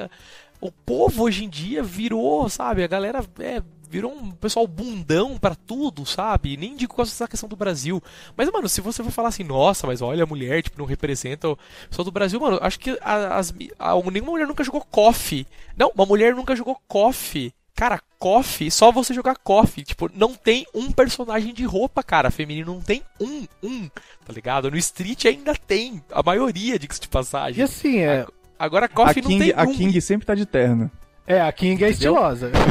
o 0.61 0.71
povo 0.71 1.23
hoje 1.23 1.43
em 1.45 1.49
dia 1.49 1.83
virou, 1.83 2.47
sabe? 2.49 2.83
A 2.83 2.87
galera 2.87 3.23
é, 3.39 3.61
virou 3.89 4.11
um 4.11 4.31
pessoal 4.31 4.65
bundão 4.67 5.37
pra 5.37 5.53
tudo, 5.55 6.05
sabe? 6.05 6.57
Nem 6.57 6.75
digo 6.75 6.93
com 6.93 7.01
essa 7.01 7.27
questão 7.27 7.47
do 7.47 7.55
Brasil. 7.55 8.01
Mas, 8.35 8.49
mano, 8.51 8.67
se 8.67 8.81
você 8.81 9.03
for 9.03 9.11
falar 9.11 9.29
assim, 9.29 9.43
nossa, 9.43 9.85
mas 9.87 10.01
olha, 10.01 10.23
a 10.23 10.27
mulher, 10.27 10.63
tipo, 10.63 10.77
não 10.79 10.85
representa 10.85 11.49
o 11.49 11.57
pessoal 11.89 12.03
do 12.05 12.11
Brasil, 12.11 12.39
mano, 12.39 12.57
acho 12.61 12.79
que 12.79 12.97
a- 13.01 13.37
as, 13.37 13.53
a- 13.79 14.11
nenhuma 14.11 14.31
mulher 14.31 14.47
nunca 14.47 14.63
jogou 14.63 14.81
KOF. 14.81 15.45
Não, 15.77 15.91
uma 15.95 16.05
mulher 16.05 16.33
nunca 16.35 16.55
jogou 16.55 16.77
KOF. 16.87 17.53
Cara, 17.75 17.99
KOF, 18.17 18.71
só 18.71 18.89
você 18.89 19.13
jogar 19.13 19.35
KOF. 19.37 19.83
Tipo, 19.83 20.09
não 20.15 20.33
tem 20.33 20.65
um 20.73 20.91
personagem 20.93 21.53
de 21.53 21.65
roupa, 21.65 22.01
cara, 22.01 22.31
feminino. 22.31 22.73
Não 22.73 22.81
tem 22.81 23.03
um, 23.19 23.45
um, 23.61 23.89
tá 24.25 24.31
ligado? 24.33 24.71
No 24.71 24.77
Street 24.77 25.25
ainda 25.25 25.53
tem. 25.53 26.01
A 26.09 26.23
maioria, 26.23 26.79
diga-se 26.79 27.01
de 27.01 27.07
E 27.07 27.09
passagem. 27.09 27.61
assim, 27.63 27.99
é. 27.99 28.25
Agora 28.57 28.85
A 28.85 28.89
KOF 28.89 29.21
não 29.21 29.29
King, 29.29 29.45
tem 29.45 29.53
a 29.55 29.63
um. 29.63 29.73
King 29.73 30.01
sempre 30.01 30.25
tá 30.25 30.33
de 30.35 30.45
terno. 30.45 30.89
É, 31.27 31.41
a 31.41 31.51
King 31.51 31.83
é 31.83 31.89
Entendeu? 31.89 32.13
estilosa. 32.13 32.51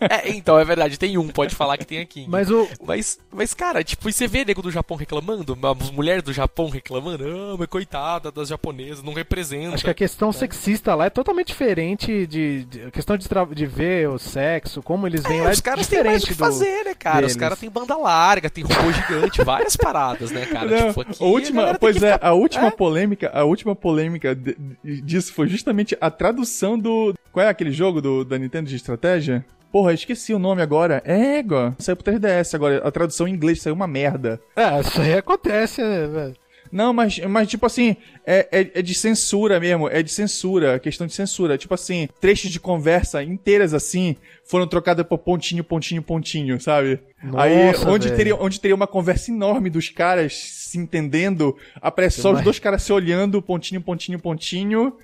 É, 0.00 0.30
então, 0.30 0.58
é 0.58 0.64
verdade, 0.64 0.98
tem 0.98 1.16
um, 1.18 1.26
pode 1.28 1.54
falar 1.54 1.78
que 1.78 1.86
tem 1.86 1.98
a 2.00 2.04
King. 2.06 2.28
Mas 2.30 2.50
o, 2.50 2.68
Mas, 2.86 3.18
mas, 3.32 3.54
cara, 3.54 3.82
tipo, 3.82 4.08
e 4.08 4.12
você 4.12 4.26
vê 4.28 4.44
nego 4.44 4.60
do 4.62 4.70
Japão 4.70 4.96
reclamando, 4.96 5.56
as 5.82 5.90
mulheres 5.90 6.22
do 6.22 6.32
Japão 6.32 6.68
reclamando, 6.68 7.24
ah, 7.26 7.56
mas 7.58 7.66
coitada 7.68 8.30
das 8.30 8.48
japonesas, 8.48 9.02
não 9.02 9.14
representa. 9.14 9.74
Acho 9.74 9.84
que 9.84 9.90
a 9.90 9.94
questão 9.94 10.30
sexista 10.32 10.94
lá 10.94 11.06
é 11.06 11.10
totalmente 11.10 11.48
diferente 11.48 12.26
de, 12.26 12.64
de- 12.66 12.82
a 12.82 12.90
questão 12.90 13.16
de, 13.16 13.26
tra- 13.28 13.46
de 13.46 13.66
ver 13.66 14.08
o 14.08 14.18
sexo, 14.18 14.82
como 14.82 15.06
eles 15.06 15.22
veem 15.22 15.40
É, 15.40 15.44
lá 15.44 15.50
os 15.50 15.58
é 15.58 15.62
caras 15.62 15.86
têm 15.86 16.04
mais 16.04 16.22
o 16.22 16.26
diferente 16.26 16.26
que 16.26 16.34
do 16.34 16.38
fazer, 16.44 16.84
né, 16.84 16.94
cara? 16.94 17.16
Os 17.26 17.32
deles. 17.32 17.36
caras 17.36 17.58
têm 17.58 17.70
banda 17.70 17.96
larga, 17.96 18.50
tem 18.50 18.62
robô 18.64 18.92
gigante, 18.92 19.42
várias 19.42 19.76
paradas, 19.76 20.30
né, 20.30 20.46
cara? 20.46 20.70
Não, 20.70 20.88
tipo, 20.88 21.00
aqui 21.00 21.22
a 21.22 21.26
última, 21.26 21.64
tem 21.68 21.76
pois 21.80 22.02
é, 22.02 22.12
ficar- 22.12 22.28
a 22.28 22.32
última 22.34 22.66
É? 22.66 22.70
polêmica, 22.70 23.30
a 23.34 23.44
última 23.44 23.74
polêmica 23.74 24.34
de- 24.34 24.56
disso 25.02 25.32
foi 25.32 25.48
justamente 25.48 25.96
a 26.00 26.10
tradução 26.10 26.78
do. 26.78 27.14
Qual 27.32 27.44
é 27.44 27.48
aquele 27.48 27.72
jogo 27.72 28.00
do, 28.04 28.22
da 28.22 28.36
Nintendo 28.38 28.68
de 28.68 28.76
estratégia? 28.76 29.42
Porra, 29.72 29.94
esqueci 29.94 30.34
o 30.34 30.38
nome 30.38 30.60
agora. 30.60 31.02
É, 31.06 31.38
Égua. 31.38 31.74
Saiu 31.78 31.96
pro 31.96 32.12
3DS 32.12 32.54
agora. 32.54 32.86
A 32.86 32.90
tradução 32.90 33.26
em 33.26 33.32
inglês 33.32 33.62
saiu 33.62 33.74
uma 33.74 33.86
merda. 33.86 34.38
É, 34.54 34.78
isso 34.78 35.00
aí 35.00 35.14
acontece, 35.14 35.82
né, 35.82 36.06
velho? 36.06 36.36
Não, 36.74 36.92
mas, 36.92 37.20
mas 37.20 37.46
tipo 37.48 37.64
assim, 37.64 37.96
é, 38.26 38.48
é, 38.50 38.70
é 38.80 38.82
de 38.82 38.96
censura 38.96 39.60
mesmo, 39.60 39.88
é 39.88 40.02
de 40.02 40.10
censura, 40.10 40.76
questão 40.80 41.06
de 41.06 41.14
censura. 41.14 41.56
Tipo 41.56 41.72
assim, 41.72 42.08
trechos 42.20 42.50
de 42.50 42.58
conversa 42.58 43.22
inteiras 43.22 43.72
assim 43.72 44.16
foram 44.44 44.66
trocadas 44.66 45.06
por 45.06 45.18
pontinho, 45.18 45.62
pontinho, 45.62 46.02
pontinho, 46.02 46.60
sabe? 46.60 46.98
Aí, 47.36 47.66
Nossa, 47.68 47.88
onde 47.88 48.06
velho. 48.08 48.16
teria, 48.16 48.36
onde 48.36 48.60
teria 48.60 48.74
uma 48.74 48.88
conversa 48.88 49.30
enorme 49.30 49.70
dos 49.70 49.88
caras 49.88 50.34
se 50.34 50.76
entendendo, 50.76 51.56
aparece 51.80 52.20
só 52.20 52.32
os 52.32 52.40
dois 52.42 52.58
caras 52.58 52.82
se 52.82 52.92
olhando, 52.92 53.40
pontinho, 53.40 53.80
pontinho, 53.80 54.18
pontinho. 54.18 54.94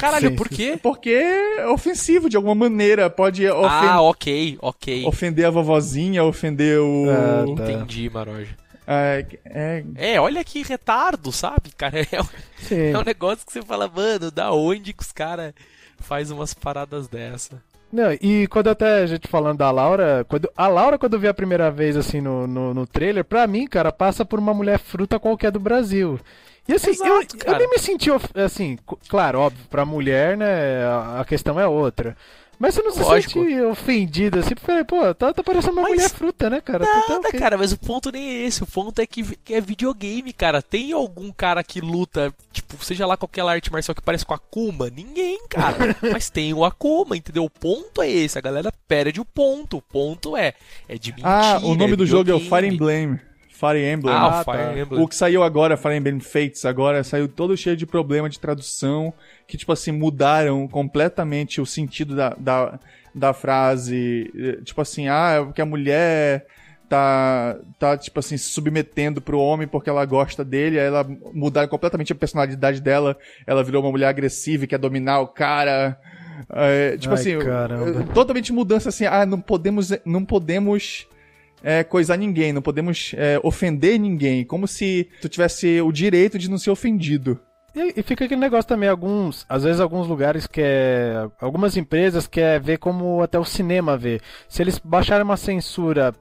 Caralho, 0.00 0.30
Reticências. 0.30 0.34
por 0.34 0.48
quê? 0.48 0.78
Porque 0.82 1.10
é 1.10 1.66
ofensivo 1.68 2.30
de 2.30 2.36
alguma 2.38 2.54
maneira, 2.54 3.10
pode 3.10 3.46
ofen- 3.46 3.68
Ah, 3.88 4.00
ok, 4.00 4.56
ok. 4.62 5.04
ofender 5.04 5.44
a 5.44 5.50
vovozinha, 5.50 6.24
ofender 6.24 6.80
o... 6.80 7.04
Ah, 7.10 7.44
tá. 7.54 7.70
Entendi, 7.72 8.08
Maroja. 8.08 8.56
É, 8.90 9.26
é, 9.44 9.84
É, 10.14 10.20
olha 10.20 10.42
que 10.42 10.62
retardo, 10.62 11.30
sabe, 11.30 11.70
cara? 11.76 11.96
É, 12.10 12.20
um- 12.22 12.94
é 12.94 12.98
um 12.98 13.04
negócio 13.04 13.44
que 13.46 13.52
você 13.52 13.62
fala, 13.62 13.86
mano, 13.86 14.30
da 14.30 14.50
onde 14.52 14.92
que 14.94 15.02
os 15.02 15.12
caras 15.12 15.52
faz 15.98 16.30
umas 16.30 16.54
paradas 16.54 17.06
dessa? 17.06 17.62
Não, 17.92 18.12
e 18.20 18.46
quando 18.48 18.68
até 18.68 19.02
a 19.02 19.06
gente 19.06 19.28
falando 19.28 19.58
da 19.58 19.70
Laura, 19.70 20.24
quando, 20.28 20.50
a 20.56 20.68
Laura, 20.68 20.98
quando 20.98 21.14
eu 21.14 21.20
vi 21.20 21.28
a 21.28 21.34
primeira 21.34 21.70
vez 21.70 21.96
assim 21.96 22.20
no, 22.20 22.46
no, 22.46 22.74
no 22.74 22.86
trailer, 22.86 23.24
pra 23.24 23.46
mim, 23.46 23.66
cara, 23.66 23.90
passa 23.92 24.24
por 24.24 24.38
uma 24.38 24.52
mulher 24.52 24.78
fruta 24.78 25.18
qualquer 25.18 25.50
do 25.50 25.58
Brasil. 25.60 26.18
E 26.68 26.74
assim, 26.74 26.90
Exato, 26.90 27.36
eu, 27.46 27.52
eu 27.52 27.58
nem 27.58 27.70
me 27.70 27.78
senti, 27.78 28.10
assim, 28.34 28.78
claro, 29.08 29.40
óbvio, 29.40 29.64
pra 29.70 29.86
mulher, 29.86 30.36
né, 30.36 30.84
a 31.18 31.24
questão 31.26 31.58
é 31.58 31.66
outra. 31.66 32.14
Mas 32.58 32.74
você 32.74 32.82
não 32.82 32.90
se 32.90 33.00
Lógico. 33.00 33.44
sente 33.44 33.60
ofendido, 33.62 34.40
assim, 34.40 34.54
porque, 34.54 34.84
pô, 34.84 35.14
tá, 35.14 35.32
tá 35.32 35.44
parecendo 35.44 35.74
uma 35.74 35.82
Mas 35.82 35.92
mulher 35.92 36.10
fruta, 36.10 36.50
né, 36.50 36.60
cara? 36.60 36.84
Tá 36.84 37.04
Nada, 37.08 37.28
ok. 37.28 37.38
cara, 37.38 37.56
mas 37.56 37.70
o 37.72 37.78
ponto 37.78 38.10
nem 38.10 38.28
é 38.28 38.46
esse. 38.46 38.64
O 38.64 38.66
ponto 38.66 39.00
é 39.00 39.06
que, 39.06 39.38
é 39.48 39.60
videogame, 39.60 40.32
cara. 40.32 40.60
Tem 40.60 40.92
algum 40.92 41.30
cara 41.30 41.62
que 41.62 41.80
luta, 41.80 42.34
tipo, 42.52 42.84
seja 42.84 43.06
lá 43.06 43.16
qualquer 43.16 43.42
arte 43.42 43.70
marcial 43.70 43.94
que 43.94 44.02
parece 44.02 44.26
com 44.26 44.32
a 44.32 44.36
Akuma? 44.36 44.90
Ninguém, 44.90 45.38
cara. 45.48 45.96
mas 46.12 46.28
tem 46.30 46.52
o 46.52 46.64
Akuma, 46.64 47.16
entendeu? 47.16 47.44
O 47.44 47.50
ponto 47.50 48.02
é 48.02 48.10
esse. 48.10 48.36
A 48.36 48.42
galera 48.42 48.72
perde 48.88 49.20
o 49.20 49.24
ponto. 49.24 49.76
O 49.76 49.82
ponto 49.82 50.36
é. 50.36 50.54
É 50.88 50.98
de 50.98 51.12
mentira. 51.12 51.28
Ah, 51.28 51.60
o 51.62 51.76
nome 51.76 51.92
é 51.92 51.96
do 51.96 52.06
jogo 52.06 52.30
é 52.30 52.34
o. 52.34 52.40
Fire 52.40 52.66
Emblem. 52.66 53.20
Fire 53.58 53.84
Emblem. 53.92 54.14
Ah, 54.14 54.38
Ah, 54.38 54.40
o 54.40 54.44
Fire 54.44 54.56
tá. 54.56 54.78
Emblem. 54.78 55.02
O 55.02 55.08
que 55.08 55.16
saiu 55.16 55.42
agora, 55.42 55.76
Fire 55.76 55.96
Emblem 55.96 56.20
Fates, 56.20 56.64
agora 56.64 57.02
saiu 57.02 57.26
todo 57.26 57.56
cheio 57.56 57.76
de 57.76 57.84
problema 57.84 58.28
de 58.28 58.38
tradução, 58.38 59.12
que, 59.46 59.56
tipo 59.56 59.72
assim, 59.72 59.90
mudaram 59.90 60.68
completamente 60.68 61.60
o 61.60 61.66
sentido 61.66 62.14
da, 62.14 62.36
da, 62.38 62.78
da 63.14 63.32
frase. 63.32 64.30
Tipo 64.64 64.80
assim, 64.80 65.08
ah, 65.08 65.38
é 65.40 65.44
porque 65.44 65.60
a 65.60 65.66
mulher 65.66 66.46
tá, 66.88 67.56
tá, 67.78 67.96
tipo 67.96 68.18
assim, 68.20 68.36
se 68.36 68.48
submetendo 68.48 69.20
pro 69.20 69.40
homem 69.40 69.66
porque 69.66 69.90
ela 69.90 70.04
gosta 70.04 70.44
dele, 70.44 70.78
aí 70.78 70.86
ela 70.86 71.04
mudaram 71.34 71.68
completamente 71.68 72.12
a 72.12 72.16
personalidade 72.16 72.80
dela, 72.80 73.16
ela 73.46 73.62
virou 73.64 73.82
uma 73.82 73.90
mulher 73.90 74.06
agressiva 74.06 74.64
e 74.64 74.68
quer 74.68 74.78
dominar 74.78 75.20
o 75.20 75.26
cara. 75.26 75.98
É, 76.50 76.96
tipo 76.96 77.12
Ai, 77.12 77.20
assim, 77.20 77.38
caramba. 77.40 78.04
totalmente 78.14 78.52
mudança 78.52 78.88
assim, 78.88 79.04
ah, 79.04 79.26
não 79.26 79.40
podemos, 79.40 79.90
não 80.04 80.24
podemos 80.24 81.06
é, 81.62 81.84
coisar 81.84 82.16
ninguém, 82.16 82.52
não 82.52 82.62
podemos 82.62 83.12
é, 83.16 83.38
ofender 83.42 83.98
ninguém, 83.98 84.44
como 84.44 84.66
se 84.66 85.08
tu 85.20 85.28
tivesse 85.28 85.80
o 85.80 85.92
direito 85.92 86.38
de 86.38 86.50
não 86.50 86.58
ser 86.58 86.70
ofendido. 86.70 87.40
E, 87.74 88.02
fica 88.02 88.24
aquele 88.24 88.40
negócio 88.40 88.68
também, 88.68 88.88
alguns, 88.88 89.44
às 89.48 89.62
vezes 89.62 89.80
alguns 89.80 90.06
lugares 90.08 90.46
quer, 90.46 91.28
algumas 91.40 91.76
empresas 91.76 92.26
quer 92.26 92.60
ver 92.60 92.78
como 92.78 93.22
até 93.22 93.38
o 93.38 93.44
cinema 93.44 93.96
vê. 93.96 94.20
Se 94.48 94.62
eles 94.62 94.78
baixarem 94.78 95.24
uma 95.24 95.36
censura 95.36 96.12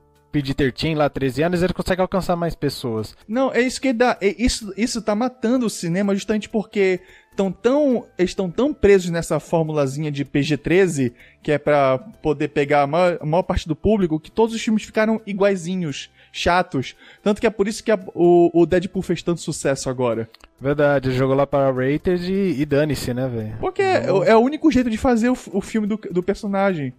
PG-13 0.42 0.96
lá, 0.96 1.10
13 1.10 1.44
anos, 1.44 1.62
eles 1.62 1.72
conseguem 1.74 2.02
alcançar 2.02 2.36
mais 2.36 2.56
pessoas. 2.56 3.16
Não, 3.28 3.52
é 3.54 3.62
isso 3.62 3.80
que 3.82 3.94
dá. 3.94 4.18
é 4.22 4.36
isso, 4.38 4.74
isso 4.78 5.02
tá 5.02 5.14
matando 5.16 5.66
o 5.66 5.70
cinema 5.70 6.14
justamente 6.14 6.48
porque 6.50 7.00
tão 7.36 7.52
tão, 7.52 8.06
estão 8.18 8.50
tão 8.50 8.74
presos 8.74 9.12
nessa 9.12 9.40
formulazinha 9.40 10.12
de 10.12 10.26
PG-13, 10.26 11.14
que 11.44 11.52
é 11.52 11.58
pra 11.58 12.00
poder 12.22 12.48
pegar 12.50 12.82
a 12.84 12.88
maior, 12.88 13.18
a 13.22 13.26
maior 13.26 13.44
parte 13.44 13.68
do 13.68 13.76
público, 13.76 14.20
que 14.20 14.32
todos 14.32 14.56
os 14.56 14.62
filmes 14.62 14.84
ficaram 14.84 15.22
iguaizinhos, 15.26 16.10
chatos. 16.32 16.96
Tanto 17.24 17.40
que 17.40 17.46
é 17.48 17.50
por 17.50 17.68
isso 17.68 17.84
que 17.84 17.92
a- 17.92 18.00
o, 18.16 18.50
o 18.54 18.66
Deadpool 18.66 19.02
fez 19.04 19.22
tanto 19.22 19.40
sucesso 19.42 19.90
agora. 19.90 20.28
Verdade, 20.60 21.12
jogou 21.12 21.36
lá 21.36 21.46
para 21.46 21.72
Rated 21.72 22.32
e, 22.32 22.60
e 22.62 22.66
dane-se, 22.66 23.14
né, 23.14 23.28
velho? 23.28 23.56
Porque 23.60 23.82
é, 23.84 24.08
é 24.08 24.36
o 24.36 24.40
único 24.40 24.72
jeito 24.72 24.90
de 24.90 24.98
fazer 24.98 25.30
o, 25.30 25.38
o 25.54 25.62
filme 25.62 25.88
do, 25.88 25.98
do 26.12 26.24
personagem. 26.24 26.92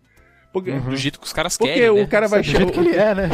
Porque, 0.53 0.73
Do 0.73 0.97
jeito 0.97 1.19
que 1.21 1.27
os 1.27 1.33
caras 1.33 1.57
porque 1.57 1.75
querem. 1.75 1.91
o 1.91 1.95
né? 1.97 2.07
cara 2.07 2.27
vai 2.29 2.41
Do 2.41 2.47
jeito 2.47 2.73
que 2.73 2.79
ele 2.81 2.97
é, 2.97 3.15
né? 3.15 3.29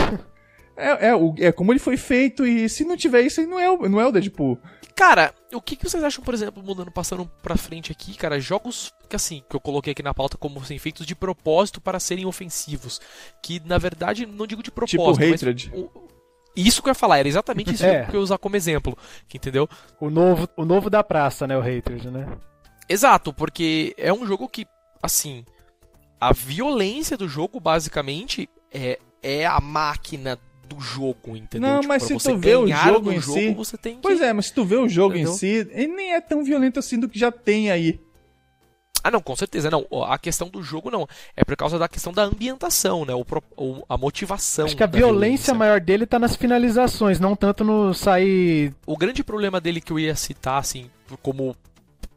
É, 0.77 1.09
é, 1.11 1.47
é 1.47 1.53
como 1.53 1.73
ele 1.73 1.79
foi 1.79 1.97
feito, 1.97 2.45
e 2.45 2.69
se 2.69 2.85
não 2.85 2.97
tiver 2.97 3.21
isso, 3.23 3.41
aí 3.41 3.47
não 3.47 3.61
é, 3.61 3.71
o- 3.71 3.89
não 3.89 4.01
é 4.01 4.07
o 4.07 4.11
Deadpool. 4.11 4.59
Cara, 4.97 5.33
o 5.53 5.61
que, 5.61 5.77
que 5.77 5.89
vocês 5.89 6.03
acham, 6.03 6.23
por 6.25 6.35
exemplo, 6.35 6.63
mudando, 6.63 6.91
passando 6.91 7.31
pra 7.43 7.57
frente 7.57 7.93
aqui, 7.93 8.17
cara, 8.17 8.41
jogos 8.41 8.93
que 9.09 9.15
assim, 9.17 9.43
que 9.49 9.55
eu 9.55 9.61
coloquei 9.61 9.93
aqui 9.93 10.03
na 10.03 10.13
pauta 10.15 10.37
como 10.37 10.59
assim, 10.61 10.77
feitos 10.79 11.07
de 11.07 11.15
propósito 11.15 11.81
para 11.81 12.01
serem 12.01 12.27
ofensivos. 12.27 13.01
Que 13.43 13.61
na 13.65 13.79
verdade, 13.79 14.27
não 14.27 14.47
digo 14.47 14.63
de 14.63 14.71
propósito. 14.73 15.13
Tipo 15.13 15.31
mas 15.31 15.43
Hatred. 15.43 15.71
o- 15.75 15.91
isso 16.57 16.81
que 16.83 16.89
eu 16.89 16.91
ia 16.91 16.95
falar, 16.95 17.19
era 17.19 17.29
exatamente 17.29 17.75
isso 17.75 17.85
É. 17.87 18.05
que 18.07 18.11
eu 18.17 18.21
ia 18.21 18.25
usar 18.25 18.39
como 18.39 18.57
exemplo. 18.57 18.97
Entendeu? 19.33 19.69
O 20.01 20.11
novo, 20.11 20.49
o 20.57 20.65
novo 20.65 20.89
da 20.91 21.03
praça, 21.05 21.47
né, 21.47 21.57
o 21.57 21.61
Hatred, 21.61 22.09
né? 22.11 22.27
Exato, 22.89 23.33
porque 23.33 23.95
é 23.99 24.13
um 24.13 24.27
jogo 24.27 24.49
que, 24.49 24.67
assim, 25.03 25.45
a 26.21 26.33
violência 26.33 27.17
do 27.17 27.29
jogo, 27.29 27.61
basicamente, 27.61 28.49
é, 28.73 28.99
é 29.23 29.47
a 29.47 29.61
máquina 29.61 30.39
do 30.69 30.81
jogo, 30.81 31.37
entendeu? 31.37 31.69
Não, 31.69 31.81
Tipo, 31.81 31.89
mas 31.89 32.03
se 32.05 32.15
você 32.15 32.31
tu 32.33 32.39
vê 32.39 32.57
o 32.57 32.67
jogo 32.67 33.13
em 33.13 33.21
jogo, 33.21 33.39
si- 33.39 33.55
você 33.55 33.77
tem 33.77 33.97
que... 33.97 34.03
Pois 34.03 34.21
é, 34.21 34.33
mas 34.33 34.47
se 34.47 34.55
tu 34.55 34.65
vê 34.65 34.77
o 34.77 34.89
jogo 34.89 35.15
Entendeu? 35.15 35.33
em 35.33 35.37
si, 35.37 35.47
ele 35.71 35.89
nem 35.89 36.15
é 36.15 36.21
tão 36.21 36.43
violento 36.43 36.79
assim 36.79 36.99
do 36.99 37.09
que 37.09 37.19
já 37.19 37.31
tem 37.31 37.71
aí. 37.71 38.01
Ah, 39.07 39.11
não, 39.11 39.21
com 39.21 39.37
certeza, 39.37 39.71
não. 39.71 39.87
A 40.09 40.17
questão 40.17 40.49
do 40.49 40.63
jogo 40.63 40.91
não. 40.91 41.07
É 41.37 41.45
por 41.45 41.55
causa 41.55 41.79
da 41.79 41.87
questão 41.87 42.11
da 42.11 42.23
ambientação, 42.23 43.05
né? 43.05 43.13
O, 43.13 43.23
pro- 43.23 43.43
o- 43.55 43.85
a 43.87 43.99
motivação. 43.99 44.65
Acho 44.65 44.75
que 44.75 44.83
a 44.83 44.87
da 44.87 44.97
violência 44.97 45.53
maior 45.53 45.79
dele 45.79 46.07
tá 46.07 46.19
nas 46.19 46.35
finalizações, 46.35 47.21
não 47.21 47.37
tanto 47.37 47.63
no 47.63 47.93
sair. 47.93 48.73
O 48.87 48.97
grande 48.97 49.23
problema 49.23 49.61
dele 49.61 49.83
que 49.83 49.93
eu 49.93 49.99
ia 49.99 50.17
citar, 50.17 50.59
assim, 50.59 50.91
como. 51.21 51.55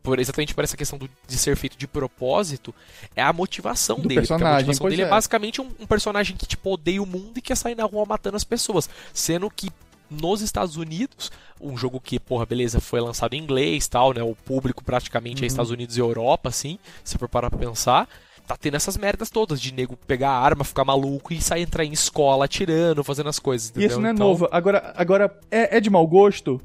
Por, 0.07 0.19
exatamente 0.19 0.55
por 0.55 0.63
essa 0.63 0.77
questão 0.77 0.97
do- 0.97 1.09
de 1.27 1.37
ser 1.37 1.57
feito 1.57 1.77
de 1.77 1.85
propósito, 1.85 2.73
é 3.13 3.21
a 3.21 3.33
motivação 3.33 3.97
Do 3.99 4.07
dele. 4.07 4.21
personagem, 4.21 4.47
a 4.47 4.53
motivação 4.67 4.89
dele 4.89 5.01
é, 5.01 5.05
é. 5.05 5.09
basicamente 5.09 5.59
um, 5.61 5.69
um 5.79 5.85
personagem 5.85 6.37
que, 6.37 6.45
tipo, 6.45 6.71
odeia 6.71 7.03
o 7.03 7.05
mundo 7.05 7.37
e 7.37 7.41
quer 7.41 7.55
sair 7.57 7.75
na 7.75 7.83
rua 7.83 8.05
matando 8.07 8.37
as 8.37 8.45
pessoas. 8.45 8.89
Sendo 9.13 9.49
que 9.49 9.69
nos 10.09 10.39
Estados 10.41 10.77
Unidos, 10.77 11.29
um 11.59 11.75
jogo 11.77 11.99
que, 11.99 12.17
porra, 12.17 12.45
beleza, 12.45 12.79
foi 12.79 13.01
lançado 13.01 13.33
em 13.33 13.37
inglês 13.39 13.85
tal, 13.89 14.13
né? 14.13 14.23
O 14.23 14.33
público 14.33 14.81
praticamente 14.81 15.41
Uhum. 15.41 15.43
é 15.43 15.47
Estados 15.47 15.71
Unidos 15.71 15.97
e 15.97 15.99
Europa, 15.99 16.47
assim, 16.47 16.79
se 17.03 17.17
for 17.17 17.27
parar 17.27 17.49
pra 17.49 17.59
pensar. 17.59 18.07
Tá 18.47 18.55
tendo 18.55 18.75
essas 18.75 18.95
merdas 18.95 19.29
todas 19.29 19.59
de 19.59 19.73
nego 19.73 19.97
pegar 19.97 20.29
a 20.29 20.39
arma, 20.39 20.63
ficar 20.63 20.85
maluco 20.85 21.33
e 21.33 21.41
sair 21.41 21.63
entrar 21.63 21.83
em 21.83 21.91
escola 21.91 22.45
atirando, 22.45 23.03
fazendo 23.03 23.27
as 23.27 23.39
coisas. 23.39 23.67
E 23.67 23.71
Entendeu? 23.71 23.87
isso 23.89 23.99
não 23.99 24.07
é 24.07 24.13
Então, 24.13 24.25
novo. 24.29 24.47
Agora, 24.49 24.93
agora 24.95 25.37
é, 25.51 25.75
é 25.75 25.79
de 25.81 25.89
mau 25.89 26.07
gosto? 26.07 26.61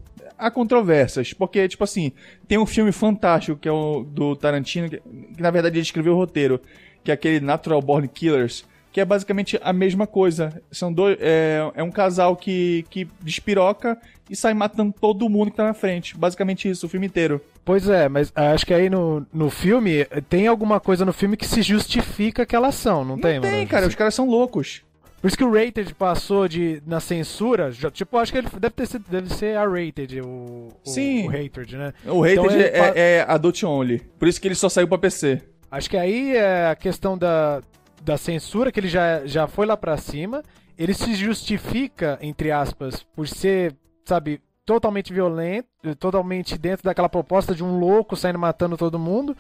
Há 0.47 0.51
controvérsias. 0.51 1.33
Porque, 1.33 1.69
tipo 1.69 1.85
assim, 1.85 2.13
tem 2.49 2.59
um 2.59 2.67
filme 2.67 2.93
fantástico 2.93 3.59
que 3.59 3.69
é 3.69 3.73
o 3.73 4.03
do 4.03 4.35
Tarantino, 4.35 4.89
que, 4.89 5.01
que 5.37 5.43
na 5.43 5.51
verdade 5.51 5.77
ele 5.77 5.83
escreveu 5.83 6.15
o 6.15 6.17
roteiro, 6.17 6.61
que 7.05 7.11
é 7.11 7.15
aquele 7.15 7.41
Natural 7.41 7.81
Born 7.81 8.09
Killers, 8.09 8.65
que 8.93 9.01
é 9.01 9.05
basicamente 9.05 9.59
a 9.63 9.73
mesma 9.73 10.07
coisa. 10.07 10.61
São 10.71 10.93
dois, 10.93 11.17
é, 11.21 11.71
é 11.75 11.83
um 11.83 11.91
casal 11.91 12.37
que, 12.37 12.85
que 12.91 13.09
despiroca 13.21 13.99
e 14.29 14.37
sai 14.37 14.53
matando 14.53 14.95
todo 15.01 15.29
mundo 15.29 15.51
que 15.51 15.57
tá 15.57 15.65
na 15.65 15.75
frente. 15.75 16.17
Basicamente 16.17 16.69
isso, 16.69 16.87
o 16.87 16.89
filme 16.89 17.07
inteiro. 17.07 17.41
Pois 17.65 17.89
é, 17.89 18.09
mas 18.09 18.33
acho 18.35 18.67
que 18.67 18.75
aí 18.75 18.91
no, 18.91 19.27
no 19.33 19.49
filme 19.49 20.05
tem 20.29 20.47
alguma 20.47 20.81
coisa 20.81 21.05
no 21.05 21.13
filme 21.13 21.37
que 21.37 21.47
se 21.47 21.63
justifica 21.63 22.43
aquela 22.43 22.69
ação, 22.69 23.05
não, 23.05 23.19
tem, 23.19 23.37
Não 23.37 23.43
tem, 23.43 23.59
mano? 23.59 23.67
cara, 23.69 23.87
os 23.87 23.95
caras 23.95 24.15
são 24.15 24.29
loucos. 24.29 24.83
Por 25.23 25.29
isso 25.29 25.37
que 25.37 25.45
o 25.45 25.53
Rated 25.53 25.95
passou 25.95 26.49
de 26.49 26.83
na 26.85 26.99
censura, 26.99 27.71
já- 27.71 27.93
tipo, 27.93 28.19
acho 28.19 28.33
que 28.33 28.39
ele 28.39 28.49
deve 28.59 28.75
ter 28.75 28.87
sido, 28.87 29.05
deve 29.09 29.33
ser 29.33 29.57
a 29.57 29.65
Rated, 29.65 30.21
o, 30.21 30.27
o, 30.27 30.91
Sim. 30.91 31.29
o 31.29 31.31
Hatred, 31.31 31.77
né? 31.77 31.95
O 32.07 32.21
Rated 32.23 32.41
Então 32.41 32.51
ele 32.51 32.65
é, 32.65 33.19
é 33.19 33.25
Adult 33.29 33.63
Only. 33.63 34.01
Por 34.19 34.27
isso 34.27 34.41
que 34.41 34.49
ele 34.49 34.57
só 34.57 34.69
saiu 34.69 34.89
pra 34.89 34.99
PC. 34.99 35.41
Acho 35.71 35.89
que 35.89 35.97
aí 35.97 36.37
é 36.37 36.67
a 36.67 36.75
questão 36.75 37.17
da, 37.17 37.63
da 38.03 38.19
censura, 38.19 38.73
que 38.73 38.81
ele 38.81 38.89
já, 38.89 39.25
já 39.25 39.47
foi 39.47 39.65
lá 39.65 39.77
pra 39.77 39.97
cima. 39.97 40.43
Ele 40.77 40.93
se 40.93 41.15
justifica, 41.15 42.19
entre 42.21 42.51
aspas, 42.51 43.05
por 43.15 43.29
ser, 43.29 43.77
sabe, 44.05 44.41
totalmente 44.67 45.13
violento, 45.13 45.69
totalmente 46.01 46.59
dentro 46.59 46.85
daquela 46.85 47.09
proposta 47.09 47.55
de 47.55 47.63
um 47.63 47.79
louco 47.79 48.17
saindo 48.17 48.39
matando 48.41 48.77
todo 48.77 48.99
mundo. 48.99 49.37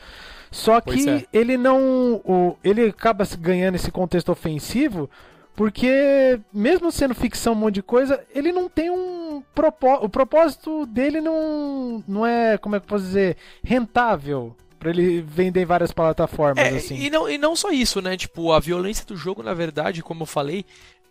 Só 0.50 0.80
que 0.80 1.08
é. 1.08 1.24
ele 1.32 1.56
não. 1.56 2.20
O, 2.24 2.56
ele 2.62 2.86
acaba 2.86 3.24
se 3.24 3.36
ganhando 3.36 3.74
esse 3.74 3.90
contexto 3.90 4.30
ofensivo. 4.30 5.10
Porque, 5.54 6.40
mesmo 6.52 6.90
sendo 6.90 7.14
ficção 7.14 7.52
um 7.52 7.56
monte 7.56 7.74
de 7.74 7.82
coisa, 7.82 8.24
ele 8.34 8.52
não 8.52 8.68
tem 8.68 8.90
um 8.90 9.42
propósito. 9.54 10.04
O 10.04 10.08
propósito 10.08 10.86
dele 10.86 11.20
não, 11.20 12.02
não 12.08 12.26
é, 12.26 12.56
como 12.56 12.74
é 12.74 12.80
que 12.80 12.84
eu 12.84 12.88
posso 12.88 13.04
dizer, 13.04 13.36
rentável. 13.62 14.56
Pra 14.78 14.90
ele 14.90 15.20
vender 15.22 15.62
em 15.62 15.66
várias 15.66 15.92
plataformas, 15.92 16.64
É, 16.64 16.70
assim. 16.76 16.96
e, 16.96 17.08
não, 17.08 17.28
e 17.30 17.38
não 17.38 17.54
só 17.54 17.70
isso, 17.70 18.00
né? 18.02 18.16
Tipo, 18.16 18.50
a 18.50 18.58
violência 18.58 19.06
do 19.06 19.16
jogo, 19.16 19.40
na 19.42 19.54
verdade, 19.54 20.02
como 20.02 20.22
eu 20.22 20.26
falei, 20.26 20.64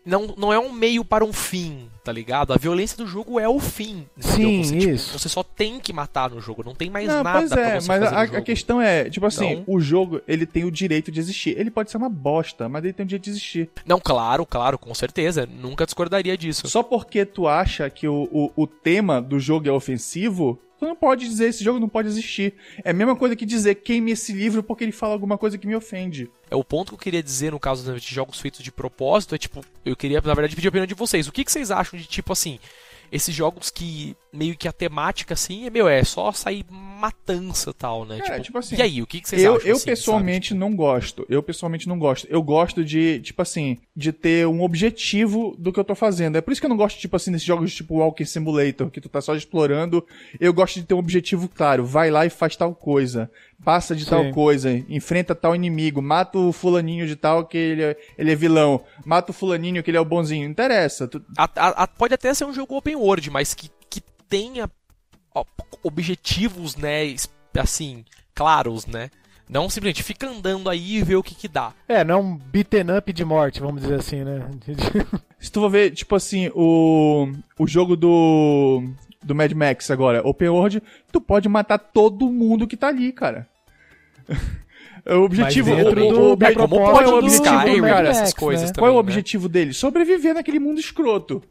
não, 0.06 0.34
não 0.38 0.52
é 0.52 0.60
um 0.60 0.72
meio 0.72 1.06
para 1.06 1.24
um 1.24 1.32
fim, 1.32 1.88
tá 2.04 2.12
ligado? 2.12 2.54
A 2.54 2.58
violência 2.58 2.98
do 2.98 3.06
jogo 3.06 3.40
é 3.40 3.48
o 3.48 3.60
fim. 3.60 4.08
Sim, 4.20 4.64
você, 4.64 4.80
tipo, 4.80 4.92
isso. 4.94 5.20
você 5.20 5.30
só 5.30 5.44
tem 5.44 5.80
que 5.80 5.94
matar 5.94 6.30
no 6.30 6.42
jogo, 6.42 6.64
não 6.64 6.74
tem 6.74 6.90
mais 6.90 7.08
Não, 7.08 7.24
nada 7.24 7.40
pois 7.40 7.52
pra 7.52 7.62
é, 7.62 7.80
você 7.80 7.88
mas 7.88 8.04
a, 8.04 8.22
a 8.22 8.42
questão 8.42 8.82
é, 8.82 9.10
tipo 9.10 9.26
assim, 9.26 9.58
Não. 9.58 9.64
o 9.68 9.80
jogo, 9.80 10.22
ele 10.28 10.46
tem 10.46 10.64
o 10.64 10.72
direito 10.72 11.12
de 11.12 11.20
existir. 11.20 11.58
Ele 11.58 11.70
pode 11.70 11.92
ser 11.92 11.98
uma 11.98 12.10
bosta, 12.10 12.68
mas 12.68 12.84
ele 12.84 12.94
tem 12.94 13.04
o 13.04 13.08
direito 13.08 13.26
de 13.26 13.30
existir. 13.32 13.70
Não, 13.86 14.00
claro, 14.00 14.46
claro, 14.46 14.78
com 14.78 14.94
certeza. 14.94 15.48
Nunca 15.48 15.86
discordaria 15.86 16.38
disso. 16.38 16.68
Só 16.68 16.82
porque 16.82 17.26
tu 17.26 17.48
acha 17.48 17.90
que 17.90 18.08
o, 18.08 18.28
o, 18.32 18.52
o 18.56 18.68
tema 18.68 19.22
do 19.22 19.40
jogo 19.40 19.68
é 19.68 19.72
ofensivo, 19.72 20.60
tu 20.82 20.88
não 20.88 20.96
pode 20.96 21.30
dizer 21.30 21.48
esse 21.48 21.64
jogo 21.64 21.80
não 21.80 21.88
pode 21.88 22.08
existir. 22.08 22.56
É 22.84 22.90
a 22.90 22.94
mesma 22.94 23.16
coisa 23.16 23.36
que 23.36 23.46
dizer 23.46 23.76
queime 23.76 24.12
esse 24.12 24.34
livro 24.34 24.64
porque 24.64 24.84
ele 24.84 24.92
fala 24.92 25.14
alguma 25.14 25.38
coisa 25.38 25.56
que 25.56 25.68
me 25.68 25.76
ofende. 25.76 26.28
É 26.50 26.56
o 26.56 26.64
ponto 26.64 26.90
que 26.90 26.94
eu 26.96 26.98
queria 26.98 27.22
dizer 27.22 27.52
no 27.52 27.60
caso 27.60 27.94
de 28.00 28.14
jogos 28.14 28.40
feitos 28.40 28.64
de 28.64 28.72
propósito, 28.72 29.36
é 29.36 29.38
tipo, 29.38 29.64
eu 29.86 29.96
queria, 29.96 30.20
na 30.20 30.34
verdade, 30.34 30.56
pedir 30.56 30.68
a 30.68 30.70
opinião 30.70 30.88
de 30.88 30.96
vocês. 30.96 31.28
O 31.28 31.32
que, 31.32 31.46
que 31.46 31.52
vocês 31.52 31.70
acham 31.70 32.00
de 32.00 32.08
tipo 32.08 32.34
assim? 32.34 32.60
Esses 33.12 33.34
jogos 33.36 33.70
que 33.70 34.16
meio 34.32 34.56
que 34.56 34.68
a 34.68 34.72
temática 34.72 35.34
assim 35.34 35.66
é 35.66 35.70
meu, 35.70 35.88
é 35.88 36.04
só 36.04 36.32
sair 36.32 36.66
matança 36.70 37.72
e 37.72 37.74
tal, 37.74 38.06
né? 38.06 38.20
Cara, 38.20 38.36
tipo, 38.36 38.44
tipo 38.46 38.58
assim, 38.60 38.76
e 38.76 38.82
aí, 38.82 39.02
o 39.02 39.08
que, 39.08 39.20
que 39.20 39.28
vocês 39.28 39.44
Eu, 39.44 39.56
acham? 39.56 39.68
eu 39.68 39.76
assim, 39.76 39.86
pessoalmente 39.86 40.50
sabe? 40.50 40.60
não 40.60 40.76
gosto. 40.76 41.26
Eu 41.28 41.44
pessoalmente 41.44 41.88
não 41.88 42.00
gosto. 42.00 42.28
Eu 42.30 42.42
gosto 42.42 42.86
de, 42.86 43.20
tipo 43.22 43.42
assim, 43.42 43.78
de 43.96 44.14
ter 44.14 44.48
um 44.48 44.62
objetivo 44.62 45.56
do 45.58 45.74
que 45.74 45.80
eu 45.80 45.84
tô 45.84 45.96
fazendo. 45.96 46.38
É 46.38 46.42
por 46.42 46.52
isso 46.52 46.62
que 46.62 46.66
eu 46.66 46.70
não 46.70 46.78
gosto, 46.78 47.00
tipo 47.00 47.16
assim, 47.16 47.32
desses 47.32 47.46
jogos 47.46 47.74
tipo 47.74 47.96
Walking 47.96 48.26
Simulator, 48.26 48.90
que 48.90 49.02
tu 49.02 49.10
tá 49.10 49.20
só 49.20 49.36
explorando. 49.36 50.06
Eu 50.40 50.54
gosto 50.54 50.80
de 50.80 50.86
ter 50.86 50.94
um 50.94 51.00
objetivo 51.00 51.50
claro. 51.50 51.84
Vai 51.84 52.10
lá 52.10 52.26
e 52.26 52.30
faz 52.30 52.56
tal 52.56 52.74
coisa. 52.74 53.30
Passa 53.64 53.96
de 53.96 54.06
tal 54.08 54.24
Sim. 54.24 54.32
coisa. 54.32 54.72
Enfrenta 54.90 55.36
tal 55.36 55.56
inimigo. 55.56 56.02
Mata 56.02 56.38
o 56.38 56.52
fulaninho 56.52 57.06
de 57.06 57.16
tal 57.16 57.46
que 57.46 57.58
ele 57.58 57.84
é, 57.84 57.98
ele 58.18 58.32
é 58.32 58.36
vilão. 58.36 58.84
Mata 59.06 59.32
o 59.32 59.34
fulaninho 59.34 59.84
que 59.84 59.92
ele 59.92 59.98
é 59.98 60.02
o 60.02 60.06
bonzinho. 60.06 60.44
Não 60.46 60.52
interessa. 60.52 61.08
Tu- 61.08 61.24
A- 61.38 61.50
a- 61.56 61.84
a- 61.84 61.88
pode 61.88 62.14
até 62.14 62.34
ser 62.34 62.46
um 62.46 62.54
jogo 62.54 62.76
open 62.76 62.96
world, 62.96 63.30
mas 63.30 63.54
que, 63.54 63.70
que 63.90 64.02
tenha 64.28 64.70
ó, 65.36 65.44
objetivos, 65.84 66.76
né, 66.76 67.16
assim, 67.58 68.04
claros, 68.34 68.86
né? 68.88 69.10
Não 69.48 69.70
simplesmente 69.70 70.02
fica 70.02 70.30
andando 70.30 70.70
aí 70.70 70.96
e 70.98 71.04
vê 71.04 71.16
o 71.16 71.22
que 71.24 71.36
que 71.36 71.48
dá. 71.48 71.74
É, 71.88 72.04
não 72.06 72.16
é 72.16 72.18
um 72.18 72.38
beaten 72.38 72.98
up 72.98 73.12
de 73.12 73.26
morte, 73.26 73.60
vamos 73.60 73.82
dizer 73.82 73.96
assim, 74.00 74.24
né? 74.24 74.40
Se 75.40 75.52
tu 75.52 75.60
for 75.60 75.70
ver, 75.70 75.92
tipo 75.92 76.16
assim, 76.16 76.50
o, 76.56 77.30
o 77.60 77.68
jogo 77.68 77.98
do, 77.98 78.82
do 79.22 79.36
Mad 79.36 79.52
Max 79.52 79.92
agora, 79.92 80.26
Open 80.26 80.48
World, 80.50 80.82
tu 81.12 81.20
pode 81.20 81.50
matar 81.50 81.78
todo 81.78 82.32
mundo 82.32 82.66
que 82.66 82.78
tá 82.78 82.88
ali, 82.88 83.12
cara. 83.12 83.46
O 85.08 85.24
objetivo... 85.24 85.70
Mas 85.70 85.84
dentro 85.84 86.06
o, 86.06 86.10
do- 86.10 86.34
o, 86.34 86.54
como 86.56 86.76
qual 86.76 87.02
é 87.02 87.08
o 87.08 87.12
pode 87.12 87.26
objetivo, 87.26 87.44
do 87.44 87.58
Skyrim, 87.58 87.82
cara? 87.82 88.10
essas 88.10 88.22
Max, 88.30 88.34
coisas 88.34 88.70
né? 88.70 88.76
Qual 88.78 88.88
é 88.88 88.92
o 88.92 88.94
né? 88.96 89.00
objetivo 89.00 89.50
dele? 89.50 89.74
Sobreviver 89.74 90.34
naquele 90.34 90.60
mundo 90.60 90.80
escroto. 90.80 91.44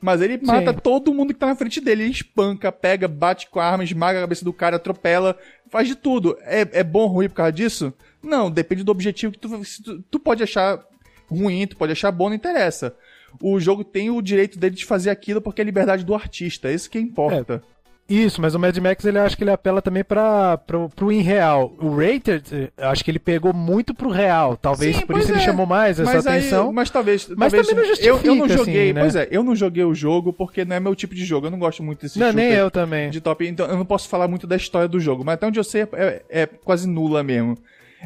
Mas 0.00 0.22
ele 0.22 0.40
mata 0.42 0.72
Sim. 0.72 0.78
todo 0.82 1.12
mundo 1.12 1.34
que 1.34 1.38
tá 1.38 1.46
na 1.46 1.54
frente 1.54 1.80
dele. 1.80 2.04
Ele 2.04 2.10
espanca, 2.10 2.72
pega, 2.72 3.06
bate 3.06 3.50
com 3.50 3.60
a 3.60 3.66
arma, 3.66 3.84
esmaga 3.84 4.18
a 4.18 4.22
cabeça 4.22 4.44
do 4.44 4.52
cara, 4.52 4.76
atropela, 4.76 5.36
faz 5.68 5.86
de 5.86 5.94
tudo. 5.94 6.38
É, 6.40 6.66
é 6.72 6.82
bom 6.82 7.00
ou 7.00 7.08
ruim 7.08 7.28
por 7.28 7.34
causa 7.34 7.52
disso? 7.52 7.92
Não, 8.22 8.50
depende 8.50 8.82
do 8.82 8.92
objetivo 8.92 9.32
que 9.32 9.38
tu, 9.38 9.48
tu, 9.84 10.02
tu 10.10 10.18
pode 10.18 10.42
achar 10.42 10.80
ruim, 11.28 11.66
tu 11.66 11.76
pode 11.76 11.92
achar 11.92 12.10
bom, 12.10 12.28
não 12.28 12.36
interessa. 12.36 12.94
O 13.40 13.60
jogo 13.60 13.84
tem 13.84 14.10
o 14.10 14.20
direito 14.22 14.58
dele 14.58 14.74
de 14.74 14.84
fazer 14.84 15.10
aquilo 15.10 15.40
porque 15.40 15.60
é 15.60 15.64
a 15.64 15.66
liberdade 15.66 16.04
do 16.04 16.14
artista, 16.14 16.72
isso 16.72 16.90
que 16.90 16.98
importa. 16.98 17.62
Isso, 18.10 18.42
mas 18.42 18.56
o 18.56 18.58
Mad 18.58 18.76
Max 18.78 19.04
ele 19.04 19.18
acho 19.18 19.36
que 19.36 19.44
ele 19.44 19.52
apela 19.52 19.80
também 19.80 20.02
para 20.02 20.58
pro, 20.58 20.88
pro 20.88 21.12
irreal. 21.12 21.72
O 21.78 21.94
Rated, 21.94 22.42
eh, 22.52 22.70
acho 22.86 23.04
que 23.04 23.10
ele 23.10 23.20
pegou 23.20 23.52
muito 23.54 23.94
pro 23.94 24.10
real. 24.10 24.56
Talvez 24.56 24.96
Sim, 24.96 25.06
por 25.06 25.16
isso 25.16 25.30
ele 25.30 25.38
é. 25.38 25.44
chamou 25.44 25.64
mais 25.64 26.00
essa 26.00 26.12
mas 26.12 26.26
aí- 26.26 26.38
atenção. 26.38 26.72
mas 26.72 26.90
talvez. 26.90 27.28
Mas 27.28 27.52
talvez 27.52 27.68
também 27.68 27.84
não 27.86 27.94
eu, 27.94 28.20
eu 28.24 28.34
não 28.34 28.48
justifica, 28.48 28.56
joguei. 28.58 28.82
assim, 28.86 28.92
né? 28.94 29.00
Pois 29.00 29.14
é, 29.14 29.28
eu 29.30 29.44
não 29.44 29.54
joguei 29.54 29.84
o 29.84 29.94
jogo 29.94 30.32
porque 30.32 30.64
não 30.64 30.74
é 30.74 30.80
meu 30.80 30.94
tipo 30.96 31.14
de 31.14 31.24
jogo. 31.24 31.46
Eu 31.46 31.50
não 31.52 31.58
gosto 31.58 31.82
muito 31.84 32.02
desse 32.02 32.18
não, 32.18 32.32
nem 32.32 32.50
eu 32.52 32.68
também. 32.70 33.10
de 33.10 33.20
top. 33.20 33.46
Então 33.46 33.66
eu 33.66 33.76
não 33.76 33.84
posso 33.86 34.08
falar 34.08 34.26
muito 34.26 34.46
da 34.46 34.56
história 34.56 34.88
do 34.88 34.98
jogo. 34.98 35.24
Mas 35.24 35.34
até 35.34 35.46
onde 35.46 35.60
eu 35.60 35.64
sei 35.64 35.86
é, 35.92 36.22
é 36.28 36.46
quase 36.46 36.88
nula 36.88 37.22
mesmo. 37.22 37.56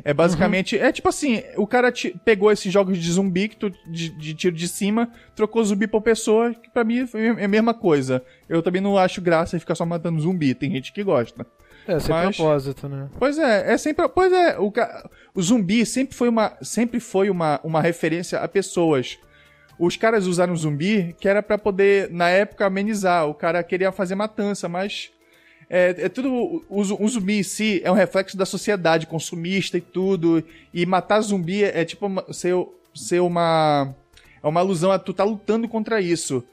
É 0.03 0.13
basicamente. 0.13 0.79
É 0.79 0.91
tipo 0.91 1.09
assim: 1.09 1.43
o 1.57 1.67
cara 1.67 1.93
pegou 2.25 2.51
esses 2.51 2.73
jogos 2.73 2.99
de 2.99 3.13
zumbi 3.13 3.49
que 3.49 3.57
tu, 3.57 3.71
de, 3.87 4.09
de 4.11 4.35
tiro 4.35 4.57
de 4.57 4.67
cima, 4.67 5.11
trocou 5.37 5.63
zumbi 5.65 5.87
por 5.87 6.03
pessoa, 6.03 6.53
que 6.53 6.69
pra 6.71 6.83
mim 6.83 7.07
é 7.39 7.45
a 7.45 7.49
mesma 7.49 7.73
coisa. 7.75 8.23
Eu 8.49 8.63
também 8.63 8.81
não 8.81 8.99
acho 8.99 9.21
graça 9.21 9.59
ficar 9.61 9.75
só 9.75 9.87
matando 9.87 10.21
zumbi. 10.21 10.55
Tem 10.55 10.71
gente 10.71 10.93
que 10.93 11.03
gosta. 11.05 11.47
É, 11.87 11.99
sem 12.01 12.15
mas- 12.15 12.37
propósito, 12.37 12.89
né? 12.89 13.09
Pois 13.19 13.39
é, 13.39 13.73
é 13.73 13.79
sempre. 13.79 14.09
Pois 14.09 14.33
é, 14.33 14.59
o, 14.59 14.73
o 15.35 15.43
zumbi 15.43 15.85
sempre 15.85 16.17
foi 16.17 16.29
uma, 16.29 16.57
sempre 16.63 16.99
foi 16.99 17.29
uma, 17.31 17.61
uma 17.63 17.81
referência 17.81 18.39
a 18.41 18.49
pessoas. 18.49 19.19
Os 19.79 19.97
caras 19.97 20.27
usaram 20.27 20.57
zumbi 20.57 21.15
que 21.19 21.29
era 21.29 21.43
pra 21.43 21.59
poder, 21.59 22.09
na 22.11 22.29
época, 22.29 22.65
amenizar. 22.65 23.29
O 23.29 23.35
cara 23.35 23.63
queria 23.63 23.93
fazer 23.93 24.15
matança, 24.15 24.69
mas. 24.69 25.11
É, 25.77 26.05
é 26.05 26.09
tudo. 26.09 26.63
O, 26.69 26.81
o 26.81 27.09
zumbi 27.09 27.41
em 27.41 27.43
si 27.43 27.81
é 27.83 27.91
um 27.91 27.97
reflexo 27.97 28.37
da 28.37 28.47
sociedade 28.47 29.09
consumista 29.09 29.77
e 29.77 29.81
tudo. 29.81 30.45
E 30.73 30.87
matar 30.87 31.21
zumbi 31.21 31.65
é, 31.65 31.81
é 31.81 31.85
tipo 31.85 32.09
ser, 32.33 32.55
ser 32.95 33.19
uma. 33.19 33.93
É 34.41 34.47
uma 34.47 34.61
alusão 34.61 34.93
a 34.93 35.01
tu 35.01 35.13
tá 35.13 35.25
lutando 35.25 35.67
contra 35.67 36.01
isso. 36.01 36.45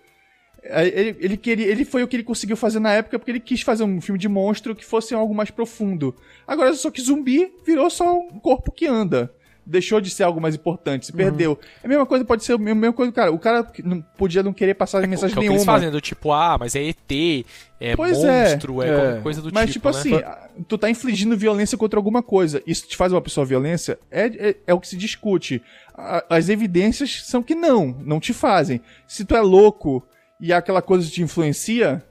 É, 0.64 0.88
Ele, 0.88 1.16
ele, 1.20 1.38
queria, 1.38 1.68
ele 1.68 1.86
foi 1.86 2.02
o 2.02 2.08
que 2.08 2.16
ele 2.16 2.24
conseguiu 2.24 2.58
fazer 2.58 2.80
na 2.80 2.94
época 2.94 3.20
porque 3.20 3.30
ele 3.30 3.40
quis 3.40 3.62
fazer 3.62 3.84
um 3.84 4.02
filme 4.02 4.18
de 4.18 4.28
monstro 4.28 4.76
que 4.76 4.84
fosse 4.84 5.14
algo 5.14 5.36
mais 5.36 5.52
profundo. 5.52 6.16
Agora, 6.48 6.74
só 6.74 6.90
que 6.90 7.00
zumbi 7.00 7.54
virou 7.64 7.92
só 7.92 8.18
um 8.18 8.40
corpo 8.40 8.72
que 8.72 8.88
anda. 8.88 9.32
Deixou 9.64 10.02
de 10.02 10.10
ser 10.10 10.24
algo 10.24 10.42
mais 10.42 10.56
importante, 10.56 11.06
se 11.06 11.14
perdeu. 11.14 11.58
É 11.84 11.86
a 11.86 11.90
mesma 11.90 12.06
coisa, 12.06 12.26
pode 12.26 12.44
ser 12.44 12.54
a 12.54 12.58
mesma 12.58 12.92
coisa 12.92 13.12
cara. 13.12 13.32
O 13.32 13.38
cara 13.38 13.66
não, 13.84 14.02
podia 14.18 14.42
não 14.42 14.52
querer 14.54 14.74
passar 14.74 15.06
mensagem 15.08 15.36
que 15.36 15.40
é 15.40 15.40
o 15.40 15.42
que 15.44 15.48
eles 15.50 15.60
nenhuma. 15.62 15.74
fazem, 15.74 15.92
do 15.92 16.02
tipo, 16.02 16.32
ah, 16.32 16.58
mas 16.60 16.76
é 16.76 16.84
ET, 16.84 17.46
é 17.80 17.96
Pois 17.96 18.24
é, 18.24 18.50
monstro, 18.50 18.82
é, 18.82 19.18
é. 19.18 19.22
coisa 19.22 19.40
do 19.42 19.52
Mas, 19.54 19.72
tipo, 19.72 19.92
tipo, 19.92 20.10
né? 20.10 20.18
assim, 20.26 20.64
tu 20.68 20.78
tá 20.80 20.90
infligindo 20.90 21.38
violência 21.38 21.78
contra 21.78 22.00
alguma 22.00 22.24
coisa. 22.24 22.62
Isso 22.66 22.88
te 22.88 22.98
faz 22.98 23.12
uma 23.14 23.22
pessoa 23.22 23.46
violência? 23.46 24.00
É, 24.10 24.26
é, 24.50 24.56
é 24.68 24.74
o 24.74 24.80
que 24.80 24.88
se 24.88 24.98
discute. 24.98 25.62
A- 25.94 26.26
As 26.28 26.50
evidências 26.50 27.22
são 27.26 27.44
que 27.44 27.54
não, 27.54 27.96
não 28.04 28.20
te 28.20 28.34
fazem. 28.34 28.82
Se 29.08 29.24
tu 29.24 29.36
é 29.36 29.42
louco 29.42 30.04
e 30.40 30.52
aquela 30.52 30.82
coisa 30.82 31.08
te 31.08 31.22
influencia, 31.22 32.04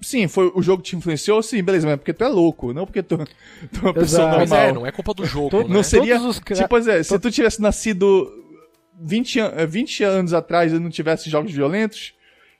sim, 0.00 0.28
foi 0.28 0.50
o 0.54 0.62
jogo 0.62 0.82
que 0.82 0.90
te 0.90 0.96
influenciou, 0.96 1.42
sim, 1.42 1.62
beleza, 1.62 1.86
mas 1.86 1.94
é 1.94 1.96
porque 1.96 2.12
tu 2.12 2.24
é 2.24 2.28
louco, 2.28 2.72
não 2.72 2.84
porque 2.86 3.02
tu, 3.02 3.16
tu 3.72 3.80
é 3.80 3.82
uma 3.82 3.94
pessoa 3.94 4.22
Exato. 4.28 4.38
Mas 4.38 4.50
normal. 4.50 4.68
é, 4.68 4.72
não 4.72 4.86
é 4.86 4.92
culpa 4.92 5.14
do 5.14 5.24
jogo, 5.24 5.50
Todo- 5.50 5.68
né? 5.68 5.74
Não 5.74 5.82
seria. 5.82 6.18
Todos 6.18 6.36
os 6.38 6.58
Tipo, 6.58 6.76
é, 6.78 7.02
se 7.02 7.18
tu 7.18 7.30
tivesse 7.30 7.60
nascido 7.60 8.30
20, 9.00 9.40
an- 9.40 9.52
eh, 9.56 9.66
20 9.66 10.04
anos 10.04 10.32
atrás 10.32 10.72
e 10.72 10.78
não 10.78 10.90
tivesse 10.90 11.28
jogos 11.30 11.52
violentos, 11.52 12.14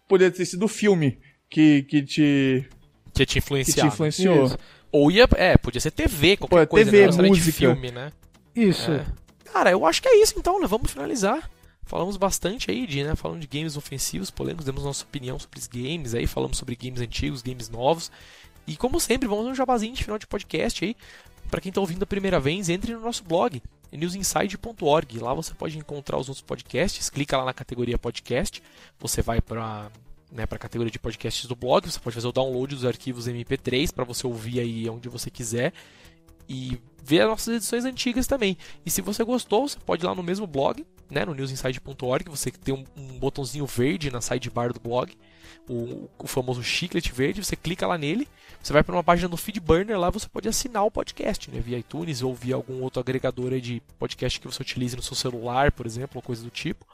poderia 0.08 0.30
ter 0.30 0.44
sido 0.44 0.64
o 0.64 0.68
filme 0.68 1.18
que, 1.48 1.82
que, 1.84 2.02
te, 2.02 2.68
Que 3.14 3.24
te 3.26 3.40
que 3.40 3.64
te 3.72 3.86
influenciou. 3.86 4.46
Isso. 4.46 4.58
Ou 4.92 5.10
ia, 5.10 5.26
é, 5.36 5.56
podia 5.56 5.80
ser 5.80 5.90
TV, 5.90 6.36
qualquer 6.36 6.56
Pô, 6.56 6.62
é 6.62 6.66
coisa, 6.66 6.90
TV, 6.90 7.02
necessariamente 7.06 7.40
música. 7.40 7.58
filme, 7.58 7.90
né? 7.90 8.10
Isso. 8.54 8.90
É. 8.90 9.04
Cara, 9.52 9.70
eu 9.70 9.84
acho 9.86 10.00
que 10.02 10.08
é 10.08 10.22
isso 10.22 10.34
então, 10.38 10.60
né? 10.60 10.66
Vamos 10.66 10.90
finalizar. 10.90 11.50
Falamos 11.86 12.16
bastante 12.16 12.68
aí 12.68 12.84
de, 12.84 13.04
né? 13.04 13.14
Falando 13.14 13.40
de 13.40 13.46
games 13.46 13.76
ofensivos, 13.76 14.28
polêmicos, 14.28 14.66
demos 14.66 14.82
nossa 14.82 15.04
opinião 15.04 15.38
sobre 15.38 15.60
os 15.60 15.68
games 15.68 16.14
aí, 16.14 16.26
falamos 16.26 16.58
sobre 16.58 16.74
games 16.74 17.00
antigos, 17.00 17.42
games 17.42 17.68
novos. 17.68 18.10
E 18.66 18.76
como 18.76 18.98
sempre, 18.98 19.28
vamos 19.28 19.46
um 19.46 19.54
jabazinho 19.54 19.94
de 19.94 20.02
final 20.02 20.18
de 20.18 20.26
podcast 20.26 20.84
aí. 20.84 20.96
Pra 21.48 21.60
quem 21.60 21.70
tá 21.70 21.80
ouvindo 21.80 22.02
a 22.02 22.06
primeira 22.06 22.40
vez, 22.40 22.68
entre 22.68 22.92
no 22.92 23.00
nosso 23.00 23.22
blog, 23.22 23.62
newsinside.org. 23.92 25.18
Lá 25.20 25.32
você 25.32 25.54
pode 25.54 25.78
encontrar 25.78 26.18
os 26.18 26.28
outros 26.28 26.42
podcasts, 26.44 27.08
clica 27.08 27.38
lá 27.38 27.44
na 27.44 27.54
categoria 27.54 27.96
podcast, 27.96 28.60
você 28.98 29.22
vai 29.22 29.40
pra 29.40 29.88
né, 30.32 30.44
para 30.44 30.56
a 30.56 30.58
categoria 30.58 30.90
de 30.90 30.98
podcasts 30.98 31.46
do 31.46 31.54
blog, 31.54 31.88
você 31.88 32.00
pode 32.00 32.14
fazer 32.14 32.26
o 32.26 32.32
download 32.32 32.74
dos 32.74 32.84
arquivos 32.84 33.28
MP3 33.28 33.92
para 33.92 34.04
você 34.04 34.26
ouvir 34.26 34.58
aí 34.58 34.90
onde 34.90 35.08
você 35.08 35.30
quiser 35.30 35.72
e 36.48 36.78
ver 37.02 37.20
as 37.20 37.28
nossas 37.28 37.54
edições 37.54 37.84
antigas 37.84 38.26
também. 38.26 38.56
E 38.84 38.90
se 38.90 39.00
você 39.00 39.22
gostou, 39.22 39.68
você 39.68 39.78
pode 39.78 40.04
ir 40.04 40.06
lá 40.06 40.14
no 40.14 40.22
mesmo 40.22 40.46
blog, 40.46 40.84
né, 41.08 41.24
no 41.24 41.34
newsinside.org, 41.34 42.28
você 42.28 42.50
tem 42.50 42.74
um, 42.74 42.84
um 42.96 43.18
botãozinho 43.18 43.64
verde 43.64 44.10
na 44.10 44.20
sidebar 44.20 44.72
do 44.72 44.80
blog, 44.80 45.16
o, 45.68 46.08
o 46.18 46.26
famoso 46.26 46.62
chiclete 46.62 47.12
verde, 47.12 47.44
você 47.44 47.54
clica 47.54 47.86
lá 47.86 47.96
nele, 47.96 48.28
você 48.60 48.72
vai 48.72 48.82
para 48.82 48.94
uma 48.94 49.04
página 49.04 49.28
do 49.28 49.36
Feedburner, 49.36 49.98
lá 49.98 50.10
você 50.10 50.28
pode 50.28 50.48
assinar 50.48 50.84
o 50.84 50.90
podcast, 50.90 51.50
né, 51.50 51.60
via 51.60 51.78
iTunes 51.78 52.22
ou 52.22 52.34
via 52.34 52.56
algum 52.56 52.82
outro 52.82 53.00
agregador 53.00 53.60
de 53.60 53.80
podcast 53.98 54.40
que 54.40 54.46
você 54.46 54.62
utilize 54.62 54.96
no 54.96 55.02
seu 55.02 55.14
celular, 55.14 55.70
por 55.70 55.86
exemplo, 55.86 56.16
ou 56.16 56.22
coisa 56.22 56.42
do 56.42 56.50
tipo. 56.50 56.84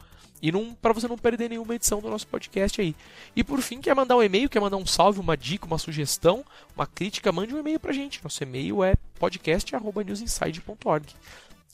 E 0.42 0.50
para 0.82 0.92
você 0.92 1.06
não 1.06 1.16
perder 1.16 1.48
nenhuma 1.48 1.76
edição 1.76 2.00
do 2.00 2.10
nosso 2.10 2.26
podcast 2.26 2.80
aí. 2.80 2.96
E 3.36 3.44
por 3.44 3.62
fim, 3.62 3.80
quer 3.80 3.94
mandar 3.94 4.16
um 4.16 4.22
e-mail, 4.24 4.50
quer 4.50 4.58
mandar 4.58 4.76
um 4.76 4.84
salve, 4.84 5.20
uma 5.20 5.36
dica, 5.36 5.66
uma 5.66 5.78
sugestão, 5.78 6.44
uma 6.74 6.84
crítica, 6.84 7.30
mande 7.30 7.54
um 7.54 7.60
e-mail 7.60 7.78
pra 7.78 7.92
gente. 7.92 8.20
Nosso 8.24 8.42
e-mail 8.42 8.82
é 8.82 8.96
podcast.newsinside.org. 9.22 11.06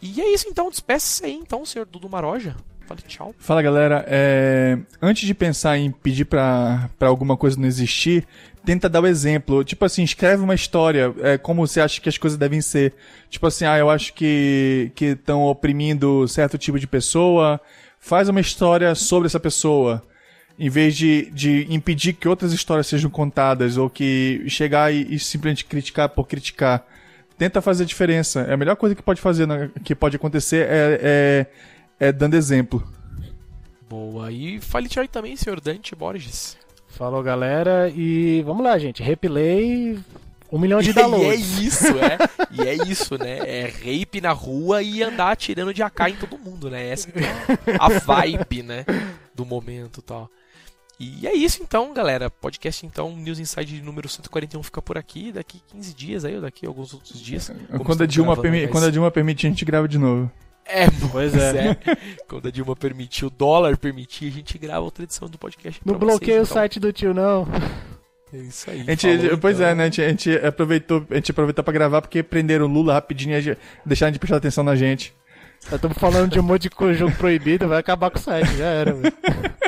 E 0.02 0.20
é 0.20 0.34
isso 0.34 0.46
então, 0.50 0.68
despeça 0.68 1.24
aí 1.24 1.32
então, 1.32 1.64
senhor 1.64 1.86
Dudu 1.86 2.06
Maroja. 2.06 2.54
Fale 2.86 3.00
tchau. 3.02 3.34
Fala 3.38 3.62
galera, 3.62 4.04
é, 4.06 4.78
antes 5.00 5.26
de 5.26 5.32
pensar 5.34 5.78
em 5.78 5.90
pedir 5.90 6.26
pra, 6.26 6.90
pra 6.98 7.08
alguma 7.08 7.36
coisa 7.38 7.58
não 7.58 7.66
existir, 7.66 8.26
tenta 8.64 8.88
dar 8.88 9.02
o 9.02 9.06
exemplo. 9.06 9.64
Tipo 9.64 9.86
assim, 9.86 10.02
escreve 10.02 10.42
uma 10.42 10.54
história, 10.54 11.14
é, 11.20 11.38
como 11.38 11.66
você 11.66 11.80
acha 11.80 12.00
que 12.00 12.08
as 12.08 12.18
coisas 12.18 12.38
devem 12.38 12.60
ser. 12.60 12.94
Tipo 13.30 13.46
assim, 13.46 13.64
ah, 13.64 13.78
eu 13.78 13.88
acho 13.88 14.12
que 14.12 14.92
estão 15.00 15.44
oprimindo 15.44 16.28
certo 16.28 16.58
tipo 16.58 16.78
de 16.78 16.86
pessoa. 16.86 17.60
Faz 17.98 18.28
uma 18.28 18.40
história 18.40 18.94
sobre 18.94 19.26
essa 19.26 19.40
pessoa. 19.40 20.02
Em 20.58 20.68
vez 20.68 20.96
de, 20.96 21.30
de 21.30 21.66
impedir 21.70 22.12
que 22.14 22.28
outras 22.28 22.52
histórias 22.52 22.86
sejam 22.86 23.10
contadas, 23.10 23.76
ou 23.76 23.88
que 23.88 24.44
chegar 24.48 24.92
e, 24.92 25.14
e 25.14 25.18
simplesmente 25.18 25.64
criticar 25.64 26.08
por 26.08 26.26
criticar. 26.26 26.86
Tenta 27.38 27.62
fazer 27.62 27.84
diferença. 27.84 28.40
É 28.40 28.54
a 28.54 28.56
melhor 28.56 28.76
coisa 28.76 28.94
que 28.94 29.02
pode 29.02 29.20
fazer, 29.20 29.46
né, 29.46 29.70
que 29.84 29.94
pode 29.94 30.16
acontecer 30.16 30.66
é, 30.68 31.46
é, 32.00 32.06
é 32.08 32.12
dando 32.12 32.34
exemplo. 32.34 32.86
Boa. 33.88 34.30
E 34.30 34.60
fale 34.60 34.88
tchau 34.88 35.02
aí 35.02 35.08
também, 35.08 35.36
senhor 35.36 35.60
Dante 35.60 35.94
Borges. 35.94 36.58
Falou, 36.88 37.22
galera. 37.22 37.88
E 37.94 38.42
vamos 38.42 38.64
lá, 38.64 38.76
gente. 38.76 39.02
Replay. 39.02 39.98
Um 40.50 40.58
milhão 40.58 40.80
de 40.80 40.88
E 40.90 40.90
é 40.90 40.94
downloads. 40.94 41.58
isso, 41.58 41.86
é. 41.86 42.18
E 42.50 42.60
é 42.62 42.74
isso, 42.88 43.16
né? 43.16 43.38
É 43.38 43.66
rape 43.66 44.20
na 44.20 44.32
rua 44.32 44.82
e 44.82 45.02
andar 45.02 45.30
atirando 45.30 45.72
de 45.72 45.82
AK 45.82 46.00
em 46.08 46.16
todo 46.16 46.38
mundo, 46.38 46.68
né? 46.68 46.88
Essa 46.88 47.08
é 47.10 47.76
a 47.78 47.88
vibe, 47.88 48.62
né? 48.62 48.84
Do 49.34 49.44
momento 49.46 50.00
e 50.00 50.02
tal. 50.02 50.30
E 50.98 51.28
é 51.28 51.34
isso 51.34 51.62
então, 51.62 51.94
galera. 51.94 52.28
Podcast 52.28 52.84
então, 52.84 53.14
News 53.16 53.38
Inside 53.38 53.80
número 53.82 54.08
141 54.08 54.62
fica 54.64 54.82
por 54.82 54.98
aqui. 54.98 55.30
Daqui 55.30 55.62
15 55.68 55.94
dias 55.94 56.24
aí, 56.24 56.34
ou 56.34 56.42
daqui 56.42 56.66
alguns 56.66 56.92
outros 56.92 57.20
dias. 57.20 57.52
Quando 57.84 58.02
a, 58.02 58.06
Dilma 58.06 58.36
permi... 58.36 58.62
mas... 58.62 58.70
Quando 58.70 58.86
a 58.86 58.90
Dilma 58.90 59.10
permitir, 59.10 59.46
a 59.46 59.50
gente 59.50 59.64
grava 59.64 59.86
de 59.86 59.96
novo. 59.96 60.30
É, 60.66 60.86
pois 61.12 61.34
é. 61.34 61.70
é. 61.70 61.76
Quando 62.28 62.48
a 62.48 62.50
Dilma 62.50 62.74
permitir, 62.74 63.24
o 63.24 63.30
dólar 63.30 63.76
permitir, 63.76 64.26
a 64.26 64.32
gente 64.32 64.58
grava 64.58 64.80
outra 64.80 65.04
edição 65.04 65.28
do 65.28 65.38
podcast. 65.38 65.80
Não 65.84 65.94
bloqueia 65.94 66.40
o 66.40 66.42
então. 66.42 66.54
site 66.54 66.80
do 66.80 66.92
tio, 66.92 67.14
não. 67.14 67.46
É 68.32 68.36
isso 68.36 68.68
aí. 68.68 68.80
A 68.80 68.90
gente, 68.90 69.18
falou, 69.18 69.38
pois 69.38 69.56
então. 69.56 69.68
é, 69.68 69.74
né? 69.76 69.82
A 69.84 69.86
gente, 69.86 70.02
a 70.02 70.08
gente, 70.08 70.32
aproveitou, 70.32 71.06
a 71.10 71.14
gente 71.14 71.30
aproveitou 71.30 71.64
pra 71.64 71.72
gravar 71.72 72.02
porque 72.02 72.22
prenderam 72.24 72.66
o 72.66 72.68
Lula 72.68 72.92
rapidinho 72.92 73.38
e 73.38 73.56
deixaram 73.86 74.12
de 74.12 74.18
prestar 74.18 74.36
atenção 74.36 74.64
na 74.64 74.74
gente. 74.74 75.14
Estamos 75.60 75.96
falando 75.96 76.32
de 76.32 76.38
um 76.38 76.42
monte 76.42 76.68
de 76.68 76.94
jogo 76.94 77.14
proibido, 77.16 77.68
vai 77.68 77.78
acabar 77.78 78.10
com 78.10 78.18
o 78.18 78.22
site, 78.22 78.56
já 78.56 78.66
era, 78.66 78.94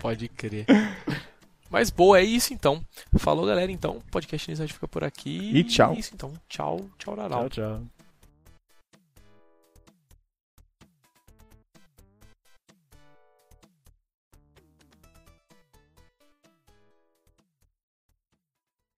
Pode 0.00 0.28
crer. 0.28 0.66
Mas 1.70 1.88
boa, 1.88 2.18
é 2.18 2.24
isso 2.24 2.52
então. 2.52 2.84
Falou, 3.16 3.46
galera. 3.46 3.70
Então, 3.70 3.98
o 3.98 4.10
podcast 4.10 4.50
Insight 4.50 4.72
fica 4.72 4.88
por 4.88 5.04
aqui. 5.04 5.52
E 5.54 5.62
tchau. 5.62 5.94
É 5.94 5.98
isso 6.00 6.10
então. 6.12 6.32
Tchau, 6.48 6.84
tchau, 6.98 7.14
Tchau, 7.16 7.48
tchau. 7.48 7.99